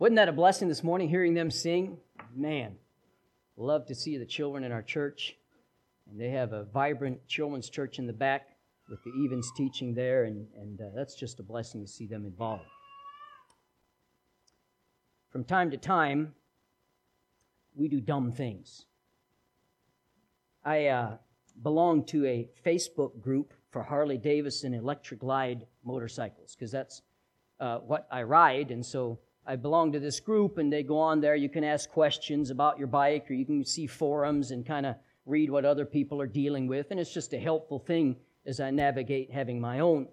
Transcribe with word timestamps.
Wasn't 0.00 0.16
that 0.16 0.30
a 0.30 0.32
blessing 0.32 0.68
this 0.68 0.82
morning 0.82 1.10
hearing 1.10 1.34
them 1.34 1.50
sing? 1.50 1.98
Man, 2.34 2.76
love 3.58 3.84
to 3.88 3.94
see 3.94 4.16
the 4.16 4.24
children 4.24 4.64
in 4.64 4.72
our 4.72 4.80
church. 4.80 5.36
And 6.10 6.18
they 6.18 6.30
have 6.30 6.54
a 6.54 6.64
vibrant 6.64 7.28
children's 7.28 7.68
church 7.68 7.98
in 7.98 8.06
the 8.06 8.14
back 8.14 8.56
with 8.88 9.04
the 9.04 9.12
Evans 9.22 9.52
teaching 9.54 9.92
there, 9.92 10.24
and, 10.24 10.46
and 10.56 10.80
uh, 10.80 10.84
that's 10.96 11.14
just 11.14 11.38
a 11.38 11.42
blessing 11.42 11.82
to 11.82 11.86
see 11.86 12.06
them 12.06 12.24
involved. 12.24 12.64
From 15.28 15.44
time 15.44 15.70
to 15.70 15.76
time, 15.76 16.32
we 17.74 17.86
do 17.86 18.00
dumb 18.00 18.32
things. 18.32 18.86
I 20.64 20.86
uh, 20.86 21.16
belong 21.62 22.04
to 22.06 22.24
a 22.24 22.48
Facebook 22.64 23.20
group 23.20 23.52
for 23.68 23.82
Harley 23.82 24.16
Davidson 24.16 24.72
Electra 24.72 25.18
Glide 25.18 25.66
motorcycles 25.84 26.54
because 26.54 26.72
that's 26.72 27.02
uh, 27.60 27.80
what 27.80 28.08
I 28.10 28.22
ride, 28.22 28.70
and 28.70 28.84
so 28.84 29.18
I 29.46 29.56
belong 29.56 29.92
to 29.92 30.00
this 30.00 30.20
group, 30.20 30.58
and 30.58 30.72
they 30.72 30.82
go 30.82 30.98
on 30.98 31.20
there. 31.20 31.34
You 31.34 31.48
can 31.48 31.64
ask 31.64 31.90
questions 31.90 32.50
about 32.50 32.78
your 32.78 32.88
bike, 32.88 33.30
or 33.30 33.34
you 33.34 33.46
can 33.46 33.64
see 33.64 33.86
forums 33.86 34.50
and 34.50 34.66
kind 34.66 34.86
of 34.86 34.96
read 35.26 35.50
what 35.50 35.64
other 35.64 35.84
people 35.84 36.20
are 36.20 36.26
dealing 36.26 36.66
with, 36.66 36.90
and 36.90 37.00
it's 37.00 37.12
just 37.12 37.32
a 37.32 37.38
helpful 37.38 37.78
thing 37.78 38.16
as 38.46 38.60
I 38.60 38.70
navigate 38.70 39.30
having 39.30 39.60
my 39.60 39.80
own. 39.80 40.08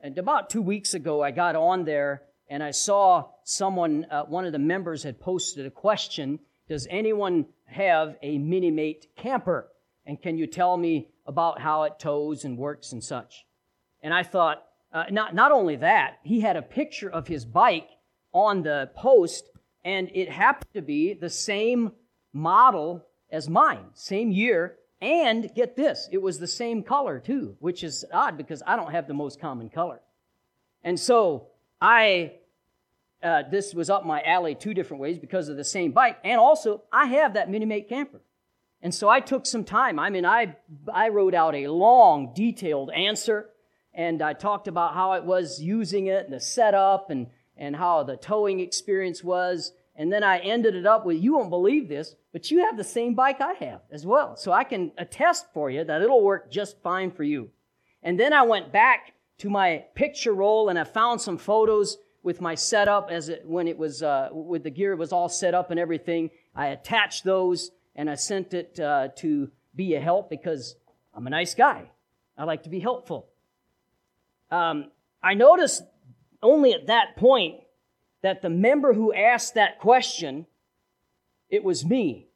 And 0.00 0.16
about 0.18 0.50
two 0.50 0.62
weeks 0.62 0.94
ago, 0.94 1.22
I 1.22 1.30
got 1.30 1.56
on 1.56 1.84
there 1.84 2.22
and 2.48 2.62
I 2.62 2.70
saw 2.72 3.28
someone, 3.44 4.06
uh, 4.10 4.24
one 4.24 4.44
of 4.44 4.52
the 4.52 4.58
members 4.58 5.02
had 5.02 5.20
posted 5.20 5.66
a 5.66 5.70
question 5.70 6.40
Does 6.68 6.86
anyone 6.90 7.46
have 7.66 8.16
a 8.22 8.38
Minimate 8.38 9.06
camper? 9.16 9.68
And 10.06 10.20
can 10.20 10.38
you 10.38 10.46
tell 10.46 10.76
me 10.76 11.08
about 11.26 11.60
how 11.60 11.84
it 11.84 11.98
tows 11.98 12.44
and 12.44 12.56
works 12.56 12.92
and 12.92 13.04
such? 13.04 13.44
And 14.02 14.14
I 14.14 14.22
thought, 14.22 14.64
uh, 14.92 15.04
not, 15.10 15.34
not 15.34 15.52
only 15.52 15.76
that, 15.76 16.18
he 16.24 16.40
had 16.40 16.56
a 16.56 16.62
picture 16.62 17.10
of 17.10 17.28
his 17.28 17.44
bike 17.44 17.90
on 18.32 18.62
the 18.62 18.90
post, 18.96 19.50
and 19.84 20.10
it 20.14 20.30
happened 20.30 20.72
to 20.74 20.82
be 20.82 21.14
the 21.14 21.30
same 21.30 21.92
model 22.32 23.04
as 23.30 23.48
mine, 23.48 23.86
same 23.94 24.30
year, 24.30 24.76
and 25.00 25.50
get 25.54 25.76
this, 25.76 26.08
it 26.12 26.20
was 26.20 26.38
the 26.38 26.46
same 26.46 26.82
color 26.82 27.18
too, 27.18 27.56
which 27.60 27.82
is 27.82 28.04
odd 28.12 28.36
because 28.36 28.62
I 28.66 28.76
don't 28.76 28.90
have 28.90 29.08
the 29.08 29.14
most 29.14 29.40
common 29.40 29.70
color. 29.70 30.00
And 30.84 30.98
so 30.98 31.48
I, 31.80 32.32
uh, 33.22 33.44
this 33.50 33.74
was 33.74 33.88
up 33.88 34.04
my 34.04 34.20
alley 34.22 34.54
two 34.54 34.74
different 34.74 35.00
ways 35.00 35.18
because 35.18 35.48
of 35.48 35.56
the 35.56 35.64
same 35.64 35.92
bike. 35.92 36.18
And 36.22 36.38
also, 36.38 36.82
I 36.92 37.06
have 37.06 37.34
that 37.34 37.50
Minimate 37.50 37.88
camper. 37.88 38.20
And 38.82 38.94
so 38.94 39.08
I 39.08 39.20
took 39.20 39.46
some 39.46 39.64
time. 39.64 39.98
I 39.98 40.10
mean, 40.10 40.26
I, 40.26 40.56
I 40.92 41.08
wrote 41.08 41.34
out 41.34 41.54
a 41.54 41.68
long, 41.68 42.32
detailed 42.34 42.90
answer 42.90 43.50
and 43.92 44.22
I 44.22 44.34
talked 44.34 44.68
about 44.68 44.94
how 44.94 45.14
it 45.14 45.24
was 45.24 45.60
using 45.60 46.06
it 46.06 46.24
and 46.24 46.32
the 46.32 46.40
setup 46.40 47.10
and, 47.10 47.26
and 47.60 47.76
how 47.76 48.02
the 48.02 48.16
towing 48.16 48.58
experience 48.58 49.22
was. 49.22 49.72
And 49.94 50.10
then 50.10 50.24
I 50.24 50.38
ended 50.38 50.74
it 50.74 50.86
up 50.86 51.04
with, 51.04 51.22
you 51.22 51.34
won't 51.34 51.50
believe 51.50 51.88
this, 51.88 52.16
but 52.32 52.50
you 52.50 52.64
have 52.64 52.76
the 52.76 52.82
same 52.82 53.14
bike 53.14 53.40
I 53.40 53.52
have 53.52 53.82
as 53.92 54.06
well. 54.06 54.34
So 54.34 54.50
I 54.50 54.64
can 54.64 54.92
attest 54.96 55.46
for 55.52 55.70
you 55.70 55.84
that 55.84 56.00
it'll 56.00 56.24
work 56.24 56.50
just 56.50 56.80
fine 56.82 57.10
for 57.10 57.22
you. 57.22 57.50
And 58.02 58.18
then 58.18 58.32
I 58.32 58.42
went 58.42 58.72
back 58.72 59.12
to 59.38 59.50
my 59.50 59.84
picture 59.94 60.32
roll 60.32 60.70
and 60.70 60.78
I 60.78 60.84
found 60.84 61.20
some 61.20 61.36
photos 61.36 61.98
with 62.22 62.40
my 62.40 62.54
setup 62.54 63.10
as 63.10 63.28
it, 63.28 63.42
when 63.46 63.68
it 63.68 63.76
was, 63.76 64.02
uh, 64.02 64.30
with 64.32 64.62
the 64.62 64.70
gear 64.70 64.96
was 64.96 65.12
all 65.12 65.28
set 65.28 65.54
up 65.54 65.70
and 65.70 65.78
everything. 65.78 66.30
I 66.54 66.68
attached 66.68 67.24
those 67.24 67.70
and 67.94 68.08
I 68.08 68.14
sent 68.14 68.54
it 68.54 68.80
uh, 68.80 69.08
to 69.16 69.50
be 69.74 69.94
a 69.94 70.00
help 70.00 70.30
because 70.30 70.76
I'm 71.12 71.26
a 71.26 71.30
nice 71.30 71.54
guy. 71.54 71.90
I 72.38 72.44
like 72.44 72.62
to 72.62 72.70
be 72.70 72.80
helpful. 72.80 73.28
Um, 74.50 74.90
I 75.22 75.34
noticed 75.34 75.82
only 76.42 76.72
at 76.72 76.86
that 76.86 77.16
point 77.16 77.60
that 78.22 78.42
the 78.42 78.50
member 78.50 78.94
who 78.94 79.12
asked 79.12 79.54
that 79.54 79.78
question, 79.78 80.46
it 81.48 81.64
was 81.64 81.84
me. 81.84 82.26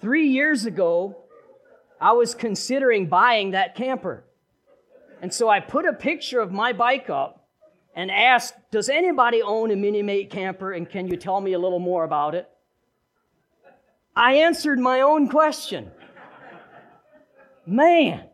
Three 0.00 0.28
years 0.28 0.66
ago, 0.66 1.16
I 1.98 2.12
was 2.12 2.34
considering 2.34 3.06
buying 3.06 3.52
that 3.52 3.74
camper. 3.74 4.24
And 5.22 5.32
so 5.32 5.48
I 5.48 5.60
put 5.60 5.86
a 5.86 5.94
picture 5.94 6.40
of 6.40 6.52
my 6.52 6.74
bike 6.74 7.08
up 7.08 7.48
and 7.94 8.10
asked, 8.10 8.54
Does 8.70 8.90
anybody 8.90 9.40
own 9.40 9.70
a 9.70 9.76
Mini 9.76 10.02
Mate 10.02 10.28
camper 10.28 10.72
and 10.72 10.88
can 10.88 11.08
you 11.08 11.16
tell 11.16 11.40
me 11.40 11.54
a 11.54 11.58
little 11.58 11.78
more 11.78 12.04
about 12.04 12.34
it? 12.34 12.46
I 14.14 14.34
answered 14.34 14.78
my 14.78 15.00
own 15.00 15.28
question. 15.28 15.90
Man. 17.66 18.28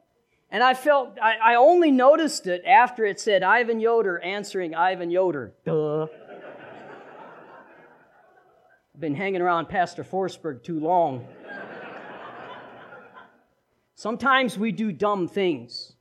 And 0.52 0.64
I 0.64 0.74
felt, 0.74 1.16
I, 1.22 1.52
I 1.52 1.54
only 1.54 1.92
noticed 1.92 2.46
it 2.48 2.64
after 2.64 3.04
it 3.04 3.20
said 3.20 3.44
Ivan 3.44 3.78
Yoder 3.78 4.18
answering 4.18 4.74
Ivan 4.74 5.10
Yoder. 5.10 5.54
Duh. 5.64 6.08
I've 8.92 9.00
been 9.00 9.14
hanging 9.14 9.40
around 9.40 9.68
Pastor 9.68 10.02
Forsberg 10.02 10.64
too 10.64 10.80
long. 10.80 11.26
Sometimes 13.94 14.58
we 14.58 14.72
do 14.72 14.90
dumb 14.92 15.28
things. 15.28 15.92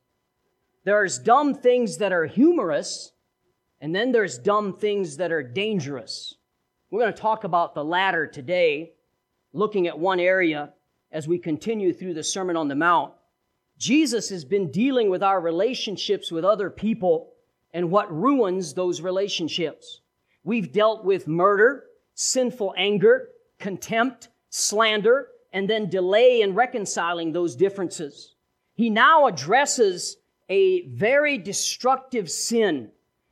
There's 0.84 1.18
dumb 1.18 1.54
things 1.54 1.98
that 1.98 2.12
are 2.12 2.26
humorous, 2.26 3.12
and 3.80 3.94
then 3.94 4.10
there's 4.10 4.38
dumb 4.38 4.72
things 4.72 5.18
that 5.18 5.30
are 5.30 5.42
dangerous. 5.42 6.34
We're 6.90 7.00
going 7.00 7.12
to 7.12 7.20
talk 7.20 7.44
about 7.44 7.74
the 7.74 7.84
latter 7.84 8.26
today, 8.26 8.94
looking 9.52 9.86
at 9.86 9.98
one 9.98 10.18
area 10.18 10.72
as 11.12 11.28
we 11.28 11.38
continue 11.38 11.92
through 11.92 12.14
the 12.14 12.24
Sermon 12.24 12.56
on 12.56 12.68
the 12.68 12.74
Mount. 12.74 13.12
Jesus 13.80 14.28
has 14.28 14.44
been 14.44 14.70
dealing 14.70 15.08
with 15.08 15.22
our 15.22 15.40
relationships 15.40 16.30
with 16.30 16.44
other 16.44 16.68
people 16.68 17.32
and 17.72 17.90
what 17.90 18.14
ruins 18.14 18.74
those 18.74 19.00
relationships. 19.00 20.02
We've 20.44 20.70
dealt 20.70 21.02
with 21.02 21.26
murder, 21.26 21.84
sinful 22.12 22.74
anger, 22.76 23.30
contempt, 23.58 24.28
slander, 24.50 25.28
and 25.54 25.66
then 25.68 25.88
delay 25.88 26.42
in 26.42 26.54
reconciling 26.54 27.32
those 27.32 27.56
differences. 27.56 28.34
He 28.74 28.90
now 28.90 29.26
addresses 29.26 30.18
a 30.50 30.86
very 30.88 31.38
destructive 31.38 32.30
sin 32.30 32.90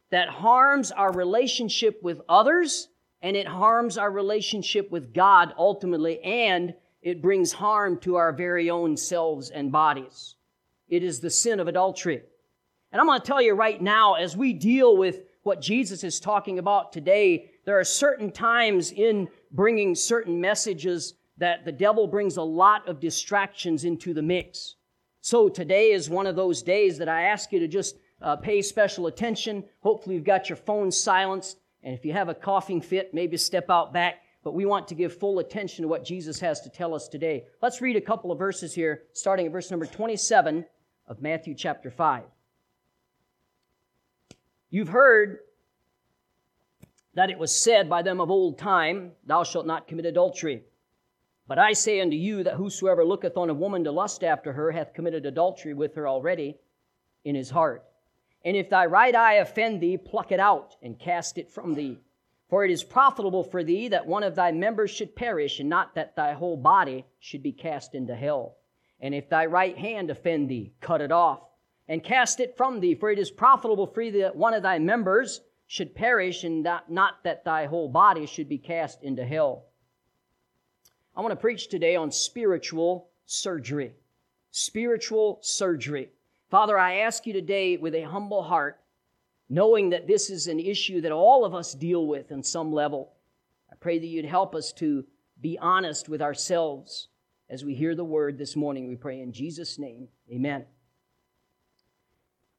that 0.08 0.30
harms 0.30 0.90
our 0.92 1.12
relationship 1.12 2.02
with 2.02 2.22
others 2.26 2.88
and 3.20 3.36
it 3.36 3.46
harms 3.46 3.98
our 3.98 4.10
relationship 4.10 4.90
with 4.90 5.12
God 5.12 5.52
ultimately 5.58 6.22
and 6.22 6.72
it 7.02 7.20
brings 7.20 7.52
harm 7.52 7.98
to 7.98 8.16
our 8.16 8.32
very 8.32 8.70
own 8.70 8.96
selves 8.96 9.50
and 9.50 9.70
bodies. 9.70 10.36
It 10.88 11.02
is 11.02 11.20
the 11.20 11.30
sin 11.30 11.60
of 11.60 11.68
adultery. 11.68 12.22
And 12.92 13.00
I'm 13.00 13.06
going 13.06 13.20
to 13.20 13.26
tell 13.26 13.42
you 13.42 13.54
right 13.54 13.80
now, 13.80 14.14
as 14.14 14.36
we 14.36 14.52
deal 14.52 14.96
with 14.96 15.20
what 15.42 15.60
Jesus 15.60 16.04
is 16.04 16.20
talking 16.20 16.58
about 16.58 16.92
today, 16.92 17.50
there 17.64 17.78
are 17.78 17.84
certain 17.84 18.30
times 18.30 18.92
in 18.92 19.28
bringing 19.50 19.94
certain 19.94 20.40
messages 20.40 21.14
that 21.36 21.64
the 21.64 21.72
devil 21.72 22.06
brings 22.06 22.36
a 22.36 22.42
lot 22.42 22.88
of 22.88 23.00
distractions 23.00 23.84
into 23.84 24.12
the 24.12 24.22
mix. 24.22 24.76
So 25.20 25.48
today 25.48 25.92
is 25.92 26.08
one 26.08 26.26
of 26.26 26.36
those 26.36 26.62
days 26.62 26.98
that 26.98 27.08
I 27.08 27.24
ask 27.24 27.52
you 27.52 27.60
to 27.60 27.68
just 27.68 27.96
uh, 28.20 28.36
pay 28.36 28.62
special 28.62 29.06
attention. 29.06 29.64
Hopefully 29.80 30.16
you've 30.16 30.24
got 30.24 30.48
your 30.48 30.56
phone 30.56 30.90
silenced. 30.90 31.58
And 31.82 31.94
if 31.94 32.04
you 32.04 32.12
have 32.12 32.28
a 32.28 32.34
coughing 32.34 32.80
fit, 32.80 33.14
maybe 33.14 33.36
step 33.36 33.70
out 33.70 33.92
back. 33.92 34.22
But 34.42 34.54
we 34.54 34.66
want 34.66 34.88
to 34.88 34.94
give 34.94 35.16
full 35.16 35.38
attention 35.38 35.82
to 35.82 35.88
what 35.88 36.04
Jesus 36.04 36.40
has 36.40 36.60
to 36.62 36.70
tell 36.70 36.94
us 36.94 37.08
today. 37.08 37.44
Let's 37.60 37.80
read 37.80 37.96
a 37.96 38.00
couple 38.00 38.32
of 38.32 38.38
verses 38.38 38.74
here, 38.74 39.02
starting 39.12 39.46
at 39.46 39.52
verse 39.52 39.70
number 39.70 39.86
27 39.86 40.64
of 41.08 41.22
Matthew 41.22 41.54
chapter 41.54 41.90
5. 41.90 42.24
You've 44.70 44.90
heard 44.90 45.38
that 47.14 47.30
it 47.30 47.38
was 47.38 47.56
said 47.56 47.88
by 47.88 48.02
them 48.02 48.20
of 48.20 48.30
old 48.30 48.58
time, 48.58 49.12
Thou 49.26 49.42
shalt 49.42 49.66
not 49.66 49.88
commit 49.88 50.04
adultery. 50.06 50.62
But 51.48 51.58
I 51.58 51.72
say 51.72 52.00
unto 52.00 52.16
you 52.16 52.44
that 52.44 52.54
whosoever 52.54 53.04
looketh 53.04 53.38
on 53.38 53.48
a 53.48 53.54
woman 53.54 53.82
to 53.84 53.90
lust 53.90 54.22
after 54.22 54.52
her 54.52 54.70
hath 54.70 54.92
committed 54.92 55.24
adultery 55.24 55.72
with 55.72 55.94
her 55.94 56.06
already 56.06 56.58
in 57.24 57.34
his 57.34 57.48
heart. 57.48 57.82
And 58.44 58.54
if 58.54 58.68
thy 58.68 58.84
right 58.84 59.14
eye 59.14 59.34
offend 59.34 59.80
thee, 59.80 59.96
pluck 59.96 60.30
it 60.30 60.38
out 60.38 60.76
and 60.82 60.98
cast 60.98 61.38
it 61.38 61.50
from 61.50 61.74
thee. 61.74 61.98
For 62.50 62.64
it 62.64 62.70
is 62.70 62.84
profitable 62.84 63.42
for 63.42 63.64
thee 63.64 63.88
that 63.88 64.06
one 64.06 64.22
of 64.22 64.34
thy 64.34 64.52
members 64.52 64.90
should 64.90 65.16
perish, 65.16 65.58
and 65.58 65.68
not 65.68 65.94
that 65.94 66.14
thy 66.14 66.34
whole 66.34 66.56
body 66.56 67.06
should 67.18 67.42
be 67.42 67.52
cast 67.52 67.94
into 67.94 68.14
hell. 68.14 68.57
And 69.00 69.14
if 69.14 69.28
thy 69.28 69.46
right 69.46 69.76
hand 69.76 70.10
offend 70.10 70.48
thee, 70.48 70.72
cut 70.80 71.00
it 71.00 71.12
off 71.12 71.40
and 71.88 72.04
cast 72.04 72.40
it 72.40 72.56
from 72.56 72.80
thee, 72.80 72.94
for 72.94 73.10
it 73.10 73.18
is 73.18 73.30
profitable 73.30 73.86
for 73.86 74.02
thee 74.02 74.20
that 74.20 74.36
one 74.36 74.54
of 74.54 74.62
thy 74.62 74.78
members 74.78 75.40
should 75.66 75.94
perish, 75.94 76.44
and 76.44 76.62
not 76.88 77.22
that 77.24 77.44
thy 77.44 77.66
whole 77.66 77.88
body 77.88 78.26
should 78.26 78.48
be 78.48 78.58
cast 78.58 79.02
into 79.02 79.24
hell. 79.24 79.66
I 81.14 81.20
want 81.20 81.32
to 81.32 81.36
preach 81.36 81.68
today 81.68 81.94
on 81.96 82.10
spiritual 82.10 83.10
surgery. 83.26 83.94
Spiritual 84.50 85.38
surgery. 85.42 86.08
Father, 86.50 86.78
I 86.78 87.00
ask 87.00 87.26
you 87.26 87.32
today 87.34 87.76
with 87.76 87.94
a 87.94 88.02
humble 88.02 88.42
heart, 88.42 88.80
knowing 89.50 89.90
that 89.90 90.06
this 90.06 90.30
is 90.30 90.46
an 90.46 90.58
issue 90.58 91.02
that 91.02 91.12
all 91.12 91.44
of 91.44 91.54
us 91.54 91.74
deal 91.74 92.06
with 92.06 92.32
on 92.32 92.42
some 92.42 92.72
level. 92.72 93.12
I 93.70 93.74
pray 93.74 93.98
that 93.98 94.06
you'd 94.06 94.24
help 94.24 94.54
us 94.54 94.72
to 94.74 95.04
be 95.40 95.58
honest 95.58 96.08
with 96.08 96.22
ourselves 96.22 97.08
as 97.50 97.64
we 97.64 97.74
hear 97.74 97.94
the 97.94 98.04
word 98.04 98.38
this 98.38 98.56
morning. 98.56 98.88
We 98.88 98.96
pray 98.96 99.20
in 99.20 99.32
Jesus' 99.32 99.78
name. 99.78 100.08
Amen. 100.30 100.64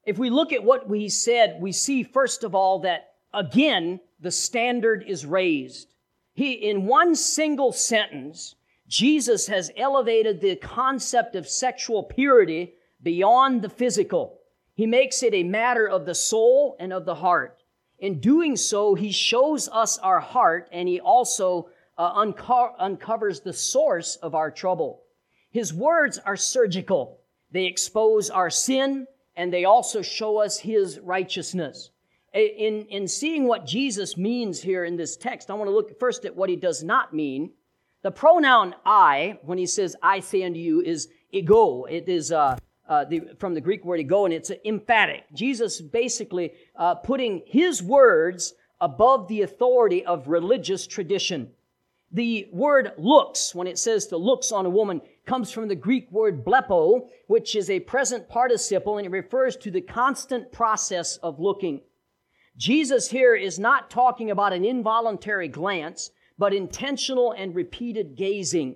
If 0.06 0.18
we 0.18 0.30
look 0.30 0.52
at 0.54 0.64
what 0.64 0.90
we 0.90 1.10
said, 1.10 1.58
we 1.62 1.72
see 1.72 2.04
first 2.04 2.44
of 2.44 2.56
all 2.56 2.80
that 2.80 3.14
again, 3.34 4.00
the 4.20 4.32
standard 4.32 5.04
is 5.08 5.26
raised. 5.26 5.94
He, 6.34 6.54
in 6.54 6.86
one 6.86 7.16
single 7.16 7.72
sentence, 7.72 8.56
Jesus 8.88 9.48
has 9.48 9.72
elevated 9.78 10.42
the 10.42 10.56
concept 10.56 11.36
of 11.36 11.48
sexual 11.48 12.04
purity 12.04 12.74
beyond 13.04 13.62
the 13.62 13.70
physical. 13.70 14.40
He 14.74 14.88
makes 14.88 15.22
it 15.22 15.34
a 15.34 15.44
matter 15.44 15.88
of 15.88 16.06
the 16.06 16.16
soul 16.16 16.76
and 16.80 16.92
of 16.92 17.06
the 17.06 17.16
heart. 17.16 17.62
In 18.00 18.20
doing 18.20 18.56
so, 18.56 18.96
he 18.96 19.12
shows 19.12 19.68
us 19.70 19.98
our 19.98 20.22
heart 20.22 20.70
and 20.72 20.88
he 20.88 21.00
also 21.00 21.70
uh, 22.00 22.14
unco- 22.16 22.74
uncovers 22.80 23.42
the 23.42 23.54
source 23.54 24.16
of 24.16 24.34
our 24.34 24.50
trouble. 24.50 25.04
His 25.52 25.74
words 25.74 26.18
are 26.18 26.38
surgical. 26.38 27.20
They 27.52 27.66
expose 27.66 28.30
our 28.30 28.50
sin 28.50 29.06
and 29.36 29.54
they 29.54 29.66
also 29.66 30.02
show 30.02 30.38
us 30.38 30.60
his 30.60 31.00
righteousness. 31.00 31.92
In, 32.34 32.86
in 32.90 33.08
seeing 33.08 33.48
what 33.48 33.66
Jesus 33.66 34.18
means 34.18 34.62
here 34.62 34.86
in 34.86 34.96
this 34.96 35.18
text, 35.18 35.50
I 35.50 35.56
want 35.56 35.68
to 35.68 35.74
look 35.74 36.00
first 36.00 36.26
at 36.26 36.36
what 36.36 36.50
he 36.50 36.56
does 36.56 36.84
not 36.84 37.14
mean. 37.14 37.52
The 38.02 38.12
pronoun 38.12 38.76
I, 38.86 39.40
when 39.42 39.58
he 39.58 39.66
says 39.66 39.96
I 40.02 40.20
say 40.20 40.44
unto 40.44 40.60
you, 40.60 40.82
is 40.82 41.10
ego. 41.32 41.86
It 41.86 42.08
is 42.08 42.32
uh, 42.32 42.58
uh, 42.88 43.06
the, 43.06 43.22
from 43.40 43.56
the 43.56 43.62
Greek 43.62 43.84
word 43.84 44.00
ego, 44.00 44.26
and 44.26 44.34
it's 44.34 44.52
emphatic. 44.64 45.24
Jesus 45.34 45.82
basically 45.82 46.54
uh, 46.76 46.96
putting 46.96 47.42
his 47.46 47.82
words 47.82 48.54
above 48.80 49.28
the 49.28 49.42
authority 49.42 50.06
of 50.06 50.28
religious 50.28 50.86
tradition. 50.86 51.52
The 52.12 52.50
word 52.52 52.94
looks, 52.98 53.54
when 53.54 53.68
it 53.68 53.78
says 53.78 54.08
the 54.08 54.18
looks 54.18 54.52
on 54.52 54.66
a 54.66 54.70
woman, 54.70 55.02
comes 55.28 55.52
from 55.52 55.68
the 55.68 55.76
Greek 55.76 56.12
word 56.12 56.44
blepo, 56.44 57.08
which 57.28 57.56
is 57.56 57.70
a 57.70 57.80
present 57.82 58.28
participle, 58.28 58.98
and 58.98 59.06
it 59.06 59.12
refers 59.12 59.56
to 59.58 59.70
the 59.70 59.82
constant 59.82 60.52
process 60.52 61.18
of 61.18 61.40
looking. 61.40 61.82
Jesus 62.58 63.10
here 63.10 63.36
is 63.36 63.60
not 63.60 63.90
talking 63.90 64.32
about 64.32 64.54
an 64.54 64.66
involuntary 64.66 65.48
glance, 65.48 66.10
but 66.38 66.54
intentional 66.54 67.32
and 67.34 67.54
repeated 67.54 68.16
gazing. 68.16 68.76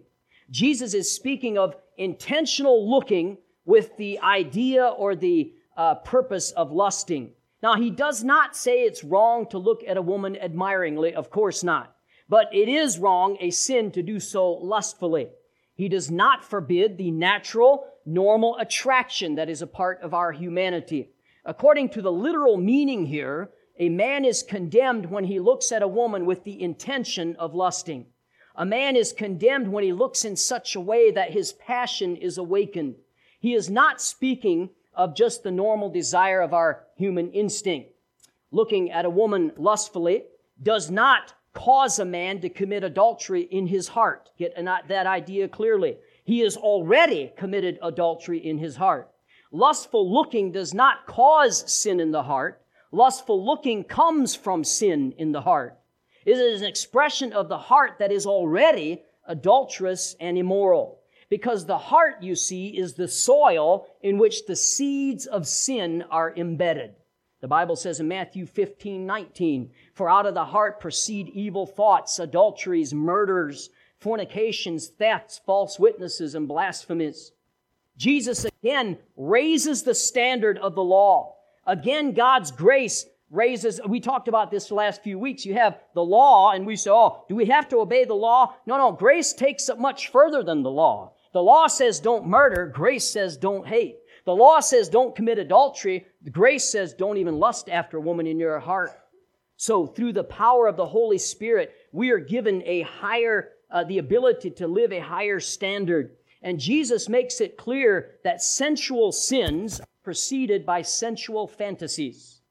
Jesus 0.51 0.93
is 0.93 1.13
speaking 1.13 1.57
of 1.57 1.75
intentional 1.97 2.89
looking 2.89 3.37
with 3.65 3.95
the 3.97 4.19
idea 4.19 4.85
or 4.85 5.15
the 5.15 5.53
uh, 5.75 5.95
purpose 5.95 6.51
of 6.51 6.71
lusting. 6.71 7.31
Now, 7.63 7.75
he 7.75 7.89
does 7.89 8.23
not 8.23 8.55
say 8.55 8.83
it's 8.83 9.03
wrong 9.03 9.47
to 9.49 9.57
look 9.57 9.81
at 9.87 9.97
a 9.97 10.01
woman 10.01 10.37
admiringly, 10.37 11.15
of 11.15 11.31
course 11.31 11.63
not. 11.63 11.92
But 12.33 12.49
it 12.51 12.67
is 12.67 12.97
wrong, 12.97 13.37
a 13.39 13.51
sin, 13.51 13.91
to 13.91 14.01
do 14.01 14.19
so 14.19 14.53
lustfully. 14.53 15.27
He 15.75 15.87
does 15.87 16.09
not 16.09 16.43
forbid 16.43 16.97
the 16.97 17.11
natural, 17.11 17.85
normal 18.07 18.57
attraction 18.57 19.35
that 19.35 19.49
is 19.49 19.61
a 19.61 19.67
part 19.67 20.01
of 20.01 20.15
our 20.15 20.31
humanity. 20.31 21.11
According 21.45 21.89
to 21.89 22.01
the 22.01 22.11
literal 22.11 22.57
meaning 22.57 23.05
here, 23.05 23.51
a 23.77 23.89
man 23.89 24.25
is 24.25 24.41
condemned 24.41 25.11
when 25.11 25.25
he 25.25 25.39
looks 25.39 25.71
at 25.71 25.83
a 25.83 25.87
woman 25.87 26.25
with 26.25 26.43
the 26.43 26.59
intention 26.59 27.35
of 27.35 27.53
lusting. 27.53 28.07
A 28.55 28.65
man 28.65 28.95
is 28.95 29.13
condemned 29.13 29.67
when 29.67 29.83
he 29.83 29.93
looks 29.93 30.25
in 30.25 30.35
such 30.35 30.75
a 30.75 30.81
way 30.81 31.11
that 31.11 31.33
his 31.33 31.53
passion 31.53 32.15
is 32.15 32.39
awakened. 32.39 32.95
He 33.39 33.53
is 33.53 33.69
not 33.69 34.01
speaking 34.01 34.71
of 34.95 35.15
just 35.15 35.43
the 35.43 35.51
normal 35.51 35.91
desire 35.91 36.41
of 36.41 36.51
our 36.51 36.87
human 36.95 37.31
instinct. 37.31 37.91
Looking 38.49 38.89
at 38.89 39.05
a 39.05 39.17
woman 39.21 39.51
lustfully 39.55 40.23
does 40.59 40.89
not 40.89 41.35
cause 41.53 41.99
a 41.99 42.05
man 42.05 42.41
to 42.41 42.49
commit 42.49 42.83
adultery 42.83 43.41
in 43.41 43.67
his 43.67 43.87
heart. 43.87 44.29
Get 44.37 44.55
that 44.55 45.07
idea 45.07 45.47
clearly. 45.47 45.97
He 46.23 46.39
has 46.39 46.57
already 46.57 47.31
committed 47.37 47.79
adultery 47.81 48.39
in 48.39 48.57
his 48.57 48.75
heart. 48.75 49.09
Lustful 49.51 50.11
looking 50.11 50.51
does 50.51 50.73
not 50.73 51.05
cause 51.05 51.71
sin 51.71 51.99
in 51.99 52.11
the 52.11 52.23
heart. 52.23 52.61
Lustful 52.91 53.45
looking 53.45 53.83
comes 53.83 54.35
from 54.35 54.63
sin 54.63 55.13
in 55.17 55.31
the 55.31 55.41
heart. 55.41 55.79
It 56.25 56.37
is 56.37 56.61
an 56.61 56.67
expression 56.67 57.33
of 57.33 57.49
the 57.49 57.57
heart 57.57 57.99
that 57.99 58.11
is 58.11 58.25
already 58.25 59.03
adulterous 59.27 60.15
and 60.19 60.37
immoral. 60.37 60.99
Because 61.29 61.65
the 61.65 61.77
heart, 61.77 62.21
you 62.21 62.35
see, 62.35 62.67
is 62.69 62.93
the 62.93 63.07
soil 63.07 63.87
in 64.01 64.17
which 64.17 64.45
the 64.45 64.55
seeds 64.55 65.25
of 65.25 65.47
sin 65.47 66.03
are 66.09 66.33
embedded. 66.35 66.95
The 67.43 67.49
Bible 67.49 67.75
says 67.75 67.99
in 67.99 68.07
Matthew 68.07 68.45
15, 68.45 69.05
19, 69.05 69.69
For 69.93 70.09
out 70.09 70.25
of 70.25 70.33
the 70.33 70.45
heart 70.45 70.79
proceed 70.79 71.27
evil 71.27 71.65
thoughts, 71.65 72.17
adulteries, 72.17 72.93
murders, 72.93 73.69
fornications, 73.99 74.87
thefts, 74.87 75.41
false 75.45 75.77
witnesses, 75.77 76.35
and 76.35 76.47
blasphemies. 76.47 77.33
Jesus 77.97 78.45
again 78.45 78.97
raises 79.17 79.83
the 79.83 79.93
standard 79.93 80.57
of 80.57 80.73
the 80.73 80.83
law. 80.85 81.35
Again, 81.67 82.13
God's 82.13 82.49
grace 82.49 83.07
raises, 83.29 83.81
we 83.85 83.99
talked 83.99 84.29
about 84.29 84.49
this 84.49 84.69
the 84.69 84.75
last 84.75 85.03
few 85.03 85.19
weeks. 85.19 85.45
You 85.45 85.55
have 85.55 85.77
the 85.95 86.05
law, 86.05 86.51
and 86.51 86.65
we 86.65 86.77
say, 86.77 86.91
oh, 86.91 87.25
do 87.27 87.35
we 87.35 87.47
have 87.47 87.67
to 87.67 87.79
obey 87.79 88.05
the 88.05 88.13
law? 88.13 88.55
No, 88.65 88.77
no, 88.77 88.93
grace 88.93 89.33
takes 89.33 89.67
it 89.67 89.77
much 89.77 90.07
further 90.07 90.43
than 90.43 90.63
the 90.63 90.71
law. 90.71 91.11
The 91.33 91.43
law 91.43 91.67
says 91.67 91.99
don't 91.99 92.25
murder. 92.25 92.67
Grace 92.67 93.09
says 93.09 93.35
don't 93.35 93.67
hate. 93.67 93.97
The 94.25 94.35
law 94.35 94.61
says 94.61 94.87
don't 94.87 95.15
commit 95.15 95.39
adultery. 95.39 96.07
Grace 96.31 96.69
says 96.69 96.93
don't 96.93 97.17
even 97.17 97.39
lust 97.39 97.69
after 97.69 97.97
a 97.97 98.01
woman 98.01 98.27
in 98.27 98.39
your 98.39 98.59
heart. 98.59 98.91
So 99.57 99.85
through 99.85 100.13
the 100.13 100.23
power 100.23 100.67
of 100.67 100.77
the 100.77 100.85
Holy 100.85 101.17
Spirit, 101.17 101.73
we 101.91 102.11
are 102.11 102.19
given 102.19 102.63
a 102.65 102.81
higher, 102.81 103.51
uh, 103.69 103.83
the 103.83 103.99
ability 103.99 104.51
to 104.51 104.67
live 104.67 104.91
a 104.91 104.99
higher 104.99 105.39
standard. 105.39 106.15
And 106.41 106.59
Jesus 106.59 107.07
makes 107.07 107.39
it 107.39 107.57
clear 107.57 108.15
that 108.23 108.41
sensual 108.41 109.11
sins 109.11 109.79
preceded 110.03 110.65
by 110.65 110.81
sensual 110.81 111.47
fantasies. 111.47 112.41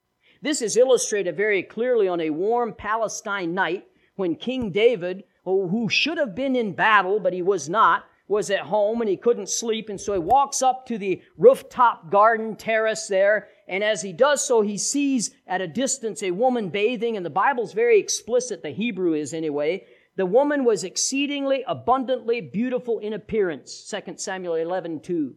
This 0.41 0.63
is 0.63 0.77
illustrated 0.77 1.37
very 1.37 1.63
clearly 1.63 2.09
on 2.09 2.21
a 2.21 2.31
warm 2.31 2.75
Palestine 2.75 3.55
night 3.55 3.87
when 4.17 4.35
King 4.35 4.71
David, 4.71 5.25
who 5.45 5.89
should 5.89 6.19
have 6.19 6.35
been 6.35 6.57
in 6.57 6.73
battle, 6.73 7.21
but 7.21 7.33
he 7.33 7.43
was 7.43 7.69
not, 7.69 8.05
was 8.29 8.51
at 8.51 8.61
home 8.61 9.03
and 9.03 9.11
he 9.11 9.17
couldn't 9.17 9.49
sleep. 9.49 9.89
And 9.89 10.01
so 10.01 10.15
he 10.15 10.19
walks 10.19 10.63
up 10.63 10.87
to 10.87 10.99
the 10.99 11.23
rooftop 11.37 12.11
garden 12.11 12.57
terrace 12.57 13.07
there. 13.07 13.49
And 13.73 13.83
as 13.83 14.03
he 14.03 14.13
does 14.13 14.47
so, 14.47 14.61
he 14.61 14.77
sees 14.77 15.35
at 15.47 15.63
a 15.63 15.67
distance 15.67 16.23
a 16.23 16.33
woman 16.33 16.69
bathing. 16.69 17.17
And 17.17 17.25
the 17.25 17.31
Bible's 17.31 17.73
very 17.73 17.99
explicit, 17.99 18.63
the 18.63 18.69
Hebrew 18.69 19.15
is 19.15 19.33
anyway. 19.33 19.87
The 20.17 20.27
woman 20.27 20.65
was 20.65 20.85
exceedingly 20.85 21.65
abundantly 21.67 22.43
beautiful 22.43 22.99
in 22.99 23.15
appearance. 23.15 23.91
2 23.91 24.17
Samuel 24.19 24.57
11, 24.57 25.01
2. 25.01 25.35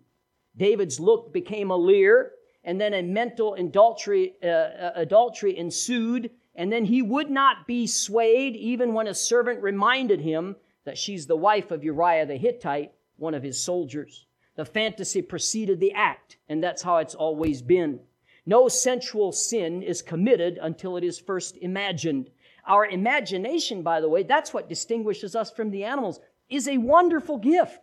David's 0.58 1.00
look 1.00 1.32
became 1.32 1.72
a 1.72 1.78
leer, 1.78 2.34
and 2.66 2.80
then 2.80 2.94
a 2.94 3.02
mental 3.02 3.54
adultery, 3.54 4.34
uh, 4.44 4.48
uh 4.48 4.92
adultery 4.96 5.58
ensued. 5.58 6.30
And 6.56 6.70
then 6.70 6.84
he 6.84 7.02
would 7.02 7.30
not 7.30 7.66
be 7.66 7.88
swayed 7.88 8.58
even 8.58 8.94
when 8.94 9.08
a 9.08 9.14
servant 9.14 9.64
reminded 9.64 10.20
him 10.20 10.58
that 10.84 10.98
she's 10.98 11.26
the 11.26 11.38
wife 11.38 11.72
of 11.72 11.86
Uriah 11.86 12.26
the 12.26 12.36
Hittite, 12.36 12.92
one 13.16 13.34
of 13.34 13.44
his 13.44 13.58
soldiers. 13.58 14.26
The 14.58 14.66
fantasy 14.66 15.22
preceded 15.22 15.80
the 15.80 15.94
act, 15.94 16.36
and 16.50 16.62
that's 16.62 16.82
how 16.82 16.98
it's 16.98 17.16
always 17.16 17.62
been. 17.62 18.02
No 18.46 18.68
sensual 18.68 19.32
sin 19.32 19.82
is 19.82 20.02
committed 20.02 20.60
until 20.62 20.98
it 20.98 21.04
is 21.04 21.20
first 21.20 21.58
imagined. 21.58 22.30
Our 22.68 22.86
imagination, 22.86 23.82
by 23.82 24.02
the 24.02 24.10
way, 24.10 24.24
that's 24.24 24.54
what 24.54 24.70
distinguishes 24.70 25.36
us 25.36 25.52
from 25.52 25.72
the 25.72 25.84
animals, 25.84 26.20
is 26.50 26.68
a 26.68 26.78
wonderful 26.78 27.38
gift. 27.38 27.80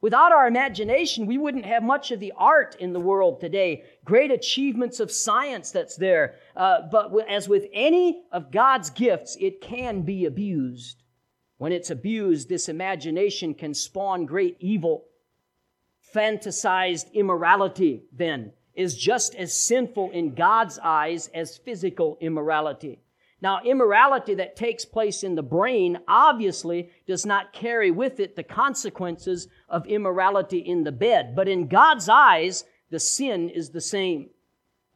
Without 0.00 0.32
our 0.32 0.46
imagination, 0.46 1.24
we 1.24 1.38
wouldn't 1.38 1.64
have 1.64 1.82
much 1.82 2.10
of 2.10 2.20
the 2.20 2.34
art 2.36 2.76
in 2.78 2.92
the 2.92 3.00
world 3.00 3.40
today, 3.40 3.84
great 4.04 4.30
achievements 4.30 5.00
of 5.00 5.10
science 5.10 5.70
that's 5.70 5.96
there. 5.96 6.34
Uh, 6.54 6.82
but 6.92 7.10
as 7.28 7.48
with 7.48 7.66
any 7.72 8.22
of 8.30 8.50
God's 8.52 8.90
gifts, 8.90 9.36
it 9.40 9.62
can 9.62 10.02
be 10.02 10.26
abused. 10.26 11.02
When 11.56 11.72
it's 11.72 11.90
abused, 11.90 12.48
this 12.48 12.68
imagination 12.68 13.54
can 13.54 13.72
spawn 13.72 14.26
great 14.26 14.58
evil. 14.60 15.06
Fantasized 16.14 17.12
immorality, 17.14 18.02
then, 18.12 18.52
is 18.74 18.96
just 18.96 19.34
as 19.34 19.56
sinful 19.56 20.10
in 20.10 20.34
God's 20.34 20.78
eyes 20.82 21.30
as 21.34 21.56
physical 21.56 22.18
immorality. 22.20 23.00
Now, 23.40 23.60
immorality 23.62 24.34
that 24.36 24.56
takes 24.56 24.84
place 24.84 25.22
in 25.22 25.34
the 25.34 25.42
brain 25.42 25.98
obviously 26.08 26.90
does 27.06 27.26
not 27.26 27.52
carry 27.52 27.90
with 27.90 28.18
it 28.18 28.36
the 28.36 28.42
consequences 28.42 29.48
of 29.68 29.86
immorality 29.86 30.58
in 30.58 30.82
the 30.82 30.92
bed. 30.92 31.36
But 31.36 31.48
in 31.48 31.68
God's 31.68 32.08
eyes, 32.08 32.64
the 32.90 32.98
sin 32.98 33.50
is 33.50 33.70
the 33.70 33.80
same. 33.80 34.30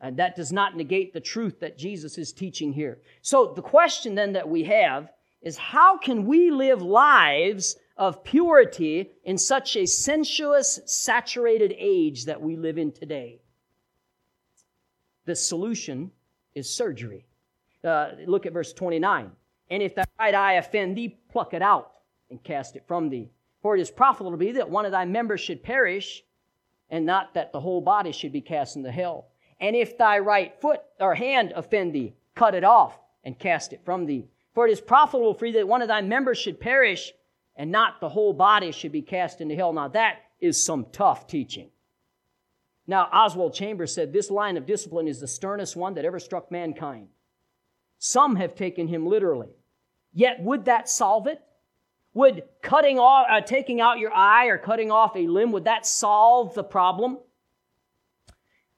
And 0.00 0.16
that 0.16 0.36
does 0.36 0.52
not 0.52 0.76
negate 0.76 1.12
the 1.12 1.20
truth 1.20 1.60
that 1.60 1.76
Jesus 1.76 2.16
is 2.16 2.32
teaching 2.32 2.72
here. 2.72 3.00
So 3.20 3.52
the 3.54 3.62
question 3.62 4.14
then 4.14 4.32
that 4.32 4.48
we 4.48 4.64
have 4.64 5.10
is 5.42 5.56
how 5.56 5.98
can 5.98 6.26
we 6.26 6.50
live 6.50 6.80
lives 6.80 7.76
of 7.96 8.24
purity 8.24 9.10
in 9.24 9.36
such 9.36 9.76
a 9.76 9.86
sensuous, 9.86 10.80
saturated 10.86 11.74
age 11.76 12.24
that 12.24 12.40
we 12.40 12.56
live 12.56 12.78
in 12.78 12.92
today? 12.92 13.40
The 15.28 15.36
solution 15.36 16.10
is 16.54 16.70
surgery. 16.70 17.26
Uh, 17.84 18.12
look 18.24 18.46
at 18.46 18.54
verse 18.54 18.72
29. 18.72 19.30
And 19.68 19.82
if 19.82 19.94
thy 19.94 20.04
right 20.18 20.34
eye 20.34 20.52
offend 20.54 20.96
thee, 20.96 21.18
pluck 21.30 21.52
it 21.52 21.60
out 21.60 21.92
and 22.30 22.42
cast 22.42 22.76
it 22.76 22.84
from 22.88 23.10
thee. 23.10 23.28
For 23.60 23.76
it 23.76 23.82
is 23.82 23.90
profitable 23.90 24.30
to 24.30 24.38
be 24.38 24.52
that 24.52 24.70
one 24.70 24.86
of 24.86 24.92
thy 24.92 25.04
members 25.04 25.42
should 25.42 25.62
perish, 25.62 26.24
and 26.88 27.04
not 27.04 27.34
that 27.34 27.52
the 27.52 27.60
whole 27.60 27.82
body 27.82 28.10
should 28.10 28.32
be 28.32 28.40
cast 28.40 28.76
into 28.76 28.90
hell. 28.90 29.26
And 29.60 29.76
if 29.76 29.98
thy 29.98 30.18
right 30.18 30.58
foot 30.62 30.80
or 30.98 31.14
hand 31.14 31.52
offend 31.54 31.92
thee, 31.92 32.14
cut 32.34 32.54
it 32.54 32.64
off 32.64 32.98
and 33.22 33.38
cast 33.38 33.74
it 33.74 33.84
from 33.84 34.06
thee. 34.06 34.30
For 34.54 34.66
it 34.66 34.72
is 34.72 34.80
profitable 34.80 35.34
for 35.34 35.44
thee 35.44 35.58
that 35.58 35.68
one 35.68 35.82
of 35.82 35.88
thy 35.88 36.00
members 36.00 36.38
should 36.38 36.58
perish 36.58 37.12
and 37.54 37.70
not 37.70 38.00
the 38.00 38.08
whole 38.08 38.32
body 38.32 38.72
should 38.72 38.92
be 38.92 39.02
cast 39.02 39.42
into 39.42 39.56
hell. 39.56 39.74
Now 39.74 39.88
that 39.88 40.20
is 40.40 40.64
some 40.64 40.86
tough 40.90 41.26
teaching. 41.26 41.68
Now, 42.88 43.06
Oswald 43.12 43.52
Chambers 43.52 43.94
said 43.94 44.12
this 44.12 44.30
line 44.30 44.56
of 44.56 44.64
discipline 44.64 45.08
is 45.08 45.20
the 45.20 45.28
sternest 45.28 45.76
one 45.76 45.94
that 45.94 46.06
ever 46.06 46.18
struck 46.18 46.50
mankind. 46.50 47.08
Some 47.98 48.36
have 48.36 48.54
taken 48.54 48.88
him 48.88 49.06
literally. 49.06 49.50
Yet, 50.14 50.40
would 50.40 50.64
that 50.64 50.88
solve 50.88 51.26
it? 51.26 51.38
Would 52.14 52.44
cutting 52.62 52.98
off, 52.98 53.26
uh, 53.30 53.42
taking 53.42 53.82
out 53.82 53.98
your 53.98 54.12
eye 54.14 54.46
or 54.46 54.56
cutting 54.56 54.90
off 54.90 55.14
a 55.16 55.26
limb, 55.26 55.52
would 55.52 55.64
that 55.64 55.84
solve 55.84 56.54
the 56.54 56.64
problem? 56.64 57.18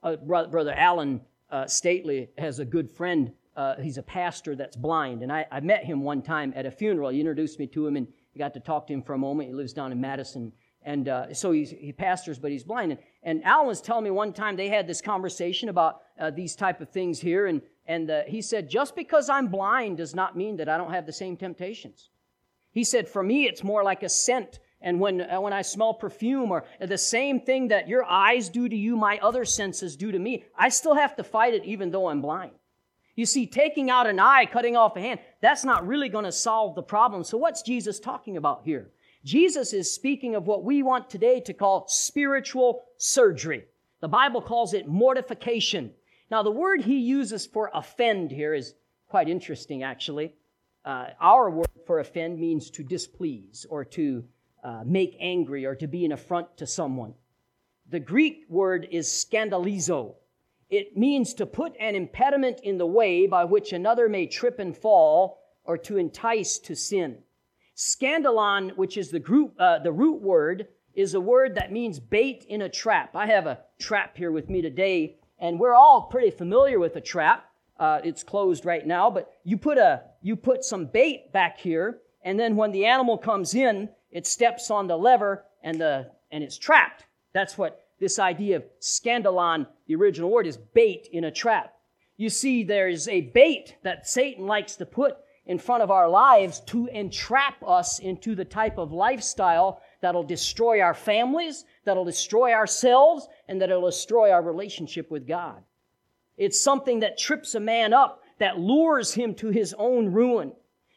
Uh, 0.02 0.16
Brother 0.16 0.74
Alan 0.76 1.20
uh, 1.48 1.68
Stately 1.68 2.30
has 2.36 2.58
a 2.58 2.64
good 2.64 2.90
friend. 2.90 3.32
Uh, 3.54 3.76
he's 3.76 3.96
a 3.96 4.02
pastor 4.02 4.56
that's 4.56 4.76
blind, 4.76 5.22
and 5.22 5.30
I, 5.30 5.46
I, 5.52 5.60
met 5.60 5.84
him 5.84 6.02
one 6.02 6.22
time 6.22 6.52
at 6.56 6.66
a 6.66 6.70
funeral. 6.70 7.10
He 7.10 7.20
introduced 7.20 7.58
me 7.58 7.66
to 7.68 7.86
him, 7.86 7.96
and 7.96 8.06
I 8.34 8.38
got 8.38 8.54
to 8.54 8.60
talk 8.60 8.86
to 8.86 8.92
him 8.92 9.02
for 9.02 9.12
a 9.12 9.18
moment. 9.18 9.48
He 9.48 9.54
lives 9.54 9.72
down 9.72 9.92
in 9.92 10.00
Madison, 10.00 10.52
and 10.82 11.08
uh, 11.08 11.34
so 11.34 11.52
he 11.52 11.92
pastors, 11.96 12.38
but 12.38 12.50
he's 12.50 12.64
blind. 12.64 12.92
And, 12.92 13.00
and, 13.22 13.44
Alan 13.44 13.66
was 13.66 13.80
telling 13.80 14.04
me 14.04 14.10
one 14.10 14.32
time 14.32 14.56
they 14.56 14.68
had 14.68 14.86
this 14.86 15.00
conversation 15.00 15.68
about 15.68 16.02
uh, 16.18 16.30
these 16.30 16.56
type 16.56 16.80
of 16.80 16.88
things 16.88 17.20
here, 17.20 17.46
and 17.46 17.62
and 17.90 18.08
uh, 18.08 18.22
he 18.28 18.40
said, 18.40 18.70
just 18.70 18.94
because 18.94 19.28
I'm 19.28 19.48
blind 19.48 19.96
does 19.96 20.14
not 20.14 20.36
mean 20.36 20.58
that 20.58 20.68
I 20.68 20.78
don't 20.78 20.92
have 20.92 21.06
the 21.06 21.12
same 21.12 21.36
temptations. 21.36 22.10
He 22.70 22.84
said, 22.84 23.08
for 23.08 23.20
me, 23.20 23.46
it's 23.46 23.64
more 23.64 23.82
like 23.82 24.04
a 24.04 24.08
scent. 24.08 24.60
And 24.80 25.00
when, 25.00 25.22
uh, 25.22 25.40
when 25.40 25.52
I 25.52 25.62
smell 25.62 25.94
perfume 25.94 26.52
or 26.52 26.64
the 26.80 26.96
same 26.96 27.40
thing 27.40 27.66
that 27.68 27.88
your 27.88 28.04
eyes 28.04 28.48
do 28.48 28.68
to 28.68 28.76
you, 28.76 28.96
my 28.96 29.18
other 29.18 29.44
senses 29.44 29.96
do 29.96 30.12
to 30.12 30.20
me, 30.20 30.44
I 30.56 30.68
still 30.68 30.94
have 30.94 31.16
to 31.16 31.24
fight 31.24 31.52
it 31.52 31.64
even 31.64 31.90
though 31.90 32.06
I'm 32.06 32.22
blind. 32.22 32.52
You 33.16 33.26
see, 33.26 33.44
taking 33.44 33.90
out 33.90 34.06
an 34.06 34.20
eye, 34.20 34.46
cutting 34.46 34.76
off 34.76 34.96
a 34.96 35.00
hand, 35.00 35.18
that's 35.40 35.64
not 35.64 35.84
really 35.84 36.08
going 36.08 36.26
to 36.26 36.32
solve 36.32 36.76
the 36.76 36.84
problem. 36.84 37.24
So 37.24 37.38
what's 37.38 37.62
Jesus 37.62 37.98
talking 37.98 38.36
about 38.36 38.62
here? 38.64 38.92
Jesus 39.24 39.72
is 39.72 39.92
speaking 39.92 40.34
of 40.34 40.46
what 40.46 40.64
we 40.64 40.82
want 40.82 41.10
today 41.10 41.40
to 41.40 41.52
call 41.52 41.86
spiritual 41.88 42.84
surgery. 42.96 43.64
The 44.00 44.08
Bible 44.08 44.40
calls 44.40 44.72
it 44.72 44.88
mortification. 44.88 45.92
Now, 46.30 46.42
the 46.42 46.50
word 46.50 46.80
he 46.80 46.98
uses 46.98 47.46
for 47.46 47.70
offend 47.74 48.30
here 48.30 48.54
is 48.54 48.74
quite 49.08 49.28
interesting, 49.28 49.82
actually. 49.82 50.34
Uh, 50.84 51.08
our 51.20 51.50
word 51.50 51.68
for 51.86 51.98
offend 51.98 52.38
means 52.38 52.70
to 52.70 52.82
displease 52.82 53.66
or 53.68 53.84
to 53.84 54.24
uh, 54.64 54.82
make 54.86 55.16
angry 55.20 55.66
or 55.66 55.74
to 55.74 55.86
be 55.86 56.06
an 56.06 56.12
affront 56.12 56.56
to 56.56 56.66
someone. 56.66 57.12
The 57.90 58.00
Greek 58.00 58.44
word 58.48 58.88
is 58.90 59.08
scandalizo. 59.08 60.14
It 60.70 60.96
means 60.96 61.34
to 61.34 61.46
put 61.46 61.74
an 61.78 61.94
impediment 61.94 62.60
in 62.62 62.78
the 62.78 62.86
way 62.86 63.26
by 63.26 63.44
which 63.44 63.72
another 63.72 64.08
may 64.08 64.26
trip 64.26 64.60
and 64.60 64.74
fall 64.74 65.42
or 65.64 65.76
to 65.78 65.98
entice 65.98 66.58
to 66.60 66.74
sin. 66.74 67.18
Scandalon, 67.80 68.76
which 68.76 68.98
is 68.98 69.10
the, 69.10 69.18
group, 69.18 69.54
uh, 69.58 69.78
the 69.78 69.90
root 69.90 70.20
word, 70.20 70.68
is 70.92 71.14
a 71.14 71.20
word 71.20 71.54
that 71.54 71.72
means 71.72 71.98
bait 71.98 72.44
in 72.46 72.60
a 72.60 72.68
trap. 72.68 73.16
I 73.16 73.24
have 73.24 73.46
a 73.46 73.60
trap 73.78 74.18
here 74.18 74.30
with 74.30 74.50
me 74.50 74.60
today 74.60 75.16
and 75.38 75.58
we're 75.58 75.74
all 75.74 76.02
pretty 76.02 76.30
familiar 76.30 76.78
with 76.78 76.96
a 76.96 77.00
trap. 77.00 77.46
Uh, 77.78 78.00
it's 78.04 78.22
closed 78.22 78.66
right 78.66 78.86
now, 78.86 79.08
but 79.08 79.30
you 79.44 79.56
put 79.56 79.78
a 79.78 80.02
you 80.20 80.36
put 80.36 80.62
some 80.62 80.84
bait 80.84 81.32
back 81.32 81.56
here, 81.56 82.00
and 82.22 82.38
then 82.38 82.54
when 82.54 82.72
the 82.72 82.84
animal 82.84 83.16
comes 83.16 83.54
in, 83.54 83.88
it 84.10 84.26
steps 84.26 84.70
on 84.70 84.86
the 84.86 84.98
lever 84.98 85.46
and 85.62 85.80
the 85.80 86.10
and 86.30 86.44
it's 86.44 86.58
trapped. 86.58 87.06
That's 87.32 87.56
what 87.56 87.86
this 87.98 88.18
idea 88.18 88.56
of 88.56 88.64
scandalon, 88.82 89.66
the 89.86 89.94
original 89.94 90.28
word, 90.28 90.46
is 90.46 90.58
bait 90.58 91.08
in 91.10 91.24
a 91.24 91.30
trap. 91.30 91.72
You 92.18 92.28
see, 92.28 92.62
there's 92.62 93.08
a 93.08 93.22
bait 93.22 93.76
that 93.82 94.06
Satan 94.06 94.46
likes 94.46 94.76
to 94.76 94.84
put 94.84 95.16
in 95.50 95.58
front 95.58 95.82
of 95.82 95.90
our 95.90 96.08
lives 96.08 96.60
to 96.60 96.86
entrap 96.92 97.60
us 97.66 97.98
into 97.98 98.36
the 98.36 98.44
type 98.44 98.78
of 98.78 98.92
lifestyle 98.92 99.82
that'll 100.00 100.22
destroy 100.22 100.80
our 100.80 100.94
families, 100.94 101.64
that'll 101.84 102.04
destroy 102.04 102.52
ourselves, 102.52 103.26
and 103.48 103.60
that'll 103.60 103.84
destroy 103.84 104.30
our 104.30 104.42
relationship 104.42 105.10
with 105.10 105.26
God. 105.26 105.60
It's 106.36 106.60
something 106.60 107.00
that 107.00 107.18
trips 107.18 107.56
a 107.56 107.60
man 107.60 107.92
up, 107.92 108.22
that 108.38 108.60
lures 108.60 109.12
him 109.12 109.34
to 109.34 109.48
his 109.48 109.74
own 109.76 110.12
ruin. 110.12 110.52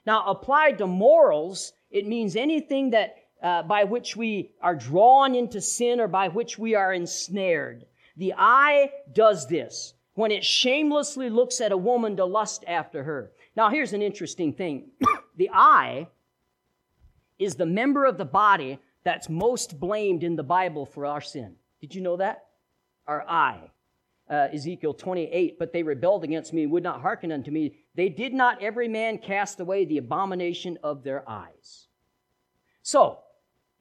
Now, 0.05 0.23
applied 0.27 0.77
to 0.77 0.85
morals, 0.85 1.73
it 1.89 2.05
means 2.05 2.35
anything 2.35 2.91
that 2.91 3.15
uh, 3.41 3.63
by 3.63 3.85
which 3.85 4.15
we 4.15 4.51
are 4.61 4.75
drawn 4.75 5.33
into 5.33 5.61
sin 5.61 5.99
or 5.99 6.07
by 6.07 6.27
which 6.27 6.59
we 6.59 6.75
are 6.75 6.93
ensnared. 6.93 7.87
The 8.17 8.35
eye 8.37 8.91
does 9.13 9.47
this 9.47 9.95
when 10.13 10.31
it 10.31 10.43
shamelessly 10.43 11.31
looks 11.31 11.59
at 11.59 11.71
a 11.71 11.77
woman 11.77 12.17
to 12.17 12.25
lust 12.25 12.63
after 12.67 13.03
her. 13.03 13.31
Now, 13.55 13.69
here's 13.69 13.93
an 13.93 14.01
interesting 14.01 14.53
thing. 14.53 14.91
the 15.37 15.49
eye 15.53 16.07
is 17.37 17.55
the 17.55 17.65
member 17.65 18.05
of 18.05 18.17
the 18.17 18.25
body 18.25 18.79
that's 19.03 19.29
most 19.29 19.79
blamed 19.79 20.23
in 20.23 20.35
the 20.35 20.43
Bible 20.43 20.85
for 20.85 21.05
our 21.05 21.21
sin. 21.21 21.55
Did 21.81 21.93
you 21.93 22.01
know 22.01 22.17
that? 22.17 22.45
Our 23.07 23.27
eye. 23.27 23.69
Uh, 24.29 24.47
Ezekiel 24.53 24.93
28, 24.93 25.59
but 25.59 25.73
they 25.73 25.83
rebelled 25.83 26.23
against 26.23 26.53
me 26.53 26.65
would 26.65 26.81
not 26.81 27.01
hearken 27.01 27.31
unto 27.31 27.51
me. 27.51 27.75
They 27.93 28.07
did 28.07 28.33
not 28.33 28.63
every 28.63 28.87
man 28.87 29.17
cast 29.17 29.59
away 29.59 29.83
the 29.83 29.97
abomination 29.97 30.79
of 30.81 31.03
their 31.03 31.29
eyes. 31.29 31.87
So, 32.81 33.19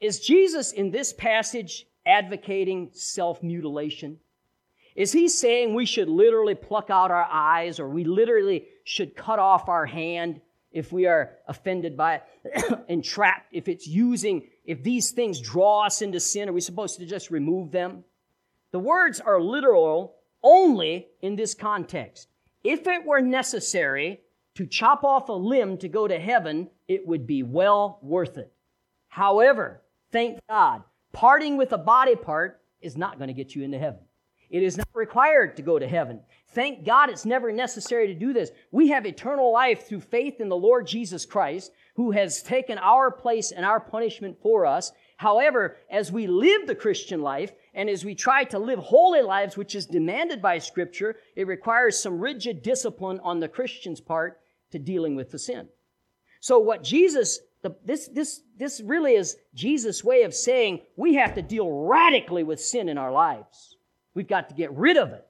is 0.00 0.18
Jesus 0.18 0.72
in 0.72 0.90
this 0.90 1.12
passage 1.12 1.86
advocating 2.04 2.90
self 2.92 3.40
mutilation? 3.42 4.18
Is 4.96 5.12
he 5.12 5.28
saying 5.28 5.74
we 5.74 5.86
should 5.86 6.08
literally 6.08 6.56
pluck 6.56 6.90
out 6.90 7.12
our 7.12 7.26
eyes 7.30 7.78
or 7.78 7.88
we 7.88 8.04
literally 8.04 8.66
should 8.84 9.16
cut 9.16 9.38
off 9.38 9.68
our 9.68 9.86
hand 9.86 10.40
if 10.70 10.90
we 10.92 11.06
are 11.06 11.32
offended 11.46 11.96
by 11.96 12.22
it, 12.44 12.80
entrapped, 12.88 13.46
if 13.52 13.68
it's 13.68 13.86
using 13.86 14.42
if 14.64 14.82
these 14.82 15.10
things 15.10 15.40
draw 15.40 15.86
us 15.86 16.02
into 16.02 16.20
sin, 16.20 16.48
are 16.48 16.52
we 16.52 16.60
supposed 16.60 16.98
to 16.98 17.06
just 17.06 17.30
remove 17.30 17.72
them? 17.72 18.04
The 18.70 18.78
words 18.78 19.20
are 19.20 19.40
literal 19.40 20.16
only 20.42 21.08
in 21.20 21.36
this 21.36 21.54
context. 21.54 22.28
If 22.64 22.86
it 22.86 23.04
were 23.04 23.20
necessary 23.20 24.20
to 24.54 24.66
chop 24.66 25.02
off 25.02 25.28
a 25.28 25.32
limb 25.32 25.78
to 25.78 25.88
go 25.88 26.06
to 26.06 26.18
heaven, 26.18 26.70
it 26.86 27.06
would 27.06 27.26
be 27.26 27.42
well 27.42 27.98
worth 28.02 28.38
it. 28.38 28.52
However, 29.08 29.82
thank 30.10 30.38
God, 30.48 30.82
parting 31.12 31.56
with 31.56 31.72
a 31.72 31.78
body 31.78 32.16
part 32.16 32.60
is 32.80 32.96
not 32.96 33.18
going 33.18 33.28
to 33.28 33.34
get 33.34 33.54
you 33.54 33.62
into 33.62 33.78
heaven. 33.78 34.00
It 34.52 34.62
is 34.62 34.76
not 34.76 34.88
required 34.92 35.56
to 35.56 35.62
go 35.62 35.78
to 35.78 35.88
heaven. 35.88 36.20
Thank 36.48 36.84
God 36.84 37.08
it's 37.08 37.24
never 37.24 37.50
necessary 37.50 38.06
to 38.08 38.14
do 38.14 38.34
this. 38.34 38.50
We 38.70 38.88
have 38.88 39.06
eternal 39.06 39.50
life 39.50 39.88
through 39.88 40.02
faith 40.02 40.40
in 40.40 40.50
the 40.50 40.56
Lord 40.56 40.86
Jesus 40.86 41.24
Christ, 41.24 41.72
who 41.96 42.10
has 42.10 42.42
taken 42.42 42.76
our 42.76 43.10
place 43.10 43.50
and 43.50 43.64
our 43.64 43.80
punishment 43.80 44.36
for 44.42 44.66
us. 44.66 44.92
However, 45.16 45.78
as 45.90 46.12
we 46.12 46.26
live 46.26 46.66
the 46.66 46.74
Christian 46.74 47.22
life 47.22 47.52
and 47.72 47.88
as 47.88 48.04
we 48.04 48.14
try 48.14 48.44
to 48.44 48.58
live 48.58 48.78
holy 48.78 49.22
lives, 49.22 49.56
which 49.56 49.74
is 49.74 49.86
demanded 49.86 50.42
by 50.42 50.58
Scripture, 50.58 51.16
it 51.34 51.46
requires 51.46 51.98
some 51.98 52.20
rigid 52.20 52.62
discipline 52.62 53.20
on 53.20 53.40
the 53.40 53.48
Christian's 53.48 54.02
part 54.02 54.38
to 54.72 54.78
dealing 54.78 55.16
with 55.16 55.30
the 55.30 55.38
sin. 55.38 55.66
So 56.40 56.58
what 56.58 56.84
Jesus, 56.84 57.38
the, 57.62 57.74
this, 57.86 58.08
this, 58.08 58.42
this 58.58 58.82
really 58.82 59.14
is 59.14 59.38
Jesus' 59.54 60.04
way 60.04 60.24
of 60.24 60.34
saying 60.34 60.82
we 60.96 61.14
have 61.14 61.34
to 61.36 61.42
deal 61.42 61.70
radically 61.70 62.42
with 62.42 62.60
sin 62.60 62.90
in 62.90 62.98
our 62.98 63.12
lives. 63.12 63.71
We've 64.14 64.28
got 64.28 64.48
to 64.48 64.54
get 64.54 64.72
rid 64.72 64.96
of 64.96 65.10
it. 65.12 65.26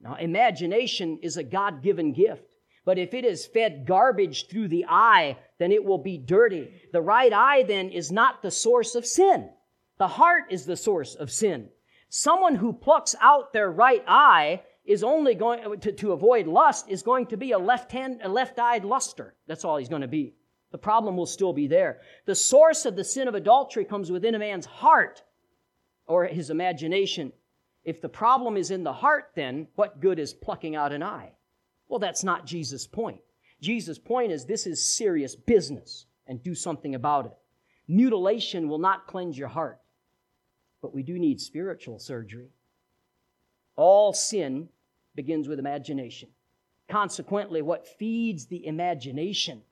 Now, 0.00 0.16
imagination 0.16 1.18
is 1.22 1.36
a 1.36 1.42
God 1.42 1.82
given 1.82 2.12
gift. 2.12 2.54
But 2.84 2.98
if 2.98 3.14
it 3.14 3.24
is 3.24 3.46
fed 3.46 3.86
garbage 3.86 4.48
through 4.48 4.68
the 4.68 4.84
eye, 4.88 5.38
then 5.58 5.72
it 5.72 5.84
will 5.84 5.98
be 5.98 6.18
dirty. 6.18 6.70
The 6.92 7.00
right 7.00 7.32
eye 7.32 7.62
then 7.62 7.90
is 7.90 8.12
not 8.12 8.42
the 8.42 8.50
source 8.50 8.94
of 8.94 9.06
sin. 9.06 9.48
The 9.98 10.08
heart 10.08 10.44
is 10.50 10.66
the 10.66 10.76
source 10.76 11.14
of 11.14 11.30
sin. 11.30 11.70
Someone 12.10 12.56
who 12.56 12.72
plucks 12.72 13.14
out 13.20 13.52
their 13.52 13.70
right 13.70 14.04
eye 14.06 14.62
is 14.84 15.02
only 15.02 15.34
going 15.34 15.80
to, 15.80 15.92
to 15.92 16.12
avoid 16.12 16.46
lust 16.46 16.90
is 16.90 17.02
going 17.02 17.26
to 17.28 17.38
be 17.38 17.52
a 17.52 17.58
left 17.58 17.90
hand, 17.90 18.20
a 18.22 18.28
left-eyed 18.28 18.84
luster. 18.84 19.34
That's 19.46 19.64
all 19.64 19.78
he's 19.78 19.88
going 19.88 20.02
to 20.02 20.08
be. 20.08 20.34
The 20.70 20.78
problem 20.78 21.16
will 21.16 21.26
still 21.26 21.52
be 21.52 21.68
there. 21.68 22.00
The 22.26 22.34
source 22.34 22.84
of 22.84 22.96
the 22.96 23.04
sin 23.04 23.28
of 23.28 23.34
adultery 23.34 23.84
comes 23.84 24.10
within 24.10 24.34
a 24.34 24.38
man's 24.38 24.66
heart 24.66 25.22
or 26.06 26.26
his 26.26 26.50
imagination. 26.50 27.32
If 27.84 28.00
the 28.00 28.08
problem 28.08 28.56
is 28.56 28.70
in 28.70 28.84
the 28.84 28.92
heart, 28.92 29.32
then 29.34 29.68
what 29.74 30.00
good 30.00 30.18
is 30.18 30.32
plucking 30.32 30.74
out 30.74 30.92
an 30.92 31.02
eye? 31.02 31.32
Well, 31.88 31.98
that's 31.98 32.24
not 32.24 32.46
Jesus' 32.46 32.86
point. 32.86 33.20
Jesus' 33.60 33.98
point 33.98 34.32
is 34.32 34.44
this 34.44 34.66
is 34.66 34.82
serious 34.84 35.36
business 35.36 36.06
and 36.26 36.42
do 36.42 36.54
something 36.54 36.94
about 36.94 37.26
it. 37.26 37.32
Mutilation 37.86 38.68
will 38.68 38.78
not 38.78 39.06
cleanse 39.06 39.36
your 39.36 39.48
heart, 39.48 39.80
but 40.80 40.94
we 40.94 41.02
do 41.02 41.18
need 41.18 41.40
spiritual 41.40 41.98
surgery. 41.98 42.48
All 43.76 44.12
sin 44.12 44.68
begins 45.14 45.48
with 45.48 45.58
imagination. 45.58 46.30
Consequently, 46.88 47.62
what 47.62 47.86
feeds 47.86 48.46
the 48.46 48.66
imagination 48.66 49.62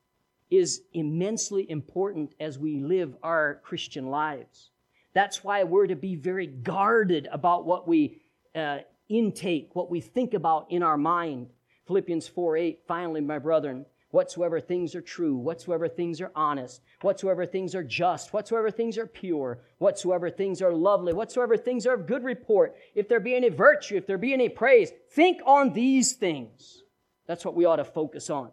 is 0.50 0.82
immensely 0.92 1.70
important 1.70 2.34
as 2.38 2.58
we 2.58 2.78
live 2.80 3.16
our 3.22 3.60
Christian 3.64 4.08
lives. 4.08 4.70
That's 5.14 5.44
why 5.44 5.64
we're 5.64 5.86
to 5.88 5.96
be 5.96 6.16
very 6.16 6.46
guarded 6.46 7.28
about 7.30 7.66
what 7.66 7.86
we 7.86 8.20
uh, 8.54 8.78
intake, 9.08 9.70
what 9.74 9.90
we 9.90 10.00
think 10.00 10.34
about 10.34 10.66
in 10.70 10.82
our 10.82 10.96
mind. 10.96 11.48
Philippians 11.86 12.28
4 12.28 12.56
8, 12.56 12.80
finally, 12.86 13.20
my 13.20 13.38
brethren, 13.38 13.84
whatsoever 14.10 14.60
things 14.60 14.94
are 14.94 15.00
true, 15.00 15.36
whatsoever 15.36 15.88
things 15.88 16.20
are 16.20 16.30
honest, 16.34 16.80
whatsoever 17.02 17.44
things 17.44 17.74
are 17.74 17.82
just, 17.82 18.32
whatsoever 18.32 18.70
things 18.70 18.96
are 18.96 19.06
pure, 19.06 19.58
whatsoever 19.78 20.30
things 20.30 20.62
are 20.62 20.72
lovely, 20.72 21.12
whatsoever 21.12 21.56
things 21.56 21.86
are 21.86 21.94
of 21.94 22.06
good 22.06 22.22
report, 22.24 22.76
if 22.94 23.08
there 23.08 23.20
be 23.20 23.34
any 23.34 23.48
virtue, 23.48 23.96
if 23.96 24.06
there 24.06 24.18
be 24.18 24.32
any 24.32 24.48
praise, 24.48 24.92
think 25.10 25.40
on 25.44 25.72
these 25.72 26.12
things. 26.12 26.82
That's 27.26 27.44
what 27.44 27.54
we 27.54 27.64
ought 27.64 27.76
to 27.76 27.84
focus 27.84 28.30
on. 28.30 28.50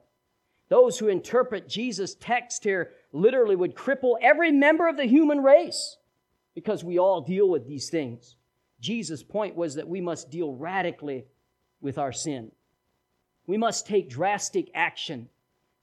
Those 0.69 0.99
who 0.99 1.07
interpret 1.07 1.67
Jesus' 1.67 2.15
text 2.15 2.63
here 2.63 2.91
literally 3.11 3.55
would 3.55 3.75
cripple 3.75 4.15
every 4.21 4.51
member 4.51 4.87
of 4.87 4.97
the 4.97 5.05
human 5.05 5.41
race 5.41 5.97
because 6.59 6.83
we 6.83 6.99
all 6.99 7.21
deal 7.21 7.47
with 7.47 7.65
these 7.65 7.89
things. 7.89 8.35
Jesus' 8.81 9.23
point 9.23 9.55
was 9.55 9.75
that 9.75 9.87
we 9.87 10.01
must 10.01 10.29
deal 10.29 10.51
radically 10.51 11.25
with 11.79 11.97
our 11.97 12.11
sin. 12.11 12.51
We 13.47 13.55
must 13.55 13.87
take 13.87 14.09
drastic 14.09 14.69
action 14.75 15.29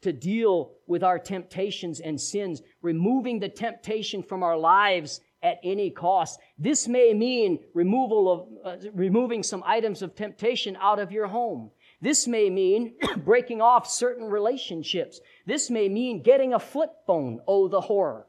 to 0.03 0.13
deal 0.13 0.73
with 0.87 1.03
our 1.03 1.19
temptations 1.19 2.01
and 2.01 2.21
sins, 2.21 2.61
removing 2.83 3.39
the 3.39 3.49
temptation 3.49 4.23
from 4.23 4.43
our 4.43 4.59
lives 4.59 5.23
at 5.43 5.59
any 5.63 5.89
cost. 5.89 6.41
This 6.59 6.87
may 6.87 7.15
mean 7.15 7.59
removal 7.73 8.31
of, 8.31 8.47
uh, 8.85 8.91
removing 8.93 9.43
some 9.43 9.63
items 9.65 10.03
of 10.03 10.15
temptation 10.15 10.77
out 10.79 10.99
of 10.99 11.11
your 11.11 11.27
home. 11.27 11.71
This 12.03 12.27
may 12.27 12.51
mean 12.51 12.97
breaking 13.25 13.63
off 13.63 13.89
certain 13.89 14.27
relationships. 14.27 15.21
This 15.47 15.71
may 15.71 15.89
mean 15.89 16.23
getting 16.23 16.53
a 16.53 16.59
flip 16.59 16.93
phone. 17.07 17.41
Oh, 17.49 17.67
the 17.67 17.81
horror. 17.81 18.27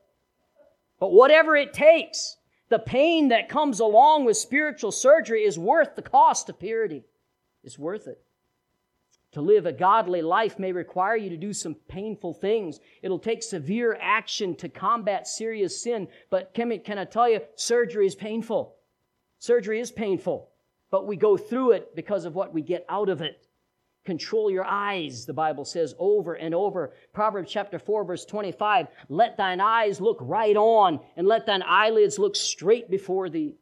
But 0.99 1.11
whatever 1.11 1.55
it 1.55 1.73
takes, 1.73 2.36
the 2.69 2.79
pain 2.79 3.29
that 3.29 3.49
comes 3.49 3.79
along 3.79 4.25
with 4.25 4.37
spiritual 4.37 4.91
surgery 4.91 5.43
is 5.43 5.57
worth 5.57 5.95
the 5.95 6.01
cost 6.01 6.49
of 6.49 6.59
purity. 6.59 7.05
It's 7.63 7.79
worth 7.79 8.07
it. 8.07 8.21
To 9.33 9.41
live 9.41 9.65
a 9.65 9.71
godly 9.71 10.21
life 10.21 10.57
may 10.57 10.71
require 10.71 11.15
you 11.15 11.29
to 11.29 11.37
do 11.37 11.53
some 11.53 11.75
painful 11.87 12.33
things. 12.33 12.79
It'll 13.01 13.19
take 13.19 13.43
severe 13.43 13.97
action 14.01 14.55
to 14.55 14.69
combat 14.69 15.27
serious 15.27 15.81
sin. 15.81 16.07
But 16.29 16.53
can, 16.53 16.77
can 16.79 16.97
I 16.97 17.05
tell 17.05 17.29
you, 17.29 17.41
surgery 17.55 18.07
is 18.07 18.15
painful. 18.15 18.75
Surgery 19.39 19.79
is 19.79 19.91
painful. 19.91 20.49
But 20.89 21.07
we 21.07 21.17
go 21.17 21.37
through 21.37 21.73
it 21.73 21.95
because 21.95 22.25
of 22.25 22.35
what 22.35 22.53
we 22.53 22.61
get 22.61 22.85
out 22.89 23.09
of 23.09 23.21
it. 23.21 23.46
Control 24.07 24.49
your 24.49 24.63
eyes, 24.63 25.25
the 25.25 25.33
Bible 25.33 25.65
says 25.65 25.93
over 25.99 26.35
and 26.35 26.55
over. 26.55 26.93
Proverbs 27.11 27.51
chapter 27.51 27.77
4, 27.77 28.05
verse 28.05 28.23
25. 28.23 28.87
Let 29.09 29.35
thine 29.35 29.59
eyes 29.59 29.99
look 29.99 30.17
right 30.21 30.55
on, 30.55 31.01
and 31.17 31.27
let 31.27 31.45
thine 31.45 31.61
eyelids 31.61 32.17
look 32.17 32.33
straight 32.33 32.89
before 32.89 33.27
thee. 33.27 33.57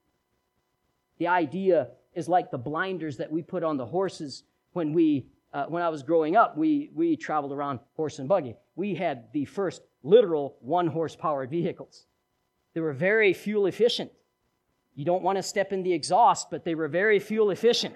The 1.17 1.29
idea 1.29 1.87
is 2.13 2.29
like 2.29 2.51
the 2.51 2.59
blinders 2.59 3.17
that 3.17 3.31
we 3.31 3.41
put 3.41 3.63
on 3.63 3.75
the 3.75 3.87
horses 3.87 4.43
when 4.73 4.93
we 4.93 5.25
uh, 5.51 5.65
when 5.65 5.81
I 5.81 5.89
was 5.89 6.03
growing 6.03 6.35
up, 6.35 6.55
we, 6.55 6.91
we 6.93 7.15
traveled 7.15 7.51
around 7.51 7.79
horse 7.95 8.19
and 8.19 8.29
buggy. 8.29 8.55
We 8.75 8.93
had 8.93 9.31
the 9.33 9.45
first 9.45 9.81
literal 10.03 10.57
one 10.59 10.85
horse 10.85 11.15
powered 11.15 11.49
vehicles. 11.49 12.05
They 12.75 12.81
were 12.81 12.93
very 12.93 13.33
fuel 13.33 13.65
efficient. 13.65 14.11
You 14.93 15.05
don't 15.05 15.23
want 15.23 15.37
to 15.37 15.43
step 15.43 15.73
in 15.73 15.81
the 15.81 15.93
exhaust, 15.93 16.51
but 16.51 16.65
they 16.65 16.75
were 16.75 16.87
very 16.87 17.17
fuel 17.17 17.49
efficient. 17.49 17.95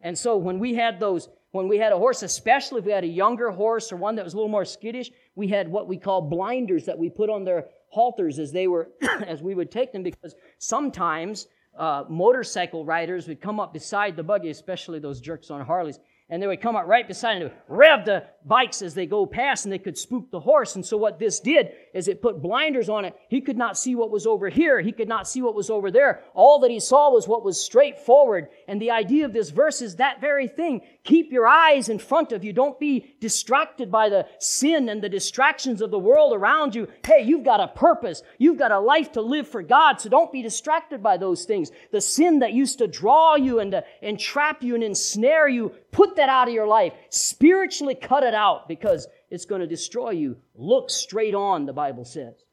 And 0.00 0.18
so 0.18 0.36
when 0.36 0.58
we 0.58 0.74
had 0.74 0.98
those, 0.98 1.28
when 1.52 1.68
we 1.68 1.78
had 1.78 1.92
a 1.92 1.98
horse, 1.98 2.22
especially 2.22 2.78
if 2.78 2.84
we 2.84 2.92
had 2.92 3.04
a 3.04 3.08
younger 3.08 3.50
horse 3.50 3.92
or 3.92 3.96
one 3.96 4.14
that 4.16 4.24
was 4.24 4.34
a 4.34 4.36
little 4.36 4.50
more 4.50 4.64
skittish, 4.64 5.10
we 5.34 5.48
had 5.48 5.68
what 5.68 5.88
we 5.88 5.96
call 5.96 6.22
blinders 6.22 6.84
that 6.86 6.98
we 6.98 7.10
put 7.10 7.28
on 7.28 7.44
their 7.44 7.66
halters 7.88 8.38
as 8.38 8.52
they 8.52 8.68
were, 8.68 8.88
as 9.26 9.42
we 9.42 9.54
would 9.54 9.70
take 9.70 9.92
them 9.92 10.02
because 10.02 10.34
sometimes 10.58 11.48
uh, 11.76 12.04
motorcycle 12.08 12.84
riders 12.84 13.26
would 13.26 13.40
come 13.40 13.58
up 13.58 13.72
beside 13.72 14.16
the 14.16 14.22
buggy, 14.22 14.50
especially 14.50 14.98
those 14.98 15.20
jerks 15.20 15.50
on 15.50 15.64
Harleys, 15.64 15.98
and 16.30 16.40
they 16.40 16.46
would 16.46 16.60
come 16.60 16.76
up 16.76 16.86
right 16.86 17.06
beside 17.08 17.42
and 17.42 17.50
rev 17.66 18.04
the 18.04 18.24
bikes 18.46 18.82
as 18.82 18.94
they 18.94 19.04
go 19.04 19.26
past 19.26 19.64
and 19.64 19.72
they 19.72 19.78
could 19.78 19.98
spook 19.98 20.30
the 20.30 20.38
horse. 20.38 20.76
And 20.76 20.86
so 20.86 20.96
what 20.96 21.18
this 21.18 21.40
did 21.40 21.72
is 21.92 22.06
it 22.06 22.22
put 22.22 22.40
blinders 22.40 22.88
on 22.88 23.04
it. 23.04 23.16
He 23.28 23.40
could 23.40 23.56
not 23.56 23.76
see 23.76 23.96
what 23.96 24.12
was 24.12 24.26
over 24.26 24.48
here. 24.48 24.80
He 24.80 24.92
could 24.92 25.08
not 25.08 25.28
see 25.28 25.42
what 25.42 25.56
was 25.56 25.70
over 25.70 25.90
there. 25.90 26.22
All 26.32 26.60
that 26.60 26.70
he 26.70 26.78
saw 26.78 27.10
was 27.10 27.26
what 27.26 27.44
was 27.44 27.60
straight 27.60 27.98
forward. 27.98 28.48
And 28.70 28.80
the 28.80 28.92
idea 28.92 29.24
of 29.24 29.32
this 29.32 29.50
verse 29.50 29.82
is 29.82 29.96
that 29.96 30.20
very 30.20 30.46
thing. 30.46 30.82
Keep 31.02 31.32
your 31.32 31.44
eyes 31.44 31.88
in 31.88 31.98
front 31.98 32.30
of 32.30 32.44
you. 32.44 32.52
Don't 32.52 32.78
be 32.78 33.16
distracted 33.18 33.90
by 33.90 34.08
the 34.08 34.28
sin 34.38 34.88
and 34.88 35.02
the 35.02 35.08
distractions 35.08 35.82
of 35.82 35.90
the 35.90 35.98
world 35.98 36.32
around 36.32 36.76
you. 36.76 36.86
Hey, 37.04 37.24
you've 37.24 37.42
got 37.42 37.58
a 37.58 37.66
purpose. 37.66 38.22
You've 38.38 38.60
got 38.60 38.70
a 38.70 38.78
life 38.78 39.10
to 39.12 39.22
live 39.22 39.48
for 39.48 39.64
God. 39.64 40.00
So 40.00 40.08
don't 40.08 40.30
be 40.30 40.40
distracted 40.40 41.02
by 41.02 41.16
those 41.16 41.46
things. 41.46 41.72
The 41.90 42.00
sin 42.00 42.38
that 42.38 42.52
used 42.52 42.78
to 42.78 42.86
draw 42.86 43.34
you 43.34 43.58
and 43.58 43.72
to 43.72 43.82
entrap 44.02 44.62
you 44.62 44.76
and 44.76 44.84
ensnare 44.84 45.48
you, 45.48 45.70
put 45.90 46.14
that 46.14 46.28
out 46.28 46.46
of 46.46 46.54
your 46.54 46.68
life. 46.68 46.92
Spiritually 47.08 47.96
cut 47.96 48.22
it 48.22 48.34
out 48.34 48.68
because 48.68 49.08
it's 49.30 49.46
going 49.46 49.62
to 49.62 49.66
destroy 49.66 50.10
you. 50.10 50.36
Look 50.54 50.90
straight 50.90 51.34
on, 51.34 51.66
the 51.66 51.72
Bible 51.72 52.04
says. 52.04 52.44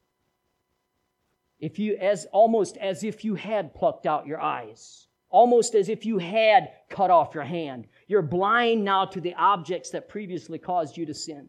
If 1.60 1.78
you, 1.78 1.96
as 1.96 2.26
almost 2.32 2.76
as 2.76 3.04
if 3.04 3.24
you 3.24 3.36
had 3.36 3.72
plucked 3.72 4.04
out 4.04 4.26
your 4.26 4.40
eyes, 4.40 5.07
almost 5.30 5.74
as 5.74 5.88
if 5.88 6.06
you 6.06 6.18
had 6.18 6.70
cut 6.88 7.10
off 7.10 7.34
your 7.34 7.44
hand. 7.44 7.86
You're 8.06 8.22
blind 8.22 8.84
now 8.84 9.04
to 9.06 9.20
the 9.20 9.34
objects 9.34 9.90
that 9.90 10.08
previously 10.08 10.58
caused 10.58 10.96
you 10.96 11.06
to 11.06 11.14
sin. 11.14 11.48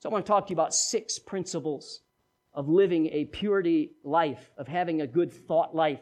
So 0.00 0.08
I 0.08 0.12
want 0.12 0.24
to 0.24 0.30
talk 0.30 0.46
to 0.46 0.50
you 0.50 0.56
about 0.56 0.74
six 0.74 1.18
principles 1.18 2.00
of 2.54 2.68
living 2.68 3.06
a 3.12 3.26
purity 3.26 3.92
life, 4.02 4.50
of 4.56 4.66
having 4.66 5.00
a 5.00 5.06
good 5.06 5.32
thought 5.32 5.74
life. 5.74 6.00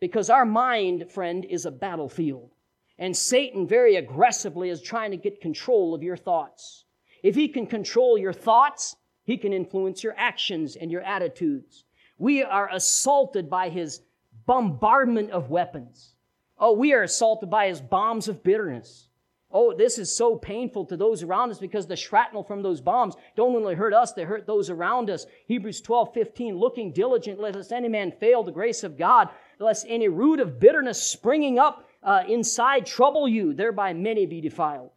Because 0.00 0.28
our 0.28 0.44
mind, 0.44 1.10
friend, 1.10 1.44
is 1.44 1.64
a 1.64 1.70
battlefield. 1.70 2.50
And 2.98 3.16
Satan 3.16 3.66
very 3.66 3.96
aggressively 3.96 4.70
is 4.70 4.82
trying 4.82 5.10
to 5.12 5.16
get 5.16 5.40
control 5.40 5.94
of 5.94 6.02
your 6.02 6.16
thoughts. 6.16 6.84
If 7.22 7.34
he 7.34 7.48
can 7.48 7.66
control 7.66 8.18
your 8.18 8.32
thoughts, 8.32 8.96
he 9.24 9.36
can 9.36 9.52
influence 9.52 10.02
your 10.02 10.14
actions 10.16 10.76
and 10.76 10.90
your 10.90 11.02
attitudes. 11.02 11.84
We 12.18 12.42
are 12.42 12.70
assaulted 12.72 13.50
by 13.50 13.68
his 13.68 14.02
bombardment 14.46 15.30
of 15.30 15.50
weapons. 15.50 16.14
Oh, 16.58 16.72
we 16.72 16.94
are 16.94 17.02
assaulted 17.02 17.50
by 17.50 17.68
his 17.68 17.80
bombs 17.80 18.28
of 18.28 18.42
bitterness. 18.42 19.08
Oh, 19.50 19.74
this 19.74 19.98
is 19.98 20.14
so 20.14 20.36
painful 20.36 20.86
to 20.86 20.96
those 20.96 21.22
around 21.22 21.50
us 21.50 21.58
because 21.58 21.86
the 21.86 21.96
shrapnel 21.96 22.42
from 22.42 22.62
those 22.62 22.80
bombs 22.80 23.14
don't 23.36 23.54
only 23.54 23.74
hurt 23.74 23.94
us, 23.94 24.12
they 24.12 24.24
hurt 24.24 24.46
those 24.46 24.70
around 24.70 25.08
us. 25.08 25.26
Hebrews 25.46 25.80
12, 25.80 26.12
15, 26.12 26.56
looking 26.56 26.92
diligent, 26.92 27.38
lest 27.38 27.72
any 27.72 27.88
man 27.88 28.12
fail 28.12 28.42
the 28.42 28.50
grace 28.50 28.82
of 28.82 28.98
God, 28.98 29.28
lest 29.58 29.86
any 29.88 30.08
root 30.08 30.40
of 30.40 30.58
bitterness 30.58 31.02
springing 31.02 31.58
up 31.58 31.88
uh, 32.02 32.24
inside 32.28 32.86
trouble 32.86 33.28
you, 33.28 33.54
thereby 33.54 33.92
many 33.92 34.26
be 34.26 34.40
defiled. 34.40 34.90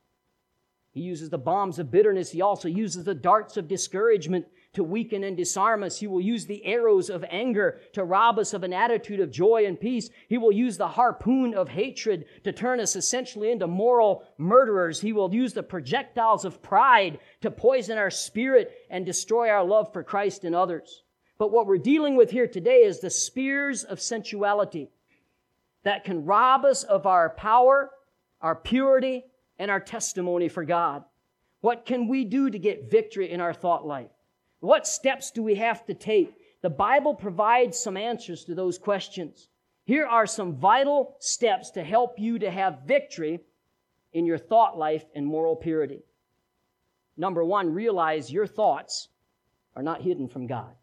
He 0.91 1.01
uses 1.01 1.29
the 1.29 1.37
bombs 1.37 1.77
of 1.77 1.91
bitterness. 1.91 2.31
He 2.31 2.41
also 2.41 2.67
uses 2.67 3.03
the 3.03 3.13
darts 3.13 3.55
of 3.57 3.67
discouragement 3.67 4.45
to 4.73 4.83
weaken 4.83 5.23
and 5.23 5.35
disarm 5.35 5.83
us. 5.83 5.99
He 5.99 6.07
will 6.07 6.21
use 6.21 6.45
the 6.45 6.63
arrows 6.65 7.09
of 7.09 7.25
anger 7.29 7.79
to 7.93 8.03
rob 8.03 8.37
us 8.37 8.53
of 8.53 8.63
an 8.63 8.73
attitude 8.73 9.19
of 9.19 9.31
joy 9.31 9.65
and 9.65 9.79
peace. 9.79 10.09
He 10.27 10.37
will 10.37 10.51
use 10.51 10.77
the 10.77 10.87
harpoon 10.87 11.53
of 11.53 11.69
hatred 11.69 12.25
to 12.43 12.51
turn 12.51 12.79
us 12.79 12.95
essentially 12.95 13.51
into 13.51 13.67
moral 13.67 14.23
murderers. 14.37 15.01
He 15.01 15.11
will 15.11 15.33
use 15.33 15.53
the 15.53 15.63
projectiles 15.63 16.45
of 16.45 16.61
pride 16.61 17.19
to 17.41 17.49
poison 17.49 17.97
our 17.97 18.11
spirit 18.11 18.71
and 18.89 19.05
destroy 19.05 19.49
our 19.49 19.63
love 19.63 19.91
for 19.91 20.03
Christ 20.03 20.43
and 20.43 20.53
others. 20.53 21.03
But 21.39 21.51
what 21.51 21.65
we're 21.65 21.77
dealing 21.77 22.15
with 22.15 22.29
here 22.29 22.47
today 22.47 22.83
is 22.83 22.99
the 22.99 23.09
spears 23.09 23.83
of 23.83 24.01
sensuality 24.01 24.89
that 25.83 26.03
can 26.03 26.25
rob 26.25 26.65
us 26.65 26.83
of 26.83 27.07
our 27.07 27.29
power, 27.31 27.91
our 28.41 28.55
purity, 28.55 29.23
and 29.57 29.71
our 29.71 29.79
testimony 29.79 30.47
for 30.47 30.63
God. 30.63 31.05
What 31.61 31.85
can 31.85 32.07
we 32.07 32.23
do 32.23 32.49
to 32.49 32.59
get 32.59 32.91
victory 32.91 33.31
in 33.31 33.41
our 33.41 33.53
thought 33.53 33.85
life? 33.87 34.11
What 34.59 34.87
steps 34.87 35.31
do 35.31 35.41
we 35.41 35.55
have 35.55 35.85
to 35.85 35.93
take? 35.93 36.33
The 36.61 36.69
Bible 36.69 37.15
provides 37.15 37.79
some 37.79 37.95
answers 37.95 38.43
to 38.45 38.55
those 38.55 38.77
questions. 38.77 39.47
Here 39.85 40.05
are 40.05 40.27
some 40.27 40.55
vital 40.55 41.15
steps 41.19 41.71
to 41.71 41.83
help 41.83 42.19
you 42.19 42.39
to 42.39 42.51
have 42.51 42.83
victory 42.85 43.39
in 44.13 44.25
your 44.25 44.37
thought 44.37 44.77
life 44.77 45.05
and 45.15 45.25
moral 45.25 45.55
purity. 45.55 46.01
Number 47.17 47.43
one, 47.43 47.73
realize 47.73 48.31
your 48.31 48.47
thoughts 48.47 49.07
are 49.75 49.83
not 49.83 50.01
hidden 50.01 50.27
from 50.27 50.47
God. 50.47 50.73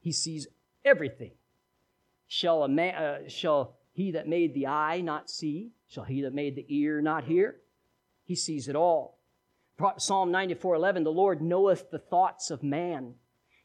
He 0.00 0.12
sees 0.12 0.46
everything. 0.84 1.32
Shall, 2.26 2.62
a 2.62 2.68
man, 2.68 2.94
uh, 2.94 3.28
shall 3.28 3.76
he 3.92 4.12
that 4.12 4.26
made 4.26 4.54
the 4.54 4.68
eye 4.68 5.00
not 5.00 5.28
see? 5.28 5.72
Shall 5.88 6.04
he 6.04 6.22
that 6.22 6.34
made 6.34 6.56
the 6.56 6.64
ear 6.68 7.00
not 7.02 7.24
hear? 7.24 7.56
He 8.24 8.34
sees 8.34 8.68
it 8.68 8.76
all. 8.76 9.18
Psalm 9.98 10.30
94 10.30 10.74
11, 10.74 11.04
the 11.04 11.12
Lord 11.12 11.42
knoweth 11.42 11.90
the 11.90 11.98
thoughts 11.98 12.50
of 12.50 12.62
man. 12.62 13.14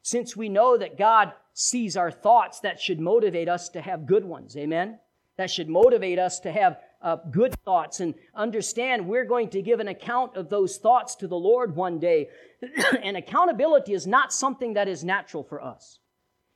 Since 0.02 0.38
we 0.38 0.50
know 0.50 0.78
that 0.78 0.98
God 0.98 1.34
sees 1.54 1.98
our 1.98 2.12
thoughts, 2.12 2.62
that 2.62 2.80
should 2.80 3.00
motivate 3.00 3.50
us 3.50 3.70
to 3.70 3.82
have 3.82 4.06
good 4.06 4.24
ones. 4.24 4.56
Amen? 4.56 5.00
That 5.38 5.52
should 5.52 5.70
motivate 5.70 6.18
us 6.18 6.40
to 6.42 6.52
have 6.52 6.80
uh, 7.02 7.18
good 7.30 7.54
thoughts 7.64 8.00
and 8.00 8.16
understand 8.34 9.08
we're 9.08 9.26
going 9.26 9.50
to 9.50 9.62
give 9.62 9.80
an 9.80 9.88
account 9.88 10.36
of 10.36 10.50
those 10.50 10.78
thoughts 10.78 11.16
to 11.16 11.28
the 11.28 11.36
Lord 11.36 11.76
one 11.76 12.00
day. 12.00 12.30
and 13.04 13.18
accountability 13.18 13.94
is 13.94 14.08
not 14.08 14.34
something 14.34 14.74
that 14.74 14.88
is 14.88 15.04
natural 15.04 15.44
for 15.44 15.62
us. 15.62 16.00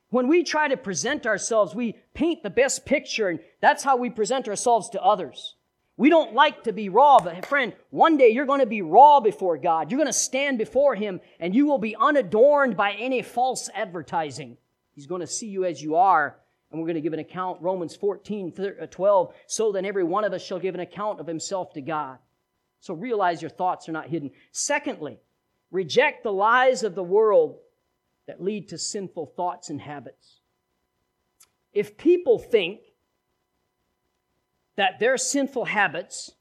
When 0.08 0.28
we 0.28 0.44
try 0.44 0.68
to 0.68 0.76
present 0.76 1.26
ourselves, 1.26 1.74
we 1.74 1.96
paint 2.12 2.42
the 2.42 2.50
best 2.50 2.84
picture, 2.84 3.28
and 3.28 3.40
that's 3.60 3.82
how 3.82 3.96
we 3.96 4.10
present 4.10 4.46
ourselves 4.46 4.90
to 4.90 5.02
others. 5.02 5.56
We 6.02 6.10
don't 6.10 6.34
like 6.34 6.64
to 6.64 6.72
be 6.72 6.88
raw, 6.88 7.20
but 7.20 7.46
friend, 7.46 7.72
one 7.90 8.16
day 8.16 8.30
you're 8.30 8.44
going 8.44 8.58
to 8.58 8.66
be 8.66 8.82
raw 8.82 9.20
before 9.20 9.56
God. 9.56 9.88
You're 9.88 9.98
going 9.98 10.08
to 10.08 10.12
stand 10.12 10.58
before 10.58 10.96
Him, 10.96 11.20
and 11.38 11.54
you 11.54 11.64
will 11.64 11.78
be 11.78 11.94
unadorned 11.94 12.76
by 12.76 12.94
any 12.94 13.22
false 13.22 13.70
advertising. 13.72 14.56
He's 14.96 15.06
going 15.06 15.20
to 15.20 15.28
see 15.28 15.46
you 15.46 15.64
as 15.64 15.80
you 15.80 15.94
are, 15.94 16.40
and 16.72 16.80
we're 16.80 16.88
going 16.88 16.96
to 16.96 17.00
give 17.00 17.12
an 17.12 17.20
account, 17.20 17.62
Romans 17.62 17.94
14, 17.94 18.52
uh, 18.58 18.86
12, 18.86 19.32
so 19.46 19.70
then 19.70 19.84
every 19.84 20.02
one 20.02 20.24
of 20.24 20.32
us 20.32 20.44
shall 20.44 20.58
give 20.58 20.74
an 20.74 20.80
account 20.80 21.20
of 21.20 21.28
himself 21.28 21.72
to 21.74 21.80
God. 21.80 22.18
So 22.80 22.94
realize 22.94 23.40
your 23.40 23.52
thoughts 23.52 23.88
are 23.88 23.92
not 23.92 24.08
hidden. 24.08 24.32
Secondly, 24.50 25.20
reject 25.70 26.24
the 26.24 26.32
lies 26.32 26.82
of 26.82 26.96
the 26.96 27.04
world 27.04 27.58
that 28.26 28.42
lead 28.42 28.70
to 28.70 28.76
sinful 28.76 29.34
thoughts 29.36 29.70
and 29.70 29.80
habits. 29.80 30.40
If 31.72 31.96
people 31.96 32.40
think 32.40 32.80
that 34.82 34.98
their 34.98 35.16
sinful 35.16 35.64
habits 35.64 36.32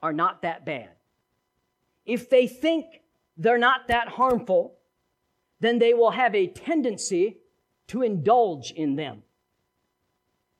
are 0.00 0.14
not 0.14 0.40
that 0.40 0.64
bad, 0.64 0.88
if 2.06 2.30
they 2.30 2.46
think 2.46 3.02
they're 3.36 3.58
not 3.58 3.88
that 3.88 4.08
harmful, 4.08 4.78
then 5.60 5.78
they 5.78 5.92
will 5.92 6.12
have 6.12 6.34
a 6.34 6.46
tendency 6.46 7.36
to 7.88 8.00
indulge 8.00 8.70
in 8.70 8.96
them. 8.96 9.22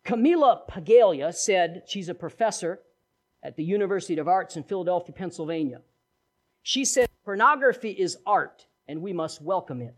Camila 0.04 0.68
Paglia 0.68 1.32
said, 1.32 1.84
she's 1.86 2.10
a 2.10 2.14
professor 2.14 2.80
at 3.42 3.56
the 3.56 3.64
University 3.64 4.20
of 4.20 4.28
Arts 4.28 4.58
in 4.58 4.62
Philadelphia, 4.62 5.14
Pennsylvania. 5.14 5.80
She 6.62 6.84
said, 6.84 7.08
pornography 7.24 7.92
is 7.92 8.18
art 8.26 8.66
and 8.86 9.00
we 9.00 9.14
must 9.14 9.40
welcome 9.40 9.80
it. 9.80 9.94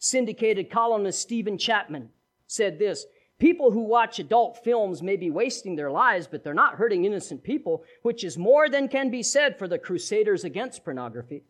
Syndicated 0.00 0.70
columnist 0.70 1.18
Stephen 1.18 1.56
Chapman 1.56 2.10
said 2.46 2.78
this 2.78 3.06
People 3.38 3.70
who 3.70 3.82
watch 3.82 4.18
adult 4.18 4.64
films 4.64 5.02
may 5.02 5.16
be 5.16 5.30
wasting 5.30 5.76
their 5.76 5.90
lives, 5.90 6.26
but 6.26 6.42
they're 6.42 6.54
not 6.54 6.76
hurting 6.76 7.04
innocent 7.04 7.42
people, 7.42 7.84
which 8.02 8.24
is 8.24 8.38
more 8.38 8.68
than 8.68 8.88
can 8.88 9.10
be 9.10 9.22
said 9.22 9.58
for 9.58 9.68
the 9.68 9.78
crusaders 9.78 10.44
against 10.44 10.84
pornography. 10.84 11.44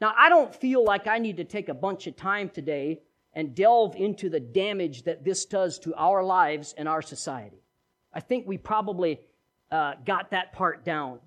Now, 0.00 0.14
I 0.16 0.30
don't 0.30 0.54
feel 0.54 0.82
like 0.82 1.06
I 1.06 1.18
need 1.18 1.36
to 1.36 1.44
take 1.44 1.68
a 1.68 1.74
bunch 1.74 2.06
of 2.06 2.16
time 2.16 2.48
today 2.48 3.02
and 3.34 3.54
delve 3.54 3.94
into 3.94 4.30
the 4.30 4.40
damage 4.40 5.02
that 5.02 5.22
this 5.22 5.44
does 5.44 5.78
to 5.80 5.94
our 5.94 6.24
lives 6.24 6.74
and 6.78 6.88
our 6.88 7.02
society. 7.02 7.62
I 8.12 8.20
think 8.20 8.46
we 8.46 8.56
probably 8.56 9.20
uh, 9.70 9.94
got 10.06 10.30
that 10.30 10.52
part 10.54 10.84
down. 10.84 11.20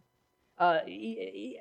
Uh, 0.57 0.79
e- 0.87 1.59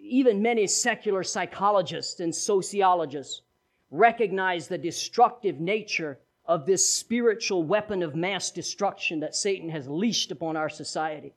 even 0.00 0.40
many 0.40 0.66
secular 0.66 1.22
psychologists 1.22 2.20
and 2.20 2.34
sociologists 2.34 3.42
recognize 3.90 4.68
the 4.68 4.78
destructive 4.78 5.60
nature 5.60 6.18
of 6.46 6.66
this 6.66 6.86
spiritual 6.86 7.62
weapon 7.62 8.02
of 8.02 8.14
mass 8.14 8.50
destruction 8.50 9.20
that 9.20 9.34
Satan 9.34 9.68
has 9.70 9.88
leashed 9.88 10.30
upon 10.30 10.56
our 10.56 10.68
society. 10.68 11.34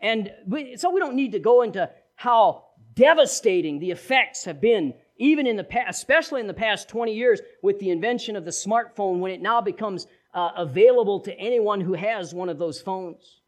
And 0.00 0.32
we, 0.46 0.76
so 0.76 0.90
we 0.90 1.00
don't 1.00 1.14
need 1.14 1.32
to 1.32 1.38
go 1.38 1.62
into 1.62 1.90
how 2.14 2.64
devastating 2.94 3.78
the 3.78 3.90
effects 3.90 4.44
have 4.44 4.60
been, 4.60 4.94
even 5.16 5.46
in 5.46 5.56
the 5.56 5.64
past, 5.64 5.98
especially 5.98 6.40
in 6.40 6.46
the 6.46 6.54
past 6.54 6.88
20 6.88 7.14
years 7.14 7.40
with 7.62 7.78
the 7.78 7.90
invention 7.90 8.36
of 8.36 8.44
the 8.44 8.50
smartphone 8.50 9.20
when 9.20 9.32
it 9.32 9.42
now 9.42 9.60
becomes 9.60 10.06
uh, 10.34 10.50
available 10.56 11.20
to 11.20 11.38
anyone 11.38 11.80
who 11.80 11.94
has 11.94 12.34
one 12.34 12.48
of 12.48 12.58
those 12.58 12.80
phones. 12.80 13.40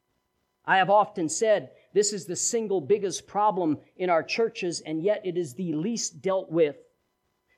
I 0.65 0.77
have 0.77 0.91
often 0.91 1.29
said 1.29 1.71
this 1.93 2.13
is 2.13 2.27
the 2.27 2.37
single 2.37 2.81
biggest 2.81 3.27
problem 3.27 3.79
in 3.97 4.11
our 4.11 4.23
churches, 4.23 4.81
and 4.81 5.03
yet 5.03 5.23
it 5.25 5.37
is 5.37 5.55
the 5.55 5.73
least 5.73 6.23
dealt 6.23 6.51
with. 6.51 6.77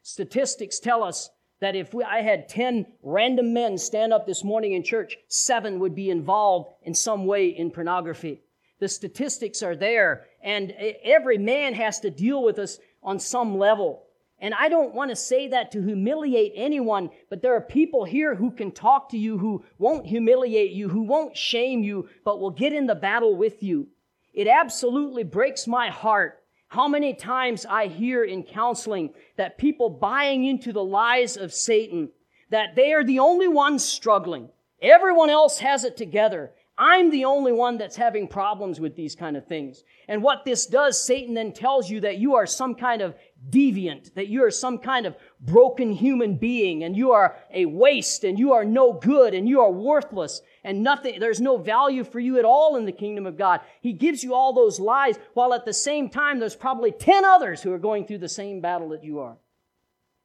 Statistics 0.02 0.78
tell 0.78 1.02
us 1.02 1.30
that 1.64 1.74
if 1.74 1.94
we, 1.94 2.04
I 2.04 2.20
had 2.20 2.46
10 2.46 2.84
random 3.02 3.54
men 3.54 3.78
stand 3.78 4.12
up 4.12 4.26
this 4.26 4.44
morning 4.44 4.74
in 4.74 4.82
church, 4.82 5.16
seven 5.28 5.78
would 5.78 5.94
be 5.94 6.10
involved 6.10 6.74
in 6.82 6.92
some 6.92 7.24
way 7.24 7.48
in 7.48 7.70
pornography. 7.70 8.42
The 8.80 8.88
statistics 8.88 9.62
are 9.62 9.74
there, 9.74 10.26
and 10.42 10.72
every 11.02 11.38
man 11.38 11.72
has 11.72 12.00
to 12.00 12.10
deal 12.10 12.42
with 12.42 12.58
us 12.58 12.78
on 13.02 13.18
some 13.18 13.56
level. 13.56 14.02
And 14.38 14.52
I 14.52 14.68
don't 14.68 14.94
want 14.94 15.08
to 15.08 15.16
say 15.16 15.48
that 15.48 15.72
to 15.72 15.82
humiliate 15.82 16.52
anyone, 16.54 17.08
but 17.30 17.40
there 17.40 17.56
are 17.56 17.62
people 17.62 18.04
here 18.04 18.34
who 18.34 18.50
can 18.50 18.70
talk 18.70 19.08
to 19.10 19.18
you, 19.18 19.38
who 19.38 19.64
won't 19.78 20.04
humiliate 20.04 20.72
you, 20.72 20.90
who 20.90 21.04
won't 21.04 21.34
shame 21.34 21.82
you, 21.82 22.10
but 22.26 22.40
will 22.40 22.50
get 22.50 22.74
in 22.74 22.86
the 22.86 22.94
battle 22.94 23.34
with 23.34 23.62
you. 23.62 23.88
It 24.34 24.48
absolutely 24.48 25.24
breaks 25.24 25.66
my 25.66 25.88
heart 25.88 26.43
how 26.74 26.88
many 26.88 27.14
times 27.14 27.64
I 27.64 27.86
hear 27.86 28.24
in 28.24 28.42
counseling 28.42 29.14
that 29.36 29.58
people 29.58 29.88
buying 29.88 30.44
into 30.44 30.72
the 30.72 30.82
lies 30.82 31.36
of 31.36 31.54
Satan, 31.54 32.08
that 32.50 32.74
they 32.74 32.92
are 32.92 33.04
the 33.04 33.20
only 33.20 33.46
ones 33.46 33.84
struggling. 33.84 34.48
Everyone 34.82 35.30
else 35.30 35.58
has 35.58 35.84
it 35.84 35.96
together. 35.96 36.50
I'm 36.76 37.12
the 37.12 37.26
only 37.26 37.52
one 37.52 37.78
that's 37.78 37.94
having 37.94 38.26
problems 38.26 38.80
with 38.80 38.96
these 38.96 39.14
kind 39.14 39.36
of 39.36 39.46
things. 39.46 39.84
And 40.08 40.20
what 40.20 40.44
this 40.44 40.66
does, 40.66 41.00
Satan 41.00 41.32
then 41.32 41.52
tells 41.52 41.88
you 41.88 42.00
that 42.00 42.18
you 42.18 42.34
are 42.34 42.46
some 42.46 42.74
kind 42.74 43.02
of 43.02 43.14
deviant, 43.50 44.12
that 44.14 44.26
you 44.26 44.42
are 44.42 44.50
some 44.50 44.78
kind 44.78 45.06
of 45.06 45.14
broken 45.40 45.92
human 45.92 46.36
being, 46.36 46.82
and 46.82 46.96
you 46.96 47.12
are 47.12 47.36
a 47.52 47.66
waste, 47.66 48.24
and 48.24 48.36
you 48.36 48.52
are 48.52 48.64
no 48.64 48.94
good, 48.94 49.32
and 49.32 49.48
you 49.48 49.60
are 49.60 49.70
worthless, 49.70 50.42
and 50.64 50.82
nothing, 50.82 51.20
there's 51.20 51.40
no 51.40 51.58
value 51.58 52.02
for 52.02 52.18
you 52.18 52.38
at 52.38 52.44
all 52.44 52.76
in 52.76 52.86
the 52.86 52.92
kingdom 52.92 53.26
of 53.26 53.36
God. 53.36 53.60
He 53.82 53.92
gives 53.92 54.24
you 54.24 54.34
all 54.34 54.52
those 54.52 54.80
lies, 54.80 55.16
while 55.34 55.52
at 55.52 55.66
the 55.66 55.74
same 55.74 56.08
time, 56.08 56.40
there's 56.40 56.56
probably 56.56 56.90
10 56.90 57.24
others 57.24 57.62
who 57.62 57.72
are 57.72 57.78
going 57.78 58.06
through 58.06 58.18
the 58.18 58.28
same 58.28 58.60
battle 58.60 58.88
that 58.88 59.04
you 59.04 59.20
are. 59.20 59.36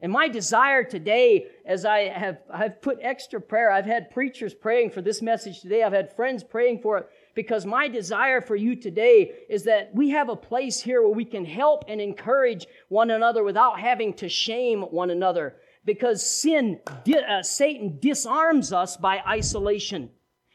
And 0.01 0.13
my 0.13 0.29
desire 0.29 0.85
today, 0.85 1.47
as 1.65 1.83
I 1.83 2.07
have 2.07 2.37
I've 2.49 2.81
put 2.81 2.99
extra 3.01 3.41
prayer, 3.41 3.69
I've 3.69 3.85
had 3.85 4.11
preachers 4.11 4.53
praying 4.53 4.91
for 4.91 5.01
this 5.01 5.21
message 5.21 5.59
today, 5.59 5.83
I've 5.83 5.91
had 5.91 6.15
friends 6.15 6.41
praying 6.41 6.79
for 6.79 6.97
it, 6.99 7.09
because 7.35 7.65
my 7.65 7.89
desire 7.89 8.39
for 8.39 8.55
you 8.55 8.77
today 8.77 9.33
is 9.49 9.63
that 9.65 9.93
we 9.93 10.09
have 10.11 10.29
a 10.29 10.37
place 10.37 10.81
here 10.81 11.01
where 11.01 11.11
we 11.11 11.25
can 11.25 11.43
help 11.43 11.83
and 11.89 11.99
encourage 11.99 12.65
one 12.87 13.11
another 13.11 13.43
without 13.43 13.77
having 13.77 14.13
to 14.13 14.29
shame 14.29 14.83
one 14.83 15.09
another. 15.09 15.57
Because 15.83 16.25
sin, 16.25 16.79
uh, 16.87 17.43
Satan 17.43 17.97
disarms 17.99 18.71
us 18.71 18.95
by 18.95 19.19
isolation. 19.27 20.11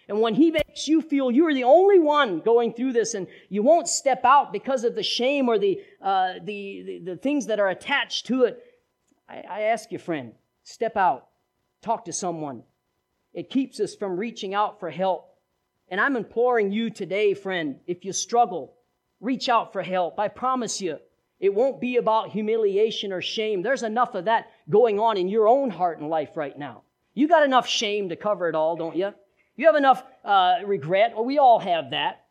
And 0.09 0.21
when 0.21 0.35
he 0.35 0.51
makes 0.51 0.87
you 0.87 1.01
feel 1.01 1.31
you're 1.31 1.55
the 1.55 1.65
only 1.65 1.99
one 1.99 2.41
going 2.41 2.75
through 2.75 2.93
this 2.93 3.15
and 3.15 3.27
you 3.49 3.63
won't 3.63 3.89
step 3.89 4.25
out 4.25 4.53
because 4.53 4.85
of 4.85 4.95
the 4.95 5.03
shame 5.03 5.49
or 5.49 5.59
the, 5.59 5.81
uh, 6.03 6.35
the, 6.43 6.83
the, 6.87 7.03
the, 7.13 7.17
things 7.17 7.47
that 7.47 7.61
are 7.61 7.71
attached 7.71 8.27
to 8.27 8.45
it, 8.45 8.63
I, 9.29 9.43
I 9.49 9.61
ask 9.63 9.91
you, 9.91 9.99
friend, 9.99 10.33
step 10.63 10.97
out, 10.97 11.29
talk 11.81 12.05
to 12.05 12.13
someone. 12.13 12.63
It 13.33 13.51
keeps 13.51 13.81
us 13.81 13.95
from 13.95 14.17
reaching 14.17 14.55
out 14.55 14.79
for 14.79 14.91
help. 14.91 15.31
And 15.89 16.01
I'm 16.01 16.17
imploring 16.17 16.71
you 16.71 16.91
today, 16.91 17.35
friend, 17.35 17.77
if 17.87 18.05
you 18.05 18.13
struggle, 18.13 18.75
reach 19.21 19.49
out 19.49 19.73
for 19.73 19.83
help. 19.83 20.19
I 20.19 20.29
promise 20.29 20.81
you, 20.81 20.99
it 21.41 21.55
won't 21.55 21.81
be 21.81 21.97
about 21.97 22.31
humiliation 22.31 23.13
or 23.13 23.21
shame. 23.21 23.63
There's 23.63 23.83
enough 23.83 24.15
of 24.15 24.27
that 24.27 24.51
going 24.71 24.99
on 24.99 25.17
in 25.17 25.29
your 25.29 25.49
own 25.49 25.71
heart 25.71 25.99
and 25.99 26.09
life 26.09 26.37
right 26.37 26.57
now. 26.59 26.83
You 27.13 27.29
got 27.29 27.45
enough 27.45 27.69
shame 27.69 28.09
to 28.09 28.17
cover 28.17 28.49
it 28.49 28.55
all, 28.55 28.77
don't 28.77 28.97
you? 28.97 29.13
You 29.57 29.67
have 29.67 29.77
enough 29.77 30.03
uh, 30.25 30.57
regret. 30.65 31.13
or 31.17 31.25
we 31.25 31.39
all 31.39 31.59
have 31.59 31.91
that. 31.91 32.25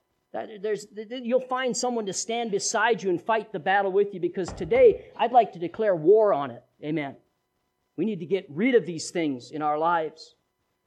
There's, 0.62 0.88
you'll 0.96 1.40
find 1.40 1.78
someone 1.78 2.08
to 2.08 2.14
stand 2.14 2.50
beside 2.50 3.04
you 3.04 3.12
and 3.12 3.22
fight 3.22 3.52
the 3.52 3.60
battle 3.60 3.92
with 3.92 4.16
you 4.16 4.20
because 4.20 4.52
today 4.52 5.06
I'd 5.16 5.32
like 5.32 5.54
to 5.54 5.60
declare 5.60 5.96
war 5.96 6.34
on 6.34 6.50
it. 6.50 6.64
Amen. 6.84 7.16
We 7.98 8.06
need 8.06 8.20
to 8.20 8.26
get 8.26 8.48
rid 8.50 8.74
of 8.74 8.88
these 8.88 9.12
things 9.12 9.52
in 9.52 9.62
our 9.62 9.78
lives. 9.78 10.34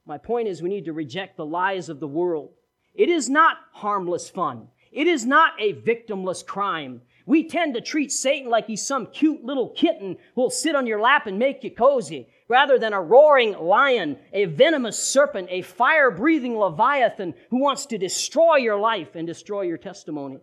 My 0.05 0.17
point 0.17 0.49
is, 0.49 0.61
we 0.61 0.69
need 0.69 0.85
to 0.85 0.93
reject 0.93 1.37
the 1.37 1.45
lies 1.45 1.87
of 1.87 2.01
the 2.01 2.07
world. 2.07 2.51
It 2.93 3.09
is 3.09 3.29
not 3.29 3.57
harmless 3.71 4.29
fun. 4.29 4.67
It 4.91 5.07
is 5.07 5.25
not 5.25 5.53
a 5.59 5.73
victimless 5.73 6.45
crime. 6.45 7.01
We 7.25 7.47
tend 7.47 7.75
to 7.75 7.81
treat 7.81 8.11
Satan 8.11 8.49
like 8.49 8.67
he's 8.67 8.85
some 8.85 9.07
cute 9.07 9.43
little 9.43 9.69
kitten 9.69 10.17
who'll 10.35 10.49
sit 10.49 10.75
on 10.75 10.87
your 10.87 10.99
lap 10.99 11.25
and 11.27 11.39
make 11.39 11.63
you 11.63 11.71
cozy 11.71 12.27
rather 12.47 12.79
than 12.79 12.93
a 12.93 13.01
roaring 13.01 13.53
lion, 13.53 14.17
a 14.33 14.45
venomous 14.45 15.01
serpent, 15.01 15.47
a 15.51 15.61
fire 15.61 16.11
breathing 16.11 16.57
leviathan 16.57 17.33
who 17.49 17.61
wants 17.61 17.85
to 17.87 17.97
destroy 17.97 18.55
your 18.55 18.79
life 18.79 19.15
and 19.15 19.27
destroy 19.27 19.63
your 19.63 19.77
testimony. 19.77 20.39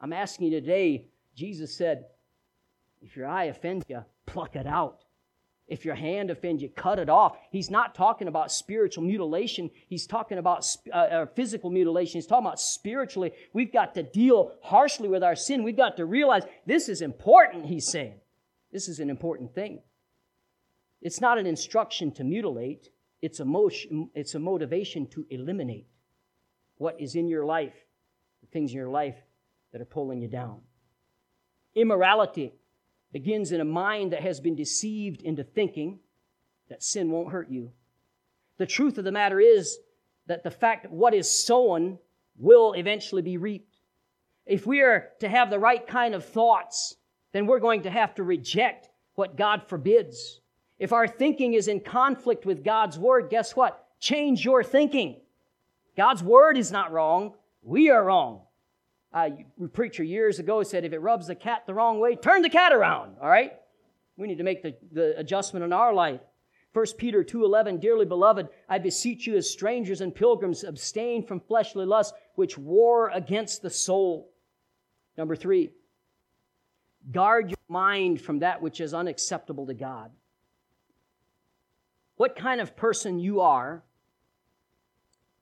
I'm 0.00 0.12
asking 0.12 0.52
you 0.52 0.60
today, 0.60 1.06
Jesus 1.34 1.74
said, 1.74 2.06
if 3.02 3.16
your 3.16 3.26
eye 3.26 3.44
offends 3.44 3.84
you, 3.88 4.04
pluck 4.26 4.56
it 4.56 4.66
out. 4.66 5.04
If 5.66 5.86
your 5.86 5.94
hand 5.94 6.30
offends 6.30 6.62
you, 6.62 6.68
cut 6.68 6.98
it 6.98 7.08
off. 7.08 7.38
He's 7.50 7.70
not 7.70 7.94
talking 7.94 8.28
about 8.28 8.52
spiritual 8.52 9.02
mutilation. 9.02 9.70
He's 9.88 10.06
talking 10.06 10.36
about 10.36 10.66
uh, 10.92 10.96
uh, 10.96 11.26
physical 11.34 11.70
mutilation. 11.70 12.18
He's 12.18 12.26
talking 12.26 12.46
about 12.46 12.60
spiritually. 12.60 13.32
We've 13.54 13.72
got 13.72 13.94
to 13.94 14.02
deal 14.02 14.52
harshly 14.62 15.08
with 15.08 15.22
our 15.22 15.34
sin. 15.34 15.64
We've 15.64 15.76
got 15.76 15.96
to 15.96 16.04
realize 16.04 16.42
this 16.66 16.90
is 16.90 17.00
important, 17.00 17.64
he's 17.64 17.86
saying. 17.86 18.20
This 18.72 18.88
is 18.88 19.00
an 19.00 19.08
important 19.08 19.54
thing. 19.54 19.80
It's 21.04 21.20
not 21.20 21.38
an 21.38 21.46
instruction 21.46 22.10
to 22.12 22.24
mutilate, 22.24 22.88
it's 23.20 23.38
a, 23.38 23.44
motion, 23.44 24.10
it's 24.14 24.34
a 24.34 24.38
motivation 24.38 25.06
to 25.08 25.26
eliminate 25.28 25.86
what 26.78 26.98
is 26.98 27.14
in 27.14 27.28
your 27.28 27.44
life, 27.44 27.74
the 28.40 28.46
things 28.48 28.70
in 28.70 28.78
your 28.78 28.88
life 28.88 29.16
that 29.72 29.82
are 29.82 29.86
pulling 29.86 30.22
you 30.22 30.28
down. 30.28 30.62
Immorality 31.74 32.54
begins 33.12 33.52
in 33.52 33.60
a 33.60 33.66
mind 33.66 34.12
that 34.12 34.22
has 34.22 34.40
been 34.40 34.56
deceived 34.56 35.20
into 35.20 35.44
thinking 35.44 36.00
that 36.70 36.82
sin 36.82 37.10
won't 37.10 37.30
hurt 37.30 37.50
you. 37.50 37.70
The 38.56 38.66
truth 38.66 38.96
of 38.96 39.04
the 39.04 39.12
matter 39.12 39.38
is 39.38 39.78
that 40.26 40.42
the 40.42 40.50
fact 40.50 40.84
that 40.84 40.92
what 40.92 41.12
is 41.12 41.30
sown 41.30 41.98
will 42.38 42.72
eventually 42.72 43.22
be 43.22 43.36
reaped. 43.36 43.76
If 44.46 44.66
we 44.66 44.80
are 44.80 45.10
to 45.20 45.28
have 45.28 45.50
the 45.50 45.58
right 45.58 45.86
kind 45.86 46.14
of 46.14 46.24
thoughts, 46.24 46.96
then 47.32 47.46
we're 47.46 47.60
going 47.60 47.82
to 47.82 47.90
have 47.90 48.14
to 48.14 48.22
reject 48.22 48.88
what 49.16 49.36
God 49.36 49.64
forbids. 49.68 50.40
If 50.84 50.92
our 50.92 51.08
thinking 51.08 51.54
is 51.54 51.66
in 51.66 51.80
conflict 51.80 52.44
with 52.44 52.62
God's 52.62 52.98
word, 52.98 53.30
guess 53.30 53.56
what? 53.56 53.86
Change 54.00 54.44
your 54.44 54.62
thinking. 54.62 55.22
God's 55.96 56.22
word 56.22 56.58
is 56.58 56.70
not 56.70 56.92
wrong. 56.92 57.32
We 57.62 57.88
are 57.88 58.04
wrong. 58.04 58.42
Uh, 59.10 59.30
a 59.64 59.68
preacher 59.68 60.04
years 60.04 60.40
ago 60.40 60.62
said, 60.62 60.84
if 60.84 60.92
it 60.92 60.98
rubs 60.98 61.28
the 61.28 61.34
cat 61.34 61.62
the 61.66 61.72
wrong 61.72 62.00
way, 62.00 62.16
turn 62.16 62.42
the 62.42 62.50
cat 62.50 62.70
around. 62.70 63.16
All 63.22 63.30
right? 63.30 63.54
We 64.18 64.28
need 64.28 64.36
to 64.36 64.44
make 64.44 64.62
the, 64.62 64.76
the 64.92 65.18
adjustment 65.18 65.64
in 65.64 65.72
our 65.72 65.94
life. 65.94 66.20
1 66.74 66.84
Peter 66.98 67.24
2:11 67.24 67.80
Dearly 67.80 68.04
beloved 68.04 68.50
I 68.68 68.78
beseech 68.78 69.26
you 69.26 69.36
as 69.36 69.48
strangers 69.48 70.02
and 70.02 70.14
pilgrims 70.14 70.64
abstain 70.64 71.26
from 71.26 71.40
fleshly 71.40 71.86
lusts 71.86 72.12
which 72.34 72.58
war 72.58 73.08
against 73.08 73.62
the 73.62 73.70
soul. 73.70 74.34
Number 75.16 75.34
3 75.34 75.70
Guard 77.10 77.48
your 77.48 77.56
mind 77.70 78.20
from 78.20 78.40
that 78.40 78.60
which 78.60 78.82
is 78.82 78.92
unacceptable 78.92 79.66
to 79.68 79.72
God. 79.72 80.10
What 82.16 82.36
kind 82.36 82.60
of 82.60 82.76
person 82.76 83.18
you 83.18 83.40
are, 83.40 83.82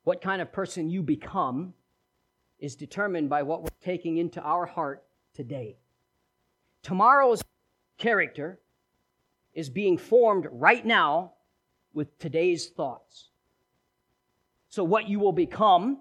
what 0.05 0.21
kind 0.21 0.41
of 0.41 0.53
person 0.53 0.89
you 0.89 1.03
become 1.03 1.75
is 2.59 2.77
determined 2.77 3.29
by 3.29 3.43
what 3.43 3.63
we're 3.63 3.69
taking 3.83 4.17
into 4.17 4.41
our 4.41 4.67
heart 4.67 5.05
today. 5.35 5.77
Tomorrow's 6.83 7.43
character 7.99 8.61
is 9.55 9.69
being 9.69 9.99
formed 9.99 10.47
right 10.51 10.85
now 10.85 11.33
with 11.93 12.19
today's 12.19 12.69
thoughts. 12.69 13.29
So, 14.69 14.83
what 14.83 15.09
you 15.09 15.21
will 15.21 15.33
become 15.33 16.01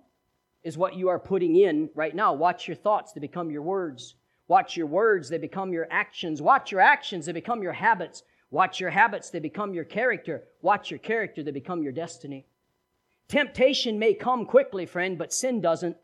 is 0.64 0.78
what 0.78 0.96
you 0.96 1.10
are 1.10 1.20
putting 1.20 1.56
in 1.58 1.90
right 1.96 2.16
now. 2.16 2.34
Watch 2.34 2.68
your 2.68 2.78
thoughts, 2.78 3.12
they 3.12 3.20
become 3.20 3.52
your 3.52 3.64
words. 3.64 4.16
Watch 4.48 4.76
your 4.78 4.88
words, 4.88 5.30
they 5.30 5.38
become 5.38 5.74
your 5.74 5.88
actions. 5.92 6.42
Watch 6.42 6.72
your 6.72 6.82
actions, 6.82 7.26
they 7.26 7.32
become 7.32 7.62
your 7.62 7.74
habits. 7.74 8.24
Watch 8.52 8.80
your 8.80 8.90
habits, 8.90 9.30
they 9.30 9.40
become 9.40 9.74
your 9.74 9.86
character. 9.86 10.44
Watch 10.62 10.92
your 10.92 11.00
character, 11.00 11.42
they 11.42 11.52
become 11.52 11.82
your 11.82 11.94
destiny. 11.94 12.46
Temptation 13.28 13.98
may 13.98 14.14
come 14.14 14.46
quickly, 14.46 14.86
friend, 14.86 15.18
but 15.18 15.34
sin 15.34 15.62
doesn't. 15.62 15.96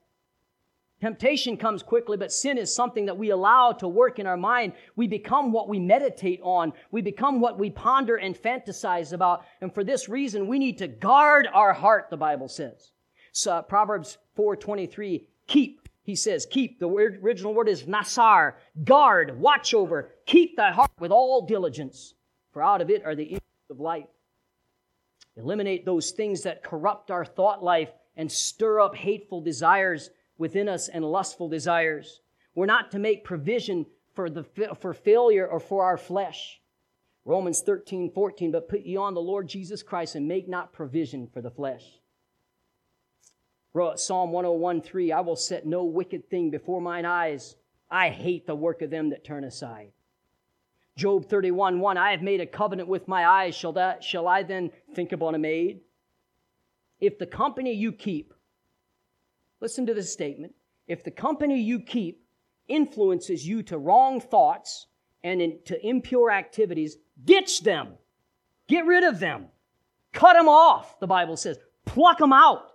Temptation 0.99 1.57
comes 1.57 1.83
quickly, 1.83 2.17
but 2.17 2.31
sin 2.31 2.57
is 2.57 2.73
something 2.73 3.05
that 3.05 3.17
we 3.17 3.29
allow 3.29 3.71
to 3.73 3.87
work 3.87 4.17
in 4.17 4.25
our 4.25 4.37
mind. 4.37 4.73
We 4.95 5.07
become 5.07 5.51
what 5.51 5.69
we 5.69 5.77
meditate 5.77 6.39
on. 6.41 6.73
We 6.89 7.01
become 7.01 7.39
what 7.39 7.59
we 7.59 7.69
ponder 7.69 8.15
and 8.15 8.35
fantasize 8.35 9.13
about. 9.13 9.45
And 9.61 9.71
for 9.71 9.83
this 9.83 10.09
reason, 10.09 10.47
we 10.47 10.57
need 10.57 10.79
to 10.79 10.87
guard 10.87 11.47
our 11.53 11.73
heart, 11.73 12.07
the 12.09 12.17
Bible 12.17 12.47
says. 12.47 12.93
So, 13.31 13.61
Proverbs 13.61 14.17
4.23, 14.35 15.25
keep, 15.45 15.87
he 16.01 16.15
says, 16.15 16.47
keep. 16.49 16.79
The 16.79 16.87
original 16.87 17.53
word 17.53 17.69
is 17.69 17.85
nasar, 17.85 18.57
guard, 18.83 19.39
watch 19.39 19.75
over. 19.75 20.09
Keep 20.25 20.55
thy 20.55 20.71
heart 20.71 20.89
with 20.97 21.11
all 21.11 21.45
diligence, 21.45 22.15
for 22.57 22.63
out 22.63 22.81
of 22.81 22.89
it 22.89 23.05
are 23.05 23.13
the 23.13 23.33
issues 23.33 23.69
of 23.69 23.79
life. 23.79 24.07
Eliminate 25.35 25.85
those 25.85 26.09
things 26.09 26.41
that 26.41 26.63
corrupt 26.63 27.11
our 27.11 27.23
thought 27.23 27.63
life 27.63 27.91
and 28.15 28.31
stir 28.31 28.79
up 28.79 28.95
hateful 28.95 29.41
desires 29.41 30.09
within 30.39 30.67
us 30.67 30.87
and 30.87 31.05
lustful 31.05 31.47
desires. 31.47 32.21
We're 32.55 32.65
not 32.65 32.89
to 32.93 32.97
make 32.97 33.23
provision 33.23 33.85
for, 34.15 34.27
the, 34.27 34.43
for 34.81 34.95
failure 34.95 35.45
or 35.45 35.59
for 35.59 35.83
our 35.83 35.97
flesh. 35.97 36.59
Romans 37.25 37.61
13, 37.61 38.09
14, 38.09 38.51
but 38.51 38.67
put 38.67 38.81
ye 38.81 38.97
on 38.97 39.13
the 39.13 39.21
Lord 39.21 39.47
Jesus 39.47 39.83
Christ 39.83 40.15
and 40.15 40.27
make 40.27 40.49
not 40.49 40.73
provision 40.73 41.27
for 41.31 41.43
the 41.43 41.51
flesh. 41.51 41.83
Psalm 43.97 44.31
101, 44.31 44.81
3, 44.81 45.11
I 45.11 45.19
will 45.19 45.35
set 45.35 45.67
no 45.67 45.83
wicked 45.83 46.27
thing 46.31 46.49
before 46.49 46.81
mine 46.81 47.05
eyes. 47.05 47.55
I 47.91 48.09
hate 48.09 48.47
the 48.47 48.55
work 48.55 48.81
of 48.81 48.89
them 48.89 49.11
that 49.11 49.23
turn 49.23 49.43
aside. 49.43 49.91
Job 50.97 51.29
31, 51.29 51.79
1, 51.79 51.97
I 51.97 52.11
have 52.11 52.21
made 52.21 52.41
a 52.41 52.45
covenant 52.45 52.89
with 52.89 53.07
my 53.07 53.25
eyes. 53.25 53.55
Shall, 53.55 53.73
that, 53.73 54.03
shall 54.03 54.27
I 54.27 54.43
then 54.43 54.71
think 54.93 55.13
upon 55.13 55.35
a 55.35 55.39
maid? 55.39 55.79
If 56.99 57.17
the 57.17 57.27
company 57.27 57.71
you 57.73 57.93
keep 57.93 58.33
Listen 59.59 59.85
to 59.87 59.93
this 59.93 60.11
statement. 60.11 60.53
If 60.87 61.03
the 61.03 61.11
company 61.11 61.59
you 61.59 61.79
keep 61.79 62.23
influences 62.67 63.47
you 63.47 63.63
to 63.63 63.77
wrong 63.77 64.21
thoughts 64.21 64.87
and 65.23 65.41
in, 65.41 65.59
to 65.65 65.85
impure 65.85 66.31
activities, 66.31 66.97
ditch 67.23 67.63
them. 67.63 67.93
Get 68.67 68.85
rid 68.85 69.03
of 69.03 69.19
them. 69.19 69.47
Cut 70.13 70.33
them 70.33 70.47
off, 70.47 70.99
the 70.99 71.07
Bible 71.07 71.37
says. 71.37 71.57
Pluck 71.85 72.19
them 72.19 72.33
out. 72.33 72.71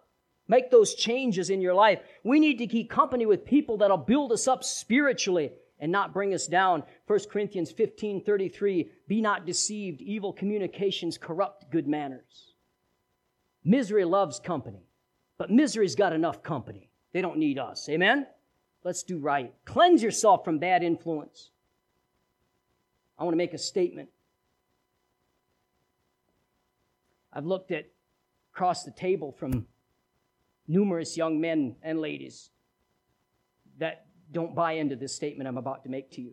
Make 0.48 0.70
those 0.70 0.94
changes 0.94 1.50
in 1.50 1.61
your 1.61 1.74
life. 1.74 2.00
We 2.24 2.40
need 2.40 2.58
to 2.58 2.66
keep 2.66 2.90
company 2.90 3.26
with 3.26 3.44
people 3.44 3.78
that'll 3.78 3.96
build 3.96 4.32
us 4.32 4.48
up 4.48 4.64
spiritually 4.64 5.52
and 5.83 5.90
not 5.90 6.14
bring 6.14 6.33
us 6.33 6.47
down. 6.47 6.85
1 7.09 7.18
Corinthians 7.31 7.73
15 7.73 8.23
33, 8.25 8.90
be 9.09 9.21
not 9.21 9.45
deceived. 9.45 10.01
Evil 10.01 10.33
communications 10.33 11.18
corrupt 11.18 11.71
good 11.71 11.88
manners. 11.88 12.55
Misery 13.64 14.05
loves 14.05 14.38
company. 14.40 14.87
But 15.37 15.51
misery's 15.51 15.97
got 15.97 16.12
enough 16.12 16.42
company. 16.42 16.88
They 17.12 17.21
don't 17.21 17.37
need 17.37 17.59
us. 17.59 17.88
Amen? 17.88 18.29
Let's 18.85 19.03
do 19.03 19.18
right. 19.18 19.53
Cleanse 19.64 20.03
yourself 20.03 20.45
from 20.45 20.59
bad 20.59 20.85
influence. 20.85 21.51
I 23.18 23.25
want 23.25 23.33
to 23.35 23.38
make 23.38 23.53
a 23.53 23.59
statement. 23.59 24.09
I've 27.33 27.47
looked 27.47 27.73
at 27.73 27.87
across 28.55 28.85
the 28.85 28.90
table 28.92 29.33
from 29.33 29.66
numerous 30.68 31.16
young 31.16 31.40
men 31.40 31.75
and 31.83 32.01
ladies 32.01 32.51
that 33.79 34.07
don't 34.33 34.55
buy 34.55 34.73
into 34.73 34.97
this 34.97 35.14
statement 35.14 35.49
I'm 35.49 35.59
about 35.59 35.85
to 35.85 35.90
make 35.90 36.11
to 36.12 36.21
you. 36.21 36.33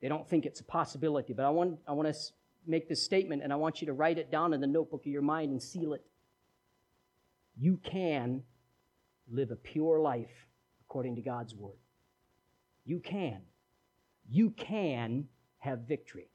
They 0.00 0.08
don't 0.08 0.28
think 0.28 0.46
it's 0.46 0.60
a 0.60 0.64
possibility, 0.64 1.32
but 1.32 1.44
I 1.44 1.50
want, 1.50 1.78
I 1.86 1.92
want 1.92 2.12
to 2.12 2.20
make 2.66 2.88
this 2.88 3.02
statement 3.02 3.42
and 3.42 3.52
I 3.52 3.56
want 3.56 3.80
you 3.80 3.86
to 3.86 3.92
write 3.92 4.18
it 4.18 4.30
down 4.30 4.54
in 4.54 4.60
the 4.60 4.66
notebook 4.66 5.02
of 5.02 5.12
your 5.12 5.22
mind 5.22 5.50
and 5.50 5.62
seal 5.62 5.94
it 5.94 6.04
you 7.60 7.78
can 7.84 8.42
live 9.30 9.50
a 9.50 9.56
pure 9.56 10.00
life 10.00 10.46
according 10.86 11.16
to 11.16 11.22
God's 11.22 11.54
word. 11.54 11.76
You 12.86 13.00
can. 13.00 13.42
You 14.28 14.50
can 14.50 15.28
have 15.58 15.80
victory. 15.80 16.30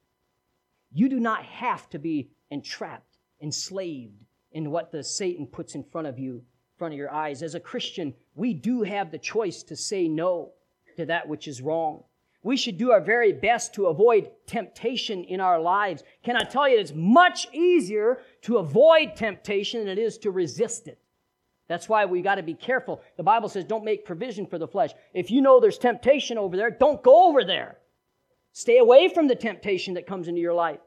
You 0.91 1.09
do 1.09 1.19
not 1.19 1.43
have 1.43 1.89
to 1.89 1.99
be 1.99 2.29
entrapped, 2.51 3.17
enslaved 3.41 4.23
in 4.51 4.69
what 4.69 4.91
the 4.91 5.03
Satan 5.03 5.47
puts 5.47 5.73
in 5.73 5.83
front 5.83 6.07
of 6.07 6.19
you, 6.19 6.43
front 6.77 6.93
of 6.93 6.97
your 6.97 7.13
eyes. 7.13 7.41
As 7.41 7.55
a 7.55 7.59
Christian, 7.59 8.13
we 8.35 8.53
do 8.53 8.83
have 8.83 9.11
the 9.11 9.17
choice 9.17 9.63
to 9.63 9.75
say 9.75 10.07
no 10.07 10.51
to 10.97 11.05
that 11.05 11.27
which 11.27 11.47
is 11.47 11.61
wrong. 11.61 12.03
We 12.43 12.57
should 12.57 12.77
do 12.77 12.91
our 12.91 13.01
very 13.01 13.33
best 13.33 13.73
to 13.73 13.87
avoid 13.87 14.29
temptation 14.45 15.23
in 15.23 15.41
our 15.41 15.59
lives. 15.59 16.03
Can 16.23 16.35
I 16.35 16.43
tell 16.43 16.69
you, 16.69 16.77
it's 16.77 16.93
much 16.93 17.47
easier 17.51 18.19
to 18.43 18.57
avoid 18.57 19.15
temptation 19.15 19.79
than 19.79 19.97
it 19.97 19.97
is 19.97 20.19
to 20.19 20.31
resist 20.31 20.87
it. 20.87 20.99
That's 21.67 21.89
why 21.89 22.05
we 22.05 22.21
got 22.21 22.35
to 22.35 22.43
be 22.43 22.53
careful. 22.53 23.01
The 23.17 23.23
Bible 23.23 23.49
says 23.49 23.65
don't 23.65 23.83
make 23.83 24.05
provision 24.05 24.45
for 24.45 24.59
the 24.59 24.67
flesh. 24.67 24.91
If 25.13 25.31
you 25.31 25.41
know 25.41 25.59
there's 25.59 25.79
temptation 25.79 26.37
over 26.37 26.55
there, 26.55 26.69
don't 26.69 27.01
go 27.01 27.29
over 27.29 27.43
there. 27.43 27.77
Stay 28.51 28.77
away 28.77 29.09
from 29.09 29.27
the 29.27 29.35
temptation 29.35 29.95
that 29.95 30.05
comes 30.05 30.27
into 30.27 30.39
your 30.41 30.53
life. 30.53 30.79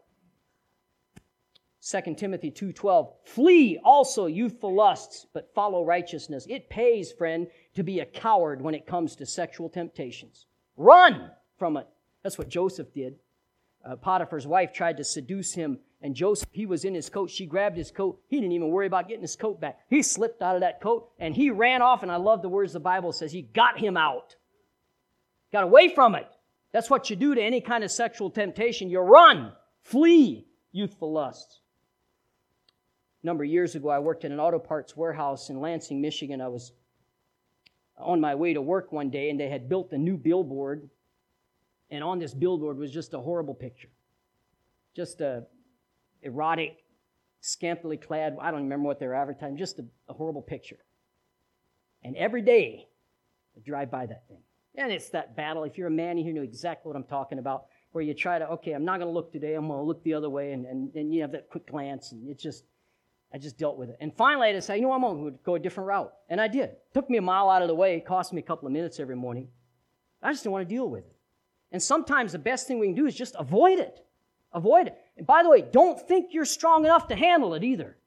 2 1.81 2.15
Timothy 2.17 2.51
2:12 2.51 3.13
Flee 3.25 3.79
also 3.85 4.27
youthful 4.27 4.75
lusts 4.75 5.27
but 5.33 5.55
follow 5.55 5.85
righteousness. 5.85 6.47
It 6.49 6.69
pays, 6.69 7.13
friend, 7.13 7.49
to 7.75 7.83
be 7.83 8.01
a 8.01 8.07
coward 8.07 8.61
when 8.61 8.75
it 8.75 8.87
comes 8.87 9.17
to 9.17 9.27
sexual 9.27 9.69
temptations. 9.69 10.47
Run 10.77 11.31
from 11.57 11.77
it. 11.77 11.87
That's 12.23 12.39
what 12.39 12.49
Joseph 12.49 12.93
did. 12.93 13.19
Uh, 13.85 13.97
Potiphar's 13.97 14.47
wife 14.47 14.73
tried 14.73 14.97
to 14.97 15.05
seduce 15.05 15.55
him 15.55 15.79
and 16.01 16.15
Joseph, 16.15 16.49
he 16.53 16.67
was 16.67 16.85
in 16.85 16.95
his 16.95 17.11
coat. 17.11 17.29
She 17.29 17.45
grabbed 17.45 17.77
his 17.77 17.91
coat. 17.91 18.21
He 18.29 18.37
didn't 18.37 18.53
even 18.53 18.71
worry 18.71 18.87
about 18.87 19.09
getting 19.09 19.23
his 19.23 19.35
coat 19.35 19.61
back. 19.61 19.81
He 19.91 20.03
slipped 20.03 20.43
out 20.43 20.55
of 20.55 20.61
that 20.61 20.81
coat 20.81 21.11
and 21.19 21.35
he 21.35 21.51
ran 21.51 21.83
off. 21.83 22.03
And 22.03 22.13
I 22.13 22.17
love 22.17 22.41
the 22.41 22.49
words 22.49 22.73
the 22.73 22.81
Bible 22.81 23.13
says. 23.13 23.33
He 23.33 23.43
got 23.43 23.79
him 23.79 23.97
out. 23.97 24.37
Got 25.53 25.65
away 25.65 25.89
from 25.95 26.15
it. 26.15 26.29
That's 26.73 26.91
what 26.91 27.11
you 27.11 27.17
do 27.17 27.35
to 27.35 27.43
any 27.43 27.61
kind 27.61 27.83
of 27.83 27.91
sexual 27.91 28.31
temptation. 28.31 28.91
You 28.91 29.01
run, 29.01 29.53
flee 29.83 30.47
youthful 30.71 31.13
lusts. 31.13 31.63
A 33.23 33.27
number 33.27 33.45
of 33.45 33.51
years 33.51 33.75
ago, 33.75 33.89
I 33.89 33.99
worked 33.99 34.25
in 34.25 34.33
an 34.33 34.41
auto 34.41 34.59
parts 34.59 34.97
warehouse 34.97 35.51
in 35.51 35.61
Lansing, 35.61 36.01
Michigan. 36.01 36.41
I 36.41 36.49
was 36.49 36.73
on 37.97 38.21
my 38.21 38.35
way 38.35 38.55
to 38.55 38.63
work 38.63 38.93
one 38.93 39.11
day 39.11 39.31
and 39.31 39.41
they 39.41 39.49
had 39.49 39.69
built 39.69 39.93
a 39.93 39.99
new 39.99 40.17
billboard. 40.17 40.89
And 41.91 42.05
on 42.05 42.19
this 42.19 42.35
billboard 42.35 42.79
was 42.79 42.93
just 42.93 43.15
a 43.15 43.19
horrible 43.19 43.55
picture. 43.55 43.89
Just 44.95 45.21
a 45.21 45.45
erotic, 46.23 46.85
scantily 47.41 47.97
clad, 47.97 48.37
I 48.41 48.51
don't 48.51 48.63
remember 48.63 48.87
what 48.87 49.01
they 49.01 49.07
were 49.07 49.15
advertising, 49.15 49.57
just 49.57 49.79
a, 49.79 49.85
a 50.09 50.13
horrible 50.13 50.43
picture. 50.43 50.79
And 52.03 52.17
every 52.17 52.43
day, 52.43 52.87
I 53.57 53.61
drive 53.65 53.91
by 53.91 54.07
that 54.07 54.29
thing. 54.29 54.43
And 54.77 54.93
it's 54.93 55.11
that 55.11 55.35
battle. 55.35 55.65
If 55.65 55.77
you're 55.77 55.89
a 55.89 55.91
man, 55.91 56.19
you 56.19 56.33
know 56.33 56.43
exactly 56.43 56.89
what 56.89 56.97
I'm 56.97 57.05
talking 57.05 57.39
about. 57.39 57.67
where 57.93 58.05
you 58.05 58.15
try 58.15 58.39
to, 58.39 58.49
okay, 58.51 58.73
I'm 58.73 58.85
not 58.85 58.99
going 58.99 59.09
to 59.09 59.13
look 59.13 59.33
today. 59.33 59.55
I'm 59.55 59.67
going 59.67 59.81
to 59.81 59.85
look 59.85 60.03
the 60.05 60.15
other 60.15 60.31
way. 60.31 60.53
And, 60.53 60.67
and, 60.67 60.95
and 60.95 61.13
you 61.13 61.23
have 61.23 61.33
that 61.33 61.49
quick 61.49 61.67
glance. 61.67 62.13
And 62.13 62.29
it 62.29 62.39
just, 62.39 62.65
I 63.33 63.39
just 63.39 63.59
dealt 63.59 63.77
with 63.77 63.91
it. 63.91 63.97
And 64.01 64.15
finally, 64.15 64.49
I 64.49 64.53
decided, 64.53 64.81
you 64.81 64.87
know, 64.87 64.93
I'm 64.93 65.03
going 65.03 65.33
to 65.33 65.39
go 65.45 65.55
a 65.55 65.59
different 65.59 65.89
route. 65.89 66.13
And 66.31 66.41
I 66.41 66.49
did. 66.49 66.71
It 66.71 66.83
took 66.95 67.11
me 67.11 67.19
a 67.19 67.23
mile 67.23 67.51
out 67.51 67.63
of 67.63 67.69
the 67.69 67.75
way. 67.75 67.97
It 67.97 68.07
cost 68.07 68.33
me 68.33 68.41
a 68.41 68.45
couple 68.45 68.67
of 68.67 68.73
minutes 68.73 69.01
every 69.01 69.17
morning. 69.17 69.49
I 70.23 70.33
just 70.33 70.43
didn't 70.43 70.53
want 70.53 70.69
to 70.69 70.75
deal 70.75 70.89
with 70.89 71.05
it. 71.05 71.17
And 71.71 71.83
sometimes 71.83 72.33
the 72.33 72.39
best 72.39 72.67
thing 72.67 72.79
we 72.79 72.87
can 72.87 72.95
do 72.95 73.07
is 73.07 73.15
just 73.15 73.37
avoid 73.39 73.79
it. 73.79 74.05
Avoid 74.55 74.87
it. 74.87 74.99
And 75.19 75.27
by 75.27 75.43
the 75.43 75.51
way, 75.51 75.61
don't 75.61 76.01
think 76.09 76.33
you're 76.33 76.47
strong 76.47 76.85
enough 76.85 77.09
to 77.09 77.17
handle 77.17 77.53
it 77.53 77.63
either. 77.63 77.99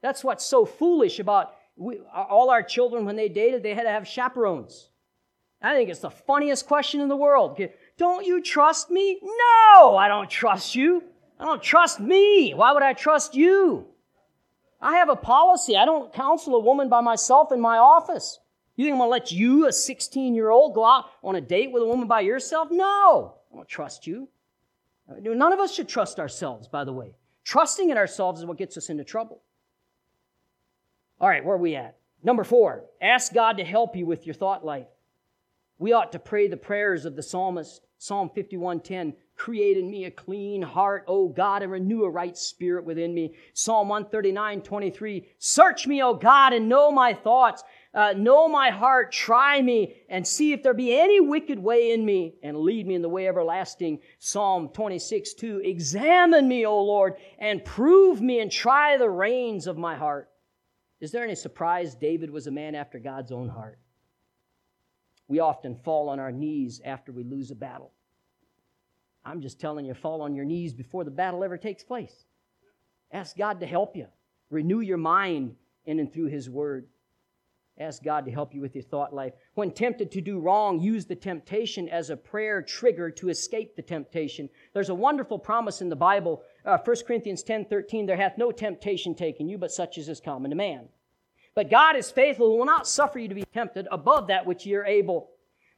That's 0.00 0.22
what's 0.22 0.46
so 0.46 0.64
foolish 0.64 1.18
about 1.18 1.54
we, 1.76 1.98
all 2.14 2.50
our 2.50 2.62
children 2.62 3.04
when 3.04 3.16
they 3.16 3.28
dated, 3.28 3.62
they 3.62 3.74
had 3.74 3.82
to 3.82 3.90
have 3.90 4.06
chaperones. 4.06 4.90
I 5.60 5.74
think 5.74 5.90
it's 5.90 6.00
the 6.00 6.10
funniest 6.10 6.66
question 6.66 7.00
in 7.00 7.08
the 7.08 7.16
world. 7.16 7.60
Don't 7.96 8.24
you 8.24 8.40
trust 8.40 8.90
me? 8.90 9.18
No, 9.22 9.96
I 9.96 10.06
don't 10.06 10.30
trust 10.30 10.76
you. 10.76 11.02
I 11.40 11.44
don't 11.44 11.62
trust 11.62 11.98
me. 11.98 12.52
Why 12.52 12.72
would 12.72 12.82
I 12.84 12.92
trust 12.92 13.34
you? 13.34 13.86
I 14.80 14.96
have 14.96 15.08
a 15.08 15.16
policy. 15.16 15.76
I 15.76 15.84
don't 15.84 16.12
counsel 16.12 16.54
a 16.54 16.60
woman 16.60 16.88
by 16.88 17.00
myself 17.00 17.52
in 17.52 17.60
my 17.60 17.78
office. 17.78 18.38
You 18.76 18.84
think 18.84 18.92
I'm 18.92 18.98
going 18.98 19.08
to 19.08 19.10
let 19.10 19.32
you, 19.32 19.66
a 19.66 19.72
16 19.72 20.34
year 20.34 20.50
old, 20.50 20.74
go 20.74 20.84
out 20.84 21.06
on 21.22 21.34
a 21.34 21.40
date 21.40 21.72
with 21.72 21.82
a 21.82 21.86
woman 21.86 22.06
by 22.06 22.20
yourself? 22.20 22.68
No, 22.70 23.34
I 23.52 23.56
don't 23.56 23.68
trust 23.68 24.06
you. 24.06 24.28
None 25.08 25.52
of 25.52 25.58
us 25.58 25.74
should 25.74 25.88
trust 25.88 26.20
ourselves, 26.20 26.68
by 26.68 26.84
the 26.84 26.92
way. 26.92 27.14
Trusting 27.42 27.90
in 27.90 27.96
ourselves 27.96 28.40
is 28.40 28.46
what 28.46 28.58
gets 28.58 28.76
us 28.76 28.88
into 28.88 29.04
trouble. 29.04 29.42
All 31.20 31.28
right, 31.28 31.44
where 31.44 31.56
are 31.56 31.58
we 31.58 31.74
at? 31.74 31.96
Number 32.22 32.44
four, 32.44 32.84
ask 33.00 33.32
God 33.32 33.56
to 33.56 33.64
help 33.64 33.96
you 33.96 34.06
with 34.06 34.26
your 34.26 34.34
thought 34.34 34.64
life. 34.64 34.86
We 35.78 35.92
ought 35.92 36.12
to 36.12 36.18
pray 36.18 36.46
the 36.46 36.56
prayers 36.56 37.04
of 37.04 37.16
the 37.16 37.22
psalmist, 37.22 37.80
Psalm 37.98 38.30
51:10, 38.36 39.14
create 39.38 39.78
in 39.78 39.88
me 39.88 40.04
a 40.04 40.10
clean 40.10 40.60
heart, 40.60 41.04
O 41.06 41.28
God, 41.28 41.62
and 41.62 41.70
renew 41.70 42.02
a 42.02 42.10
right 42.10 42.36
spirit 42.36 42.84
within 42.84 43.14
me. 43.14 43.34
Psalm 43.54 43.88
139:23, 43.88 45.26
search 45.38 45.86
me, 45.86 46.02
O 46.02 46.12
God, 46.12 46.52
and 46.52 46.68
know 46.68 46.90
my 46.90 47.14
thoughts. 47.14 47.62
Uh, 47.94 48.12
know 48.16 48.48
my 48.48 48.70
heart, 48.70 49.12
try 49.12 49.62
me, 49.62 50.02
and 50.10 50.26
see 50.26 50.52
if 50.52 50.62
there 50.62 50.74
be 50.74 50.96
any 50.98 51.20
wicked 51.20 51.58
way 51.58 51.92
in 51.92 52.04
me, 52.04 52.34
and 52.42 52.58
lead 52.58 52.86
me 52.86 52.94
in 52.94 53.02
the 53.02 53.08
way 53.08 53.26
everlasting. 53.26 54.00
Psalm 54.18 54.68
26, 54.68 55.34
2. 55.34 55.60
Examine 55.64 56.46
me, 56.46 56.66
O 56.66 56.82
Lord, 56.82 57.14
and 57.38 57.64
prove 57.64 58.20
me, 58.20 58.40
and 58.40 58.52
try 58.52 58.96
the 58.96 59.08
reins 59.08 59.66
of 59.66 59.78
my 59.78 59.96
heart. 59.96 60.28
Is 61.00 61.12
there 61.12 61.24
any 61.24 61.36
surprise 61.36 61.94
David 61.94 62.30
was 62.30 62.48
a 62.48 62.50
man 62.52 62.74
after 62.74 62.98
God's 62.98 63.32
own 63.32 63.48
heart? 63.48 63.78
We 65.28 65.38
often 65.40 65.76
fall 65.76 66.08
on 66.08 66.18
our 66.18 66.32
knees 66.32 66.80
after 66.84 67.12
we 67.12 67.22
lose 67.22 67.50
a 67.50 67.54
battle. 67.54 67.92
I'm 69.28 69.42
just 69.42 69.60
telling 69.60 69.84
you, 69.84 69.94
fall 69.94 70.22
on 70.22 70.34
your 70.34 70.44
knees 70.44 70.72
before 70.72 71.04
the 71.04 71.10
battle 71.10 71.44
ever 71.44 71.58
takes 71.58 71.84
place. 71.84 72.24
Ask 73.12 73.36
God 73.36 73.60
to 73.60 73.66
help 73.66 73.94
you. 73.94 74.06
Renew 74.50 74.80
your 74.80 74.96
mind 74.96 75.54
in 75.84 76.00
and 76.00 76.12
through 76.12 76.28
His 76.28 76.48
Word. 76.48 76.86
Ask 77.78 78.02
God 78.02 78.24
to 78.24 78.32
help 78.32 78.54
you 78.54 78.60
with 78.60 78.74
your 78.74 78.82
thought 78.82 79.14
life. 79.14 79.34
When 79.54 79.70
tempted 79.70 80.10
to 80.12 80.20
do 80.20 80.40
wrong, 80.40 80.80
use 80.80 81.06
the 81.06 81.14
temptation 81.14 81.88
as 81.88 82.10
a 82.10 82.16
prayer 82.16 82.60
trigger 82.60 83.10
to 83.12 83.28
escape 83.28 83.76
the 83.76 83.82
temptation. 83.82 84.48
There's 84.72 84.88
a 84.88 84.94
wonderful 84.94 85.38
promise 85.38 85.80
in 85.80 85.88
the 85.88 85.94
Bible, 85.94 86.42
uh, 86.64 86.78
1 86.84 86.96
Corinthians 87.06 87.42
10 87.42 87.66
13, 87.66 88.06
there 88.06 88.16
hath 88.16 88.38
no 88.38 88.50
temptation 88.50 89.14
taken 89.14 89.48
you, 89.48 89.58
but 89.58 89.70
such 89.70 89.96
as 89.98 90.08
is 90.08 90.20
common 90.20 90.50
to 90.50 90.56
man. 90.56 90.88
But 91.54 91.70
God 91.70 91.96
is 91.96 92.10
faithful, 92.10 92.48
who 92.48 92.58
will 92.58 92.64
not 92.64 92.88
suffer 92.88 93.18
you 93.18 93.28
to 93.28 93.34
be 93.34 93.44
tempted 93.44 93.86
above 93.90 94.28
that 94.28 94.46
which 94.46 94.66
ye 94.66 94.74
are 94.74 94.84
able, 94.84 95.30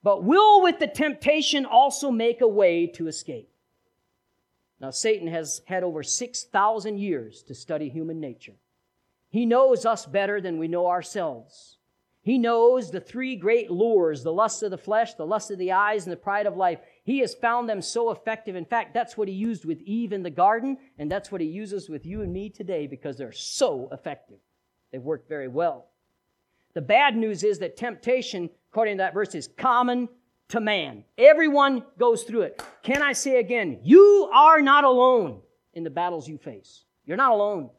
but 0.02 0.24
will 0.24 0.62
with 0.62 0.78
the 0.78 0.86
temptation 0.86 1.66
also 1.66 2.10
make 2.10 2.40
a 2.40 2.48
way 2.48 2.86
to 2.86 3.06
escape. 3.06 3.50
Now, 4.80 4.90
Satan 4.90 5.28
has 5.28 5.60
had 5.66 5.82
over 5.82 6.02
6,000 6.02 6.98
years 6.98 7.42
to 7.44 7.54
study 7.54 7.90
human 7.90 8.18
nature. 8.18 8.54
He 9.28 9.44
knows 9.44 9.84
us 9.84 10.06
better 10.06 10.40
than 10.40 10.58
we 10.58 10.68
know 10.68 10.86
ourselves. 10.86 11.76
He 12.22 12.38
knows 12.38 12.90
the 12.90 13.00
three 13.00 13.36
great 13.36 13.70
lures 13.70 14.22
the 14.22 14.32
lust 14.32 14.62
of 14.62 14.70
the 14.70 14.78
flesh, 14.78 15.14
the 15.14 15.26
lust 15.26 15.50
of 15.50 15.58
the 15.58 15.72
eyes, 15.72 16.04
and 16.04 16.12
the 16.12 16.16
pride 16.16 16.46
of 16.46 16.56
life. 16.56 16.80
He 17.04 17.20
has 17.20 17.34
found 17.34 17.68
them 17.68 17.80
so 17.80 18.10
effective. 18.10 18.56
In 18.56 18.64
fact, 18.64 18.92
that's 18.92 19.16
what 19.16 19.28
he 19.28 19.34
used 19.34 19.64
with 19.64 19.80
Eve 19.82 20.12
in 20.12 20.22
the 20.22 20.30
garden, 20.30 20.76
and 20.98 21.10
that's 21.10 21.32
what 21.32 21.40
he 21.40 21.46
uses 21.46 21.88
with 21.88 22.04
you 22.04 22.22
and 22.22 22.32
me 22.32 22.50
today 22.50 22.86
because 22.86 23.16
they're 23.16 23.32
so 23.32 23.88
effective. 23.92 24.38
They've 24.92 25.02
worked 25.02 25.28
very 25.28 25.48
well. 25.48 25.86
The 26.74 26.82
bad 26.82 27.16
news 27.16 27.42
is 27.42 27.58
that 27.60 27.76
temptation, 27.76 28.50
according 28.70 28.96
to 28.96 29.02
that 29.02 29.14
verse, 29.14 29.34
is 29.34 29.48
common 29.56 30.08
to 30.48 30.60
man. 30.60 31.04
Everyone 31.18 31.84
goes 31.98 32.22
through 32.24 32.42
it. 32.42 32.62
Can 32.82 33.02
I 33.02 33.12
say 33.12 33.38
again, 33.38 33.80
you 33.82 34.30
are 34.32 34.60
not 34.60 34.84
alone 34.84 35.40
in 35.74 35.84
the 35.84 35.90
battles 35.90 36.28
you 36.28 36.38
face. 36.38 36.84
You're 37.04 37.16
not 37.16 37.32
alone. 37.32 37.70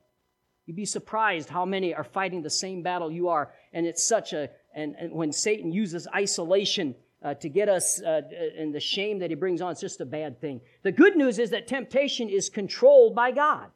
You'd 0.66 0.76
be 0.76 0.86
surprised 0.86 1.50
how 1.50 1.66
many 1.66 1.94
are 1.94 2.04
fighting 2.04 2.42
the 2.42 2.50
same 2.50 2.84
battle 2.84 3.12
you 3.12 3.30
are. 3.30 3.52
And 3.74 3.86
it's 3.86 4.04
such 4.04 4.34
a, 4.34 4.50
and, 4.74 4.96
and 4.96 5.14
when 5.14 5.32
Satan 5.32 5.72
uses 5.72 6.08
isolation 6.14 6.96
uh, 7.24 7.34
to 7.36 7.50
get 7.50 7.70
us, 7.70 8.02
uh, 8.02 8.22
and 8.58 8.74
the 8.74 8.80
shame 8.80 9.20
that 9.20 9.30
he 9.30 9.36
brings 9.36 9.62
on, 9.62 9.72
it's 9.72 9.82
just 9.82 10.02
a 10.02 10.06
bad 10.06 10.40
thing. 10.40 10.62
The 10.84 10.92
good 10.92 11.16
news 11.16 11.40
is 11.40 11.50
that 11.52 11.68
temptation 11.68 12.30
is 12.30 12.50
controlled 12.50 13.16
by 13.16 13.32
God. 13.32 13.68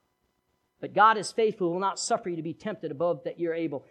But 0.81 0.93
God 0.93 1.17
is 1.17 1.31
faithful, 1.31 1.71
will 1.71 1.79
not 1.79 1.99
suffer 1.99 2.29
you 2.29 2.35
to 2.35 2.41
be 2.41 2.53
tempted 2.53 2.91
above 2.91 3.23
that 3.23 3.39
you're 3.39 3.53
able. 3.53 3.85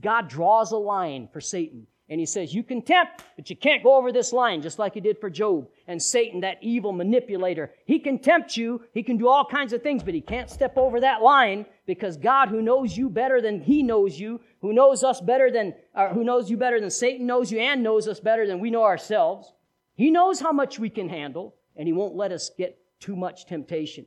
God 0.00 0.28
draws 0.28 0.72
a 0.72 0.76
line 0.76 1.28
for 1.32 1.40
Satan. 1.40 1.86
And 2.12 2.20
he 2.20 2.26
says, 2.26 2.52
You 2.52 2.62
can 2.62 2.82
tempt, 2.82 3.24
but 3.36 3.48
you 3.48 3.56
can't 3.56 3.82
go 3.82 3.96
over 3.96 4.12
this 4.12 4.34
line, 4.34 4.60
just 4.60 4.78
like 4.78 4.92
he 4.92 5.00
did 5.00 5.18
for 5.18 5.30
Job. 5.30 5.66
And 5.86 6.00
Satan, 6.00 6.42
that 6.42 6.58
evil 6.60 6.92
manipulator, 6.92 7.72
he 7.86 7.98
can 7.98 8.18
tempt 8.18 8.54
you, 8.54 8.82
he 8.92 9.02
can 9.02 9.16
do 9.16 9.28
all 9.28 9.46
kinds 9.46 9.72
of 9.72 9.82
things, 9.82 10.02
but 10.02 10.12
he 10.12 10.20
can't 10.20 10.50
step 10.50 10.76
over 10.76 11.00
that 11.00 11.22
line 11.22 11.64
because 11.86 12.18
God, 12.18 12.50
who 12.50 12.60
knows 12.60 12.94
you 12.94 13.08
better 13.08 13.40
than 13.40 13.62
he 13.62 13.82
knows 13.82 14.20
you, 14.20 14.42
who 14.60 14.74
knows 14.74 15.02
us 15.02 15.22
better 15.22 15.50
than, 15.50 15.72
or 15.94 16.10
who 16.10 16.22
knows 16.22 16.50
you 16.50 16.58
better 16.58 16.78
than 16.78 16.90
Satan 16.90 17.26
knows 17.26 17.50
you 17.50 17.58
and 17.60 17.82
knows 17.82 18.06
us 18.06 18.20
better 18.20 18.46
than 18.46 18.60
we 18.60 18.70
know 18.70 18.84
ourselves, 18.84 19.50
he 19.94 20.10
knows 20.10 20.38
how 20.38 20.52
much 20.52 20.78
we 20.78 20.90
can 20.90 21.08
handle, 21.08 21.54
and 21.76 21.86
he 21.86 21.94
won't 21.94 22.14
let 22.14 22.30
us 22.30 22.50
get 22.58 22.78
too 23.00 23.16
much 23.16 23.46
temptation. 23.46 24.04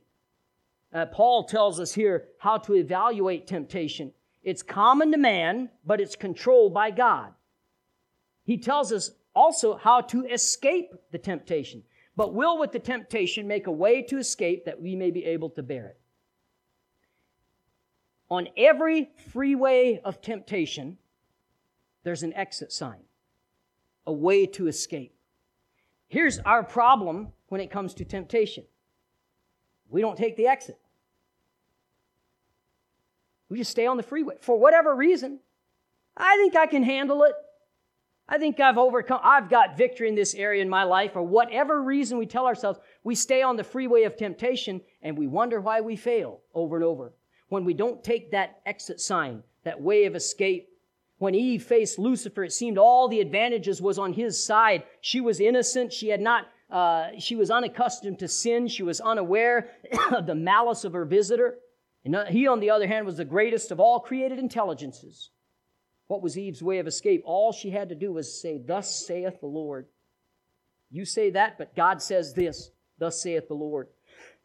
Uh, 0.94 1.06
Paul 1.06 1.42
tells 1.42 1.80
us 1.80 1.92
here 1.92 2.28
how 2.38 2.58
to 2.58 2.74
evaluate 2.74 3.48
temptation. 3.48 4.12
It's 4.44 4.62
common 4.62 5.10
to 5.10 5.18
man, 5.18 5.70
but 5.84 6.00
it's 6.00 6.14
controlled 6.14 6.72
by 6.72 6.92
God. 6.92 7.32
He 8.46 8.56
tells 8.56 8.92
us 8.92 9.10
also 9.34 9.76
how 9.76 10.00
to 10.00 10.24
escape 10.24 10.94
the 11.10 11.18
temptation. 11.18 11.82
But 12.14 12.32
will 12.32 12.58
with 12.58 12.72
the 12.72 12.78
temptation 12.78 13.46
make 13.46 13.66
a 13.66 13.72
way 13.72 14.00
to 14.02 14.16
escape 14.16 14.64
that 14.64 14.80
we 14.80 14.96
may 14.96 15.10
be 15.10 15.24
able 15.26 15.50
to 15.50 15.62
bear 15.62 15.88
it. 15.88 16.00
On 18.30 18.48
every 18.56 19.10
freeway 19.32 20.00
of 20.02 20.22
temptation, 20.22 20.96
there's 22.04 22.22
an 22.22 22.32
exit 22.32 22.72
sign, 22.72 23.02
a 24.06 24.12
way 24.12 24.46
to 24.46 24.68
escape. 24.68 25.14
Here's 26.08 26.38
our 26.40 26.62
problem 26.62 27.32
when 27.48 27.60
it 27.60 27.70
comes 27.70 27.94
to 27.94 28.04
temptation 28.04 28.64
we 29.88 30.00
don't 30.00 30.16
take 30.16 30.36
the 30.36 30.46
exit. 30.46 30.78
We 33.48 33.58
just 33.58 33.70
stay 33.70 33.86
on 33.86 33.96
the 33.96 34.02
freeway 34.02 34.36
for 34.40 34.58
whatever 34.58 34.94
reason. 34.94 35.38
I 36.16 36.36
think 36.36 36.56
I 36.56 36.66
can 36.66 36.82
handle 36.82 37.22
it. 37.22 37.34
I 38.28 38.38
think 38.38 38.58
I've 38.58 38.78
overcome, 38.78 39.20
I've 39.22 39.48
got 39.48 39.76
victory 39.76 40.08
in 40.08 40.16
this 40.16 40.34
area 40.34 40.60
in 40.60 40.68
my 40.68 40.82
life, 40.82 41.12
or 41.14 41.22
whatever 41.22 41.82
reason 41.82 42.18
we 42.18 42.26
tell 42.26 42.46
ourselves, 42.46 42.80
we 43.04 43.14
stay 43.14 43.42
on 43.42 43.56
the 43.56 43.62
freeway 43.62 44.02
of 44.02 44.16
temptation 44.16 44.80
and 45.02 45.16
we 45.16 45.28
wonder 45.28 45.60
why 45.60 45.80
we 45.80 45.94
fail 45.94 46.40
over 46.52 46.74
and 46.74 46.84
over. 46.84 47.12
When 47.48 47.64
we 47.64 47.72
don't 47.72 48.02
take 48.02 48.32
that 48.32 48.60
exit 48.66 49.00
sign, 49.00 49.44
that 49.62 49.80
way 49.80 50.06
of 50.06 50.16
escape. 50.16 50.68
When 51.18 51.36
Eve 51.36 51.62
faced 51.62 52.00
Lucifer, 52.00 52.42
it 52.42 52.52
seemed 52.52 52.78
all 52.78 53.06
the 53.06 53.20
advantages 53.20 53.80
was 53.80 53.98
on 53.98 54.12
his 54.12 54.44
side. 54.44 54.82
She 55.00 55.20
was 55.20 55.38
innocent. 55.38 55.92
She 55.92 56.08
had 56.08 56.20
not, 56.20 56.48
uh, 56.68 57.10
she 57.18 57.36
was 57.36 57.50
unaccustomed 57.50 58.18
to 58.18 58.28
sin. 58.28 58.66
She 58.66 58.82
was 58.82 59.00
unaware 59.00 59.70
of 60.12 60.26
the 60.26 60.34
malice 60.34 60.84
of 60.84 60.92
her 60.94 61.04
visitor. 61.04 61.58
And 62.04 62.16
he, 62.28 62.48
on 62.48 62.58
the 62.58 62.70
other 62.70 62.88
hand, 62.88 63.06
was 63.06 63.16
the 63.16 63.24
greatest 63.24 63.70
of 63.70 63.78
all 63.78 64.00
created 64.00 64.40
intelligences. 64.40 65.30
What 66.08 66.22
was 66.22 66.38
Eve's 66.38 66.62
way 66.62 66.78
of 66.78 66.86
escape? 66.86 67.22
All 67.24 67.52
she 67.52 67.70
had 67.70 67.88
to 67.88 67.94
do 67.94 68.12
was 68.12 68.40
say, 68.40 68.58
Thus 68.58 69.06
saith 69.06 69.40
the 69.40 69.46
Lord. 69.46 69.86
You 70.90 71.04
say 71.04 71.30
that, 71.30 71.58
but 71.58 71.74
God 71.74 72.00
says 72.00 72.32
this, 72.34 72.70
Thus 72.98 73.20
saith 73.20 73.48
the 73.48 73.54
Lord. 73.54 73.88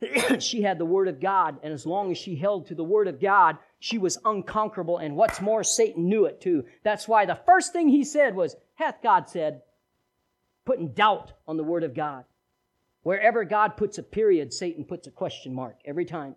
she 0.39 0.64
had 0.64 0.80
the 0.80 0.86
Word 0.86 1.07
of 1.07 1.20
God, 1.20 1.59
and 1.62 1.72
as 1.72 1.86
long 1.86 2.12
as 2.12 2.18
she 2.18 2.36
held 2.36 2.66
to 2.68 2.76
the 2.76 2.84
Word 2.84 3.07
of 3.07 3.22
God, 3.22 3.57
she 3.80 3.99
was 3.99 4.18
unconquerable. 4.26 4.97
And 4.97 5.16
what's 5.16 5.41
more, 5.41 5.64
Satan 5.64 6.09
knew 6.09 6.26
it 6.26 6.41
too. 6.41 6.66
That's 6.84 7.07
why 7.07 7.26
the 7.26 7.39
first 7.45 7.72
thing 7.72 7.88
he 7.88 8.03
said 8.03 8.36
was, 8.36 8.55
Hath 8.76 9.01
God 9.03 9.30
said? 9.30 9.62
Putting 10.66 10.89
doubt 10.89 11.34
on 11.47 11.57
the 11.57 11.64
Word 11.64 11.84
of 11.84 11.93
God. 11.93 12.26
Wherever 13.03 13.43
God 13.45 13.78
puts 13.78 13.97
a 13.97 14.03
period, 14.03 14.53
Satan 14.53 14.84
puts 14.84 15.07
a 15.07 15.12
question 15.12 15.53
mark 15.53 15.78
every 15.86 16.05
time. 16.05 16.36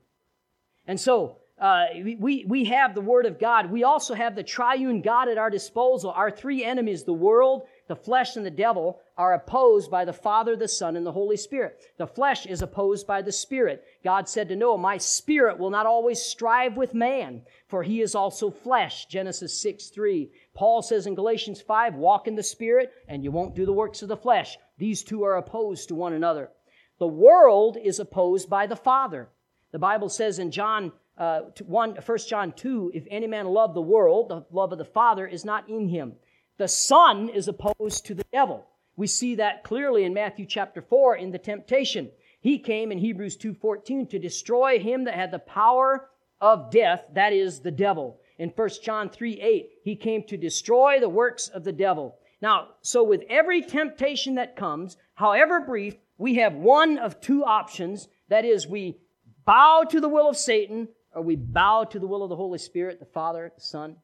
And 0.86 0.98
so, 1.00 1.38
uh, 1.56 1.84
we, 2.18 2.44
we 2.48 2.64
have 2.64 2.94
the 2.94 3.00
Word 3.00 3.26
of 3.26 3.38
God. 3.38 3.70
We 3.70 3.84
also 3.84 4.14
have 4.14 4.34
the 4.34 4.42
triune 4.42 5.02
God 5.02 5.28
at 5.28 5.38
our 5.38 5.50
disposal. 5.50 6.10
Our 6.10 6.30
three 6.30 6.64
enemies, 6.64 7.04
the 7.04 7.12
world, 7.12 7.68
the 7.86 7.94
flesh 7.94 8.34
and 8.34 8.44
the 8.44 8.50
devil 8.50 9.00
are 9.16 9.34
opposed 9.34 9.88
by 9.88 10.04
the 10.04 10.12
Father, 10.12 10.56
the 10.56 10.66
Son, 10.66 10.96
and 10.96 11.06
the 11.06 11.12
Holy 11.12 11.36
Spirit. 11.36 11.80
The 11.96 12.08
flesh 12.08 12.44
is 12.44 12.60
opposed 12.60 13.06
by 13.06 13.22
the 13.22 13.30
Spirit. 13.30 13.84
God 14.02 14.28
said 14.28 14.48
to 14.48 14.56
Noah, 14.56 14.78
My 14.78 14.98
spirit 14.98 15.58
will 15.58 15.70
not 15.70 15.86
always 15.86 16.20
strive 16.20 16.76
with 16.76 16.92
man, 16.92 17.42
for 17.68 17.84
he 17.84 18.00
is 18.00 18.16
also 18.16 18.50
flesh. 18.50 19.06
Genesis 19.06 19.56
6 19.60 19.90
3. 19.90 20.32
Paul 20.54 20.82
says 20.82 21.06
in 21.06 21.14
Galatians 21.14 21.60
5, 21.60 21.94
Walk 21.94 22.26
in 22.26 22.34
the 22.34 22.42
Spirit, 22.42 22.90
and 23.06 23.22
you 23.22 23.30
won't 23.30 23.54
do 23.54 23.64
the 23.64 23.72
works 23.72 24.02
of 24.02 24.08
the 24.08 24.16
flesh. 24.16 24.58
These 24.78 25.04
two 25.04 25.22
are 25.22 25.36
opposed 25.36 25.86
to 25.88 25.94
one 25.94 26.14
another. 26.14 26.50
The 26.98 27.06
world 27.06 27.76
is 27.80 28.00
opposed 28.00 28.50
by 28.50 28.66
the 28.66 28.76
Father. 28.76 29.28
The 29.70 29.78
Bible 29.78 30.08
says 30.08 30.40
in 30.40 30.50
John 30.50 30.92
uh, 31.16 31.42
1, 31.64 31.96
1 32.04 32.18
John 32.28 32.52
2, 32.52 32.92
if 32.94 33.04
any 33.10 33.26
man 33.26 33.46
love 33.46 33.74
the 33.74 33.80
world, 33.80 34.28
the 34.28 34.44
love 34.50 34.72
of 34.72 34.78
the 34.78 34.84
Father 34.84 35.26
is 35.26 35.44
not 35.44 35.68
in 35.68 35.88
him. 35.88 36.14
The 36.56 36.68
Son 36.68 37.28
is 37.28 37.48
opposed 37.48 38.06
to 38.06 38.14
the 38.14 38.24
devil. 38.32 38.66
We 38.96 39.06
see 39.06 39.36
that 39.36 39.64
clearly 39.64 40.04
in 40.04 40.14
Matthew 40.14 40.46
chapter 40.46 40.80
4 40.80 41.16
in 41.16 41.32
the 41.32 41.38
temptation. 41.38 42.10
He 42.40 42.58
came 42.58 42.92
in 42.92 42.98
Hebrews 42.98 43.36
2:14 43.36 44.06
to 44.08 44.18
destroy 44.18 44.78
him 44.78 45.04
that 45.04 45.14
had 45.14 45.30
the 45.30 45.38
power 45.38 46.10
of 46.40 46.70
death, 46.70 47.06
that 47.14 47.32
is 47.32 47.60
the 47.60 47.70
devil. 47.70 48.20
In 48.38 48.50
1 48.50 48.68
John 48.82 49.08
3 49.08 49.40
8, 49.40 49.70
he 49.82 49.96
came 49.96 50.24
to 50.24 50.36
destroy 50.36 51.00
the 51.00 51.08
works 51.08 51.48
of 51.48 51.64
the 51.64 51.72
devil. 51.72 52.18
Now, 52.42 52.74
so 52.82 53.02
with 53.02 53.22
every 53.28 53.62
temptation 53.62 54.34
that 54.34 54.56
comes, 54.56 54.96
however 55.14 55.60
brief, 55.60 55.96
we 56.18 56.34
have 56.34 56.54
one 56.54 56.98
of 56.98 57.20
two 57.20 57.44
options. 57.44 58.08
That 58.28 58.44
is, 58.44 58.66
we 58.66 58.98
bow 59.44 59.84
to 59.88 60.00
the 60.00 60.08
will 60.08 60.28
of 60.28 60.36
Satan 60.36 60.88
or 61.14 61.22
we 61.22 61.36
bow 61.36 61.84
to 61.84 61.98
the 61.98 62.06
will 62.06 62.22
of 62.22 62.28
the 62.28 62.36
Holy 62.36 62.58
Spirit, 62.58 62.98
the 62.98 63.06
Father, 63.06 63.52
the 63.54 63.60
Son, 63.60 63.96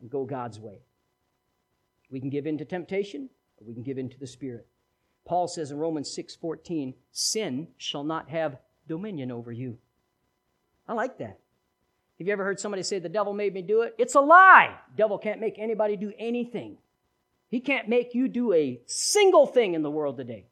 and 0.00 0.10
go 0.10 0.24
God's 0.24 0.58
way. 0.58 0.78
We 2.10 2.20
can 2.20 2.30
give 2.30 2.46
in 2.46 2.58
to 2.58 2.64
temptation, 2.64 3.28
or 3.60 3.66
we 3.66 3.74
can 3.74 3.82
give 3.82 3.98
in 3.98 4.08
to 4.08 4.18
the 4.18 4.26
Spirit. 4.26 4.66
Paul 5.24 5.48
says 5.48 5.70
in 5.70 5.78
Romans 5.78 6.10
6:14, 6.10 6.94
sin 7.12 7.68
shall 7.76 8.04
not 8.04 8.30
have 8.30 8.58
dominion 8.88 9.30
over 9.30 9.52
you. 9.52 9.78
I 10.88 10.94
like 10.94 11.18
that. 11.18 11.38
Have 12.18 12.26
you 12.26 12.32
ever 12.32 12.44
heard 12.44 12.60
somebody 12.60 12.82
say 12.82 12.98
the 12.98 13.08
devil 13.08 13.32
made 13.32 13.54
me 13.54 13.62
do 13.62 13.82
it? 13.82 13.94
It's 13.96 14.14
a 14.14 14.20
lie. 14.20 14.76
devil 14.96 15.18
can't 15.18 15.40
make 15.40 15.58
anybody 15.58 15.96
do 15.96 16.12
anything. 16.18 16.78
He 17.48 17.60
can't 17.60 17.88
make 17.88 18.14
you 18.14 18.28
do 18.28 18.52
a 18.52 18.80
single 18.86 19.46
thing 19.46 19.74
in 19.74 19.82
the 19.82 19.90
world 19.90 20.16
today. 20.16 20.46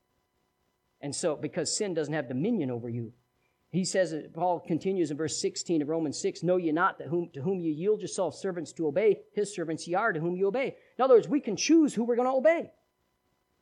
And 1.01 1.15
so, 1.15 1.37
because 1.37 1.77
sin 1.77 1.95
doesn't 1.95 2.15
have 2.15 2.29
dominion 2.29 2.71
over 2.71 2.89
you, 2.89 3.13
he 3.71 3.85
says, 3.85 4.15
Paul 4.33 4.61
continues 4.61 5.11
in 5.11 5.19
verse 5.19 5.41
16 5.41 5.83
of 5.83 5.89
Romans 5.89 6.19
6, 6.19 6.43
Know 6.43 6.57
ye 6.57 6.73
not 6.73 6.99
that 6.99 7.09
whom, 7.09 7.29
to 7.35 7.43
whom 7.43 7.61
you 7.61 7.71
yield 7.71 8.01
yourselves 8.01 8.39
servants 8.39 8.73
to 8.75 8.87
obey, 8.87 9.21
his 9.35 9.55
servants 9.55 9.87
ye 9.87 9.95
are 9.95 10.13
to 10.13 10.21
whom 10.21 10.37
you 10.37 10.47
obey. 10.47 10.75
In 10.97 11.05
other 11.05 11.15
words, 11.15 11.29
we 11.29 11.41
can 11.41 11.55
choose 11.57 11.93
who 11.93 12.05
we're 12.05 12.17
going 12.17 12.29
to 12.29 12.35
obey. 12.35 12.71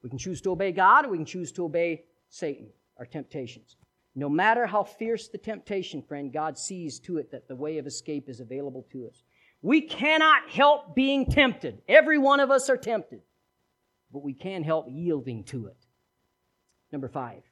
We 0.03 0.09
can 0.09 0.19
choose 0.19 0.41
to 0.43 0.53
obey 0.53 0.71
God 0.71 1.07
or 1.07 1.11
we 1.11 1.17
can 1.17 1.27
choose 1.27 1.51
to 1.53 1.65
obey 1.65 2.05
Satan, 2.29 2.69
our 2.99 3.07
temptations. 3.07 3.77
No 4.15 4.29
matter 4.29 4.65
how 4.65 4.85
fierce 4.85 5.29
the 5.29 5.39
temptation, 5.39 6.03
friend, 6.03 6.33
God 6.33 6.57
sees 6.57 7.01
to 7.01 7.19
it 7.19 7.33
that 7.33 7.49
the 7.49 7.57
way 7.57 7.79
of 7.79 7.87
escape 7.87 8.29
is 8.29 8.39
available 8.39 8.87
to 8.93 9.09
us. 9.09 9.25
We 9.61 9.81
cannot 9.81 10.49
help 10.49 10.95
being 10.95 11.27
tempted. 11.27 11.83
Every 11.89 12.17
one 12.17 12.39
of 12.39 12.53
us 12.53 12.71
are 12.71 12.77
tempted. 12.77 13.23
But 14.13 14.23
we 14.23 14.33
can 14.33 14.63
help 14.63 14.87
yielding 14.89 15.43
to 15.45 15.67
it. 15.67 15.77
Number 16.93 17.09
five, 17.09 17.43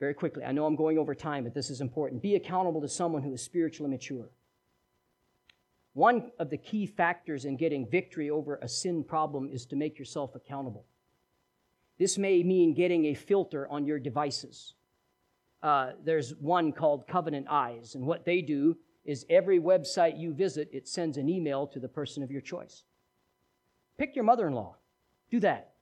very 0.00 0.14
quickly. 0.14 0.42
I 0.42 0.52
know 0.52 0.64
I'm 0.64 0.76
going 0.76 0.98
over 0.98 1.14
time, 1.14 1.44
but 1.44 1.54
this 1.54 1.70
is 1.70 1.82
important. 1.82 2.22
Be 2.22 2.34
accountable 2.34 2.80
to 2.80 2.88
someone 2.88 3.22
who 3.22 3.34
is 3.34 3.42
spiritually 3.42 3.90
mature. 3.90 4.30
One 5.92 6.32
of 6.38 6.50
the 6.50 6.56
key 6.56 6.86
factors 6.86 7.44
in 7.44 7.56
getting 7.56 7.86
victory 7.86 8.30
over 8.30 8.58
a 8.62 8.68
sin 8.68 9.04
problem 9.04 9.50
is 9.52 9.66
to 9.66 9.76
make 9.76 9.98
yourself 9.98 10.34
accountable. 10.34 10.86
This 11.98 12.16
may 12.16 12.42
mean 12.42 12.72
getting 12.72 13.06
a 13.06 13.14
filter 13.14 13.68
on 13.68 13.84
your 13.84 13.98
devices. 13.98 14.74
Uh, 15.62 15.90
there's 16.02 16.34
one 16.36 16.72
called 16.72 17.06
Covenant 17.06 17.46
Eyes, 17.50 17.94
and 17.94 18.06
what 18.06 18.24
they 18.24 18.40
do 18.40 18.78
is 19.04 19.26
every 19.28 19.60
website 19.60 20.18
you 20.18 20.32
visit, 20.32 20.70
it 20.72 20.88
sends 20.88 21.18
an 21.18 21.28
email 21.28 21.66
to 21.66 21.78
the 21.80 21.88
person 21.88 22.22
of 22.22 22.30
your 22.30 22.40
choice. 22.40 22.84
Pick 23.98 24.14
your 24.14 24.24
mother 24.24 24.46
in 24.46 24.54
law. 24.54 24.76
Do 25.30 25.40
that. 25.40 25.74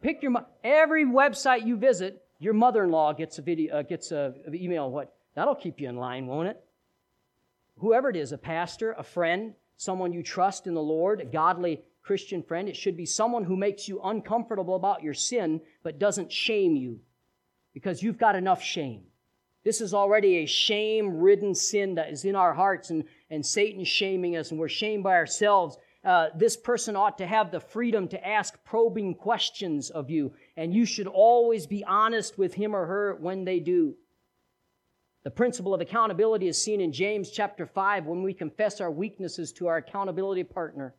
Pick 0.00 0.22
your 0.22 0.30
mo- 0.30 0.46
every 0.62 1.04
website 1.04 1.66
you 1.66 1.76
visit, 1.76 2.23
your 2.44 2.54
mother-in-law 2.54 3.14
gets 3.14 3.38
a 3.38 3.42
video, 3.42 3.78
uh, 3.78 3.82
gets 3.82 4.12
a, 4.12 4.34
an 4.46 4.54
email. 4.54 4.90
What? 4.90 5.14
That'll 5.34 5.54
keep 5.54 5.80
you 5.80 5.88
in 5.88 5.96
line, 5.96 6.26
won't 6.26 6.48
it? 6.48 6.62
Whoever 7.78 8.10
it 8.10 8.16
is, 8.16 8.32
a 8.32 8.38
pastor, 8.38 8.92
a 8.92 9.02
friend, 9.02 9.54
someone 9.76 10.12
you 10.12 10.22
trust 10.22 10.66
in 10.66 10.74
the 10.74 10.82
Lord, 10.82 11.20
a 11.20 11.24
godly 11.24 11.82
Christian 12.02 12.42
friend. 12.42 12.68
It 12.68 12.76
should 12.76 12.96
be 12.96 13.06
someone 13.06 13.44
who 13.44 13.56
makes 13.56 13.88
you 13.88 14.00
uncomfortable 14.02 14.76
about 14.76 15.02
your 15.02 15.14
sin, 15.14 15.60
but 15.82 15.98
doesn't 15.98 16.30
shame 16.30 16.76
you, 16.76 17.00
because 17.72 18.02
you've 18.02 18.18
got 18.18 18.36
enough 18.36 18.62
shame. 18.62 19.04
This 19.64 19.80
is 19.80 19.94
already 19.94 20.36
a 20.36 20.46
shame 20.46 21.18
ridden 21.18 21.54
sin 21.54 21.94
that 21.94 22.10
is 22.10 22.24
in 22.24 22.36
our 22.36 22.52
hearts, 22.52 22.90
and, 22.90 23.04
and 23.30 23.44
Satan's 23.44 23.88
shaming 23.88 24.36
us, 24.36 24.50
and 24.50 24.60
we're 24.60 24.68
shamed 24.68 25.02
by 25.02 25.14
ourselves. 25.14 25.78
Uh, 26.04 26.28
this 26.36 26.56
person 26.56 26.96
ought 26.96 27.16
to 27.16 27.26
have 27.26 27.50
the 27.50 27.60
freedom 27.60 28.06
to 28.08 28.26
ask 28.26 28.62
probing 28.64 29.14
questions 29.14 29.88
of 29.88 30.10
you, 30.10 30.34
and 30.56 30.74
you 30.74 30.84
should 30.84 31.06
always 31.06 31.66
be 31.66 31.82
honest 31.84 32.36
with 32.36 32.52
him 32.52 32.76
or 32.76 32.84
her 32.84 33.14
when 33.14 33.44
they 33.44 33.58
do. 33.58 33.94
The 35.22 35.30
principle 35.30 35.72
of 35.72 35.80
accountability 35.80 36.46
is 36.46 36.62
seen 36.62 36.82
in 36.82 36.92
James 36.92 37.30
chapter 37.30 37.64
5 37.64 38.04
when 38.04 38.22
we 38.22 38.34
confess 38.34 38.82
our 38.82 38.90
weaknesses 38.90 39.52
to 39.54 39.68
our 39.68 39.78
accountability 39.78 40.44
partner. 40.44 40.94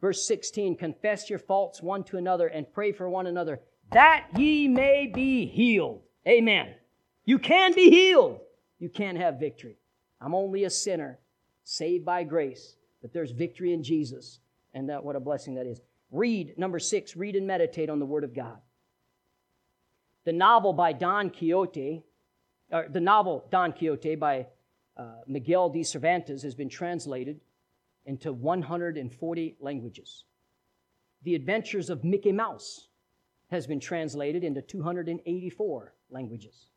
Verse 0.00 0.26
16, 0.26 0.76
confess 0.76 1.30
your 1.30 1.38
faults 1.38 1.80
one 1.80 2.02
to 2.04 2.16
another 2.16 2.48
and 2.48 2.72
pray 2.72 2.90
for 2.90 3.08
one 3.08 3.28
another 3.28 3.60
that 3.92 4.26
ye 4.36 4.66
may 4.66 5.06
be 5.06 5.46
healed. 5.46 6.02
Amen. 6.26 6.74
You 7.24 7.38
can 7.38 7.74
be 7.74 7.90
healed. 7.90 8.40
You 8.78 8.88
can 8.88 9.14
have 9.16 9.38
victory. 9.38 9.76
I'm 10.20 10.34
only 10.34 10.64
a 10.64 10.70
sinner, 10.70 11.20
saved 11.62 12.04
by 12.04 12.24
grace 12.24 12.76
but 13.04 13.12
there's 13.12 13.32
victory 13.32 13.74
in 13.74 13.82
Jesus. 13.82 14.40
And 14.72 14.88
that, 14.88 15.04
what 15.04 15.14
a 15.14 15.20
blessing 15.20 15.56
that 15.56 15.66
is. 15.66 15.82
Read, 16.10 16.56
number 16.56 16.78
six, 16.78 17.14
read 17.14 17.36
and 17.36 17.46
meditate 17.46 17.90
on 17.90 17.98
the 17.98 18.06
Word 18.06 18.24
of 18.24 18.34
God. 18.34 18.56
The 20.24 20.32
novel 20.32 20.72
by 20.72 20.94
Don 20.94 21.28
Quixote, 21.28 22.02
or 22.72 22.86
the 22.90 23.00
novel 23.00 23.46
Don 23.50 23.72
Quixote 23.72 24.14
by 24.14 24.46
uh, 24.96 25.16
Miguel 25.26 25.68
de 25.68 25.82
Cervantes 25.82 26.42
has 26.42 26.54
been 26.54 26.70
translated 26.70 27.40
into 28.06 28.32
140 28.32 29.56
languages. 29.60 30.24
The 31.24 31.34
Adventures 31.34 31.90
of 31.90 32.04
Mickey 32.04 32.32
Mouse 32.32 32.88
has 33.50 33.66
been 33.66 33.80
translated 33.80 34.44
into 34.44 34.62
284 34.62 35.94
languages. 36.08 36.68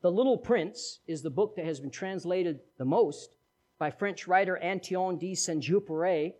The 0.00 0.10
Little 0.10 0.38
Prince 0.38 0.98
is 1.06 1.22
the 1.22 1.30
book 1.30 1.54
that 1.54 1.66
has 1.66 1.78
been 1.78 1.90
translated 1.90 2.58
the 2.78 2.84
most 2.84 3.36
by 3.82 3.90
French 3.90 4.26
writer 4.28 4.62
Antoine 4.62 5.18
de 5.18 5.34
Saint-Exupéry, 5.34 6.34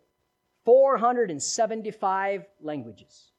475 0.64 2.44
languages. 2.60 3.32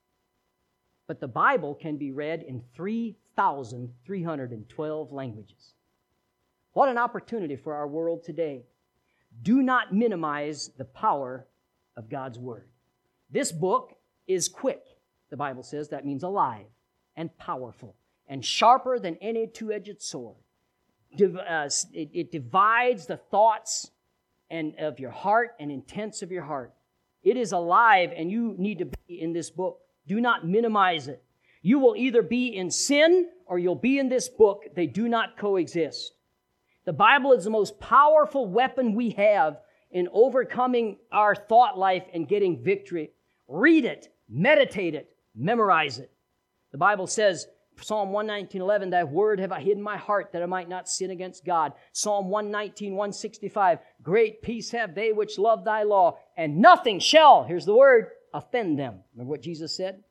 But 1.08 1.22
the 1.22 1.30
Bible 1.30 1.74
can 1.74 1.96
be 1.96 2.12
read 2.12 2.44
in 2.44 2.62
3,312 2.76 5.14
languages. 5.14 5.76
What 6.74 6.90
an 6.90 6.98
opportunity 6.98 7.56
for 7.56 7.76
our 7.76 7.88
world 7.88 8.26
today. 8.26 8.66
Do 9.42 9.62
not 9.62 9.94
minimize 9.94 10.72
the 10.78 10.84
power 10.84 11.48
of 11.96 12.10
God's 12.10 12.38
Word. 12.38 12.68
This 13.30 13.54
book 13.54 13.96
is 14.28 14.50
quick, 14.50 14.84
the 15.30 15.38
Bible 15.38 15.64
says. 15.64 15.88
That 15.88 16.06
means 16.06 16.24
alive 16.24 16.66
and 17.16 17.38
powerful 17.38 17.96
and 18.28 18.44
sharper 18.44 19.00
than 19.00 19.16
any 19.22 19.48
two 19.48 19.72
edged 19.72 20.02
sword. 20.02 20.36
Uh, 21.14 21.70
it 21.94 22.34
divides 22.34 23.06
the 23.06 23.18
thoughts 23.18 23.92
and 24.54 24.76
of 24.78 25.00
your 25.00 25.10
heart 25.10 25.56
and 25.60 25.72
intents 25.72 26.22
of 26.22 26.32
your 26.32 26.44
heart. 26.44 26.72
It 27.24 27.38
is 27.38 27.54
alive 27.54 28.12
and 28.16 28.30
you 28.30 28.54
need 28.60 28.78
to 28.78 28.86
be 28.86 29.20
in 29.20 29.34
this 29.34 29.50
book. 29.50 29.80
Do 30.08 30.22
not 30.22 30.46
minimize 30.46 31.08
it. 31.08 31.24
You 31.64 31.80
will 31.80 31.96
either 31.96 32.22
be 32.22 32.56
in 32.56 32.70
sin 32.70 33.30
or 33.48 33.58
you'll 33.58 33.74
be 33.74 33.98
in 33.98 34.10
this 34.10 34.30
book. 34.30 34.66
They 34.76 34.86
do 34.86 35.10
not 35.10 35.38
coexist. 35.38 36.14
The 36.86 36.94
Bible 36.94 37.34
is 37.34 37.46
the 37.46 37.50
most 37.50 37.80
powerful 37.80 38.46
weapon 38.46 38.94
we 38.94 39.10
have 39.12 39.58
in 39.90 40.08
overcoming 40.14 40.98
our 41.12 41.34
thought 41.34 41.80
life 41.80 42.04
and 42.14 42.28
getting 42.28 42.64
victory. 42.64 43.10
Read 43.48 43.86
it, 43.86 44.14
meditate 44.30 44.94
it, 44.94 45.16
memorize 45.36 45.98
it. 45.98 46.12
The 46.72 46.78
Bible 46.78 47.08
says 47.08 47.48
Psalm 47.82 48.10
119.11, 48.10 48.92
Thy 48.92 49.04
word 49.04 49.40
have 49.40 49.52
I 49.52 49.60
hid 49.60 49.78
in 49.78 49.84
my 49.84 49.98
heart 49.98 50.32
that 50.32 50.44
I 50.44 50.46
might 50.46 50.70
not 50.70 50.88
sin 50.88 51.12
against 51.12 51.46
God. 51.46 51.74
Psalm 51.92 52.30
119, 52.30 52.94
165, 52.94 53.80
Great 54.02 54.42
peace 54.42 54.72
have 54.72 54.96
they 54.96 55.12
which 55.12 55.38
love 55.38 55.66
thy 55.66 55.84
law, 55.84 56.18
and 56.38 56.58
nothing 56.58 57.00
shall, 57.00 57.44
here's 57.44 57.66
the 57.66 57.76
word, 57.76 58.08
offend 58.34 58.80
them. 58.80 59.00
Remember 59.14 59.32
what 59.32 59.42
Jesus 59.42 59.76
said? 59.76 60.04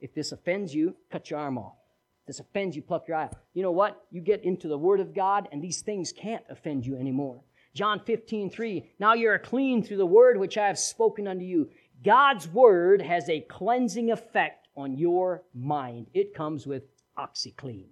If 0.00 0.14
this 0.14 0.32
offends 0.32 0.74
you, 0.74 0.96
cut 1.10 1.30
your 1.30 1.40
arm 1.40 1.58
off. 1.58 1.76
If 2.22 2.28
this 2.28 2.40
offends 2.40 2.76
you, 2.76 2.82
pluck 2.82 3.08
your 3.08 3.16
eye 3.16 3.24
out. 3.24 3.36
You 3.52 3.62
know 3.62 3.72
what? 3.72 4.02
You 4.10 4.20
get 4.20 4.44
into 4.44 4.68
the 4.68 4.78
word 4.78 5.00
of 5.00 5.14
God, 5.14 5.48
and 5.52 5.62
these 5.62 5.82
things 5.82 6.12
can't 6.12 6.44
offend 6.48 6.86
you 6.86 6.96
anymore. 6.96 7.42
John 7.74 8.00
15, 8.00 8.50
3, 8.50 8.94
Now 8.98 9.14
you 9.14 9.28
are 9.30 9.38
clean 9.38 9.82
through 9.82 9.96
the 9.96 10.06
word 10.06 10.38
which 10.38 10.56
I 10.56 10.68
have 10.68 10.78
spoken 10.78 11.26
unto 11.26 11.44
you. 11.44 11.70
God's 12.04 12.46
Word 12.46 13.00
has 13.00 13.28
a 13.28 13.40
cleansing 13.40 14.10
effect 14.10 14.63
on 14.76 14.96
your 14.96 15.42
mind. 15.54 16.08
It 16.14 16.34
comes 16.34 16.66
with 16.66 16.84
OxiClean. 17.18 17.86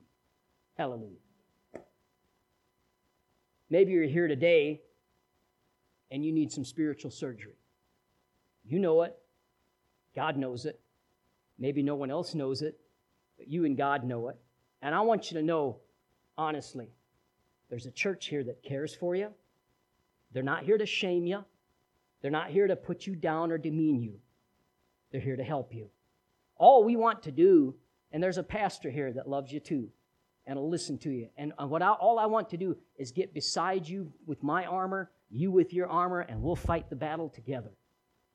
Hallelujah. 0.76 1.16
Maybe 3.70 3.92
you're 3.92 4.04
here 4.04 4.28
today 4.28 4.82
and 6.10 6.24
you 6.24 6.32
need 6.32 6.52
some 6.52 6.64
spiritual 6.64 7.10
surgery. 7.10 7.56
You 8.64 8.78
know 8.78 9.02
it. 9.02 9.16
God 10.14 10.36
knows 10.36 10.66
it. 10.66 10.78
Maybe 11.58 11.82
no 11.82 11.94
one 11.94 12.10
else 12.10 12.34
knows 12.34 12.62
it, 12.62 12.78
but 13.38 13.48
you 13.48 13.64
and 13.64 13.76
God 13.76 14.04
know 14.04 14.28
it. 14.28 14.36
And 14.82 14.94
I 14.94 15.00
want 15.00 15.30
you 15.30 15.38
to 15.38 15.42
know, 15.42 15.78
honestly, 16.36 16.90
there's 17.70 17.86
a 17.86 17.90
church 17.90 18.26
here 18.26 18.44
that 18.44 18.62
cares 18.62 18.94
for 18.94 19.14
you. 19.14 19.28
They're 20.32 20.42
not 20.42 20.64
here 20.64 20.78
to 20.78 20.86
shame 20.86 21.26
you, 21.26 21.44
they're 22.20 22.30
not 22.30 22.50
here 22.50 22.66
to 22.66 22.76
put 22.76 23.06
you 23.06 23.14
down 23.14 23.50
or 23.50 23.58
demean 23.58 24.02
you. 24.02 24.18
They're 25.10 25.20
here 25.20 25.36
to 25.36 25.44
help 25.44 25.74
you. 25.74 25.88
All 26.56 26.84
we 26.84 26.96
want 26.96 27.22
to 27.24 27.32
do, 27.32 27.74
and 28.12 28.22
there's 28.22 28.38
a 28.38 28.42
pastor 28.42 28.90
here 28.90 29.12
that 29.12 29.28
loves 29.28 29.52
you 29.52 29.60
too 29.60 29.90
and 30.46 30.58
will 30.58 30.70
listen 30.70 30.98
to 30.98 31.10
you. 31.10 31.28
And 31.36 31.52
what 31.58 31.82
I, 31.82 31.90
all 31.90 32.18
I 32.18 32.26
want 32.26 32.50
to 32.50 32.56
do 32.56 32.76
is 32.96 33.12
get 33.12 33.32
beside 33.32 33.88
you 33.88 34.12
with 34.26 34.42
my 34.42 34.64
armor, 34.64 35.10
you 35.30 35.50
with 35.50 35.72
your 35.72 35.86
armor, 35.86 36.20
and 36.20 36.42
we'll 36.42 36.56
fight 36.56 36.90
the 36.90 36.96
battle 36.96 37.28
together. 37.28 37.70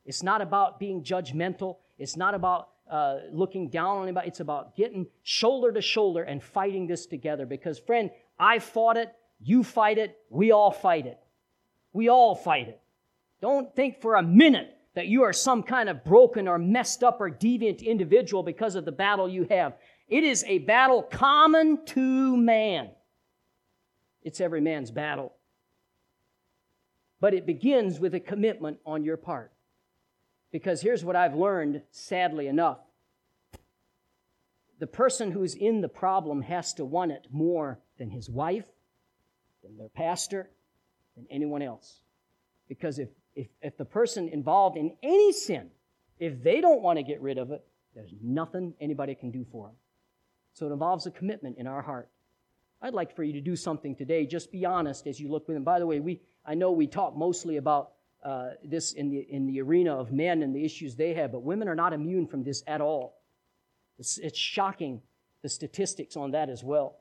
It's 0.04 0.22
not 0.22 0.40
about 0.40 0.78
being 0.78 1.02
judgmental. 1.02 1.76
It's 1.98 2.16
not 2.16 2.34
about 2.34 2.70
uh, 2.90 3.18
looking 3.30 3.68
down 3.68 3.98
on 3.98 4.02
anybody. 4.04 4.28
It's 4.28 4.40
about 4.40 4.74
getting 4.74 5.06
shoulder 5.22 5.70
to 5.72 5.82
shoulder 5.82 6.22
and 6.22 6.42
fighting 6.42 6.86
this 6.86 7.04
together. 7.04 7.44
Because, 7.44 7.78
friend, 7.78 8.10
I 8.38 8.58
fought 8.58 8.96
it. 8.96 9.12
You 9.40 9.62
fight 9.62 9.98
it. 9.98 10.16
We 10.30 10.50
all 10.50 10.70
fight 10.70 11.06
it. 11.06 11.18
We 11.92 12.08
all 12.08 12.34
fight 12.34 12.68
it. 12.68 12.80
Don't 13.42 13.74
think 13.76 14.00
for 14.00 14.14
a 14.14 14.22
minute 14.22 14.74
that 14.98 15.06
you 15.06 15.22
are 15.22 15.32
some 15.32 15.62
kind 15.62 15.88
of 15.88 16.02
broken 16.02 16.48
or 16.48 16.58
messed 16.58 17.04
up 17.04 17.20
or 17.20 17.30
deviant 17.30 17.86
individual 17.86 18.42
because 18.42 18.74
of 18.74 18.84
the 18.84 18.90
battle 18.90 19.28
you 19.28 19.46
have. 19.48 19.74
It 20.08 20.24
is 20.24 20.42
a 20.48 20.58
battle 20.58 21.04
common 21.04 21.84
to 21.86 22.36
man. 22.36 22.90
It's 24.24 24.40
every 24.40 24.60
man's 24.60 24.90
battle. 24.90 25.34
But 27.20 27.32
it 27.32 27.46
begins 27.46 28.00
with 28.00 28.12
a 28.16 28.18
commitment 28.18 28.78
on 28.84 29.04
your 29.04 29.16
part. 29.16 29.52
Because 30.50 30.82
here's 30.82 31.04
what 31.04 31.14
I've 31.14 31.36
learned, 31.36 31.82
sadly 31.92 32.48
enough 32.48 32.78
the 34.80 34.88
person 34.88 35.30
who's 35.30 35.54
in 35.54 35.80
the 35.80 35.88
problem 35.88 36.42
has 36.42 36.74
to 36.74 36.84
want 36.84 37.12
it 37.12 37.28
more 37.30 37.78
than 37.98 38.10
his 38.10 38.28
wife, 38.28 38.66
than 39.62 39.76
their 39.76 39.90
pastor, 39.90 40.50
than 41.14 41.26
anyone 41.30 41.62
else. 41.62 42.00
Because 42.68 42.98
if, 42.98 43.10
if, 43.38 43.46
if 43.62 43.76
the 43.76 43.84
person 43.84 44.28
involved 44.28 44.76
in 44.76 44.92
any 45.02 45.32
sin, 45.32 45.70
if 46.18 46.42
they 46.42 46.60
don't 46.60 46.82
want 46.82 46.98
to 46.98 47.04
get 47.04 47.22
rid 47.22 47.38
of 47.38 47.52
it, 47.52 47.64
there's 47.94 48.12
nothing 48.20 48.74
anybody 48.80 49.14
can 49.14 49.30
do 49.30 49.46
for 49.52 49.68
them. 49.68 49.76
So 50.54 50.66
it 50.66 50.72
involves 50.72 51.06
a 51.06 51.12
commitment 51.12 51.56
in 51.56 51.68
our 51.68 51.80
heart. 51.80 52.08
I'd 52.82 52.94
like 52.94 53.14
for 53.14 53.22
you 53.22 53.32
to 53.34 53.40
do 53.40 53.54
something 53.54 53.94
today. 53.94 54.26
Just 54.26 54.50
be 54.50 54.66
honest 54.66 55.06
as 55.06 55.20
you 55.20 55.30
look 55.30 55.46
with 55.46 55.56
them. 55.56 55.62
By 55.62 55.78
the 55.78 55.86
way, 55.86 56.00
we 56.00 56.20
I 56.44 56.54
know 56.54 56.72
we 56.72 56.86
talk 56.86 57.16
mostly 57.16 57.56
about 57.56 57.92
uh, 58.24 58.50
this 58.64 58.92
in 58.92 59.10
the 59.10 59.18
in 59.18 59.46
the 59.46 59.60
arena 59.60 59.94
of 59.94 60.12
men 60.12 60.42
and 60.42 60.54
the 60.54 60.64
issues 60.64 60.96
they 60.96 61.14
have, 61.14 61.32
but 61.32 61.42
women 61.42 61.68
are 61.68 61.74
not 61.76 61.92
immune 61.92 62.26
from 62.26 62.42
this 62.42 62.62
at 62.66 62.80
all. 62.80 63.20
It's, 63.98 64.18
it's 64.18 64.38
shocking 64.38 65.02
the 65.42 65.48
statistics 65.48 66.16
on 66.16 66.32
that 66.32 66.48
as 66.48 66.64
well. 66.64 66.98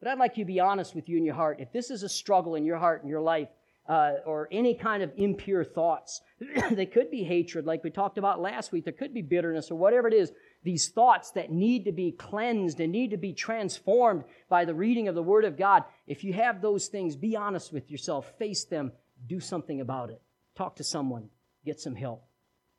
But 0.00 0.08
I'd 0.08 0.18
like 0.18 0.38
you 0.38 0.44
to 0.44 0.48
be 0.48 0.60
honest 0.60 0.94
with 0.94 1.08
you 1.08 1.18
in 1.18 1.24
your 1.24 1.34
heart. 1.34 1.60
If 1.60 1.72
this 1.72 1.90
is 1.90 2.02
a 2.02 2.08
struggle 2.08 2.54
in 2.54 2.64
your 2.64 2.78
heart 2.78 3.02
and 3.02 3.10
your 3.10 3.20
life, 3.20 3.48
uh, 3.90 4.12
or 4.24 4.46
any 4.52 4.72
kind 4.72 5.02
of 5.02 5.10
impure 5.16 5.64
thoughts, 5.64 6.20
they 6.70 6.86
could 6.86 7.10
be 7.10 7.24
hatred, 7.24 7.66
like 7.66 7.82
we 7.82 7.90
talked 7.90 8.18
about 8.18 8.40
last 8.40 8.70
week. 8.70 8.84
There 8.84 8.92
could 8.92 9.12
be 9.12 9.20
bitterness 9.20 9.68
or 9.68 9.74
whatever 9.74 10.06
it 10.06 10.14
is 10.14 10.30
these 10.62 10.90
thoughts 10.90 11.32
that 11.32 11.50
need 11.50 11.86
to 11.86 11.92
be 11.92 12.12
cleansed 12.12 12.78
and 12.78 12.92
need 12.92 13.10
to 13.10 13.16
be 13.16 13.32
transformed 13.32 14.22
by 14.48 14.64
the 14.64 14.74
reading 14.74 15.08
of 15.08 15.16
the 15.16 15.22
Word 15.22 15.44
of 15.44 15.58
God, 15.58 15.82
if 16.06 16.22
you 16.22 16.32
have 16.34 16.62
those 16.62 16.86
things, 16.86 17.16
be 17.16 17.34
honest 17.34 17.72
with 17.72 17.90
yourself, 17.90 18.32
face 18.38 18.64
them, 18.64 18.92
do 19.26 19.40
something 19.40 19.80
about 19.80 20.10
it. 20.10 20.22
Talk 20.54 20.76
to 20.76 20.84
someone, 20.84 21.28
get 21.64 21.80
some 21.80 21.96
help. 21.96 22.24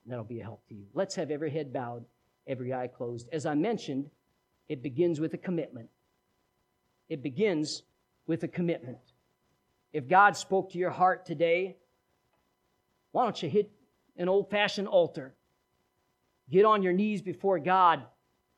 That'll 0.05 0.23
be 0.23 0.39
a 0.39 0.43
help 0.43 0.65
to 0.69 0.75
you. 0.75 0.85
Let's 0.93 1.15
have 1.15 1.29
every 1.29 1.51
head 1.51 1.73
bowed, 1.73 2.05
every 2.47 2.73
eye 2.73 2.87
closed. 2.87 3.27
As 3.33 3.45
I 3.45 3.55
mentioned, 3.55 4.09
it 4.69 4.81
begins 4.81 5.19
with 5.19 5.33
a 5.33 5.37
commitment. 5.37 5.89
It 7.09 7.21
begins 7.21 7.83
with 8.27 8.43
a 8.43 8.47
commitment. 8.47 8.99
If 9.93 10.07
God 10.07 10.37
spoke 10.37 10.71
to 10.71 10.77
your 10.77 10.89
heart 10.89 11.25
today, 11.25 11.77
why 13.11 13.23
don't 13.23 13.41
you 13.41 13.49
hit 13.49 13.71
an 14.17 14.29
old 14.29 14.49
fashioned 14.49 14.87
altar? 14.87 15.33
Get 16.49 16.65
on 16.65 16.83
your 16.83 16.93
knees 16.93 17.21
before 17.21 17.59
God 17.59 18.03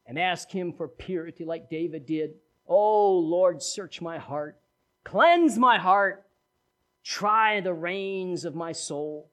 and 0.06 0.20
ask 0.20 0.50
Him 0.50 0.74
for 0.74 0.88
purity 0.88 1.46
like 1.46 1.70
David 1.70 2.06
did. 2.06 2.36
Oh, 2.68 3.18
Lord, 3.18 3.62
search 3.62 4.02
my 4.02 4.18
heart. 4.18 4.60
Cleanse 5.04 5.58
my 5.58 5.78
heart. 5.78 6.26
Try 7.04 7.60
the 7.60 7.74
reins 7.74 8.46
of 8.46 8.56
my 8.56 8.72
soul. 8.72 9.30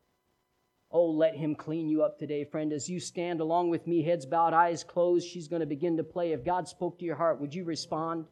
Oh, 0.93 1.07
let 1.07 1.37
him 1.37 1.55
clean 1.55 1.89
you 1.89 2.03
up 2.03 2.19
today, 2.19 2.45
friend. 2.45 2.73
As 2.73 2.89
you 2.89 2.99
stand 2.99 3.41
along 3.41 3.71
with 3.71 3.87
me, 3.87 4.03
heads 4.03 4.27
bowed, 4.27 4.53
eyes 4.53 4.83
closed, 4.83 5.29
she's 5.29 5.47
going 5.47 5.61
to 5.61 5.67
begin 5.67 5.97
to 5.97 6.03
play. 6.03 6.33
If 6.33 6.45
God 6.45 6.67
spoke 6.67 6.99
to 6.99 7.05
your 7.05 7.15
heart, 7.15 7.41
would 7.41 7.55
you 7.55 7.63
respond? 7.63 8.25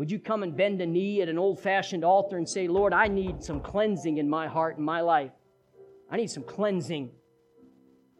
Would 0.00 0.10
you 0.10 0.18
come 0.18 0.42
and 0.42 0.56
bend 0.56 0.80
a 0.80 0.86
knee 0.86 1.20
at 1.20 1.28
an 1.28 1.38
old 1.38 1.60
fashioned 1.60 2.04
altar 2.04 2.38
and 2.38 2.48
say, 2.48 2.68
Lord, 2.68 2.94
I 2.94 3.06
need 3.06 3.44
some 3.44 3.60
cleansing 3.60 4.16
in 4.16 4.30
my 4.30 4.46
heart 4.46 4.78
and 4.78 4.86
my 4.86 5.02
life? 5.02 5.32
I 6.10 6.16
need 6.16 6.30
some 6.30 6.42
cleansing. 6.42 7.10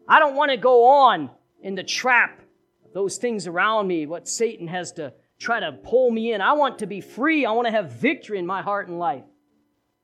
I 0.07 0.19
don't 0.19 0.35
want 0.35 0.51
to 0.51 0.57
go 0.57 0.85
on 0.85 1.31
in 1.63 1.73
the 1.73 1.83
trap 1.83 2.39
of 2.85 2.93
those 2.93 3.17
things 3.17 3.47
around 3.47 3.87
me, 3.87 4.05
what 4.05 4.27
Satan 4.27 4.67
has 4.67 4.91
to 4.91 5.11
try 5.39 5.59
to 5.59 5.71
pull 5.71 6.11
me 6.11 6.33
in. 6.33 6.39
I 6.39 6.53
want 6.53 6.77
to 6.79 6.85
be 6.85 7.01
free. 7.01 7.47
I 7.47 7.51
want 7.53 7.65
to 7.65 7.71
have 7.71 7.93
victory 7.93 8.37
in 8.37 8.45
my 8.45 8.61
heart 8.61 8.87
and 8.87 8.99
life. 8.99 9.23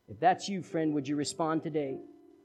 If 0.07 0.19
that's 0.19 0.49
you, 0.49 0.63
friend, 0.63 0.95
would 0.95 1.07
you 1.07 1.15
respond 1.15 1.61
today? 1.61 1.99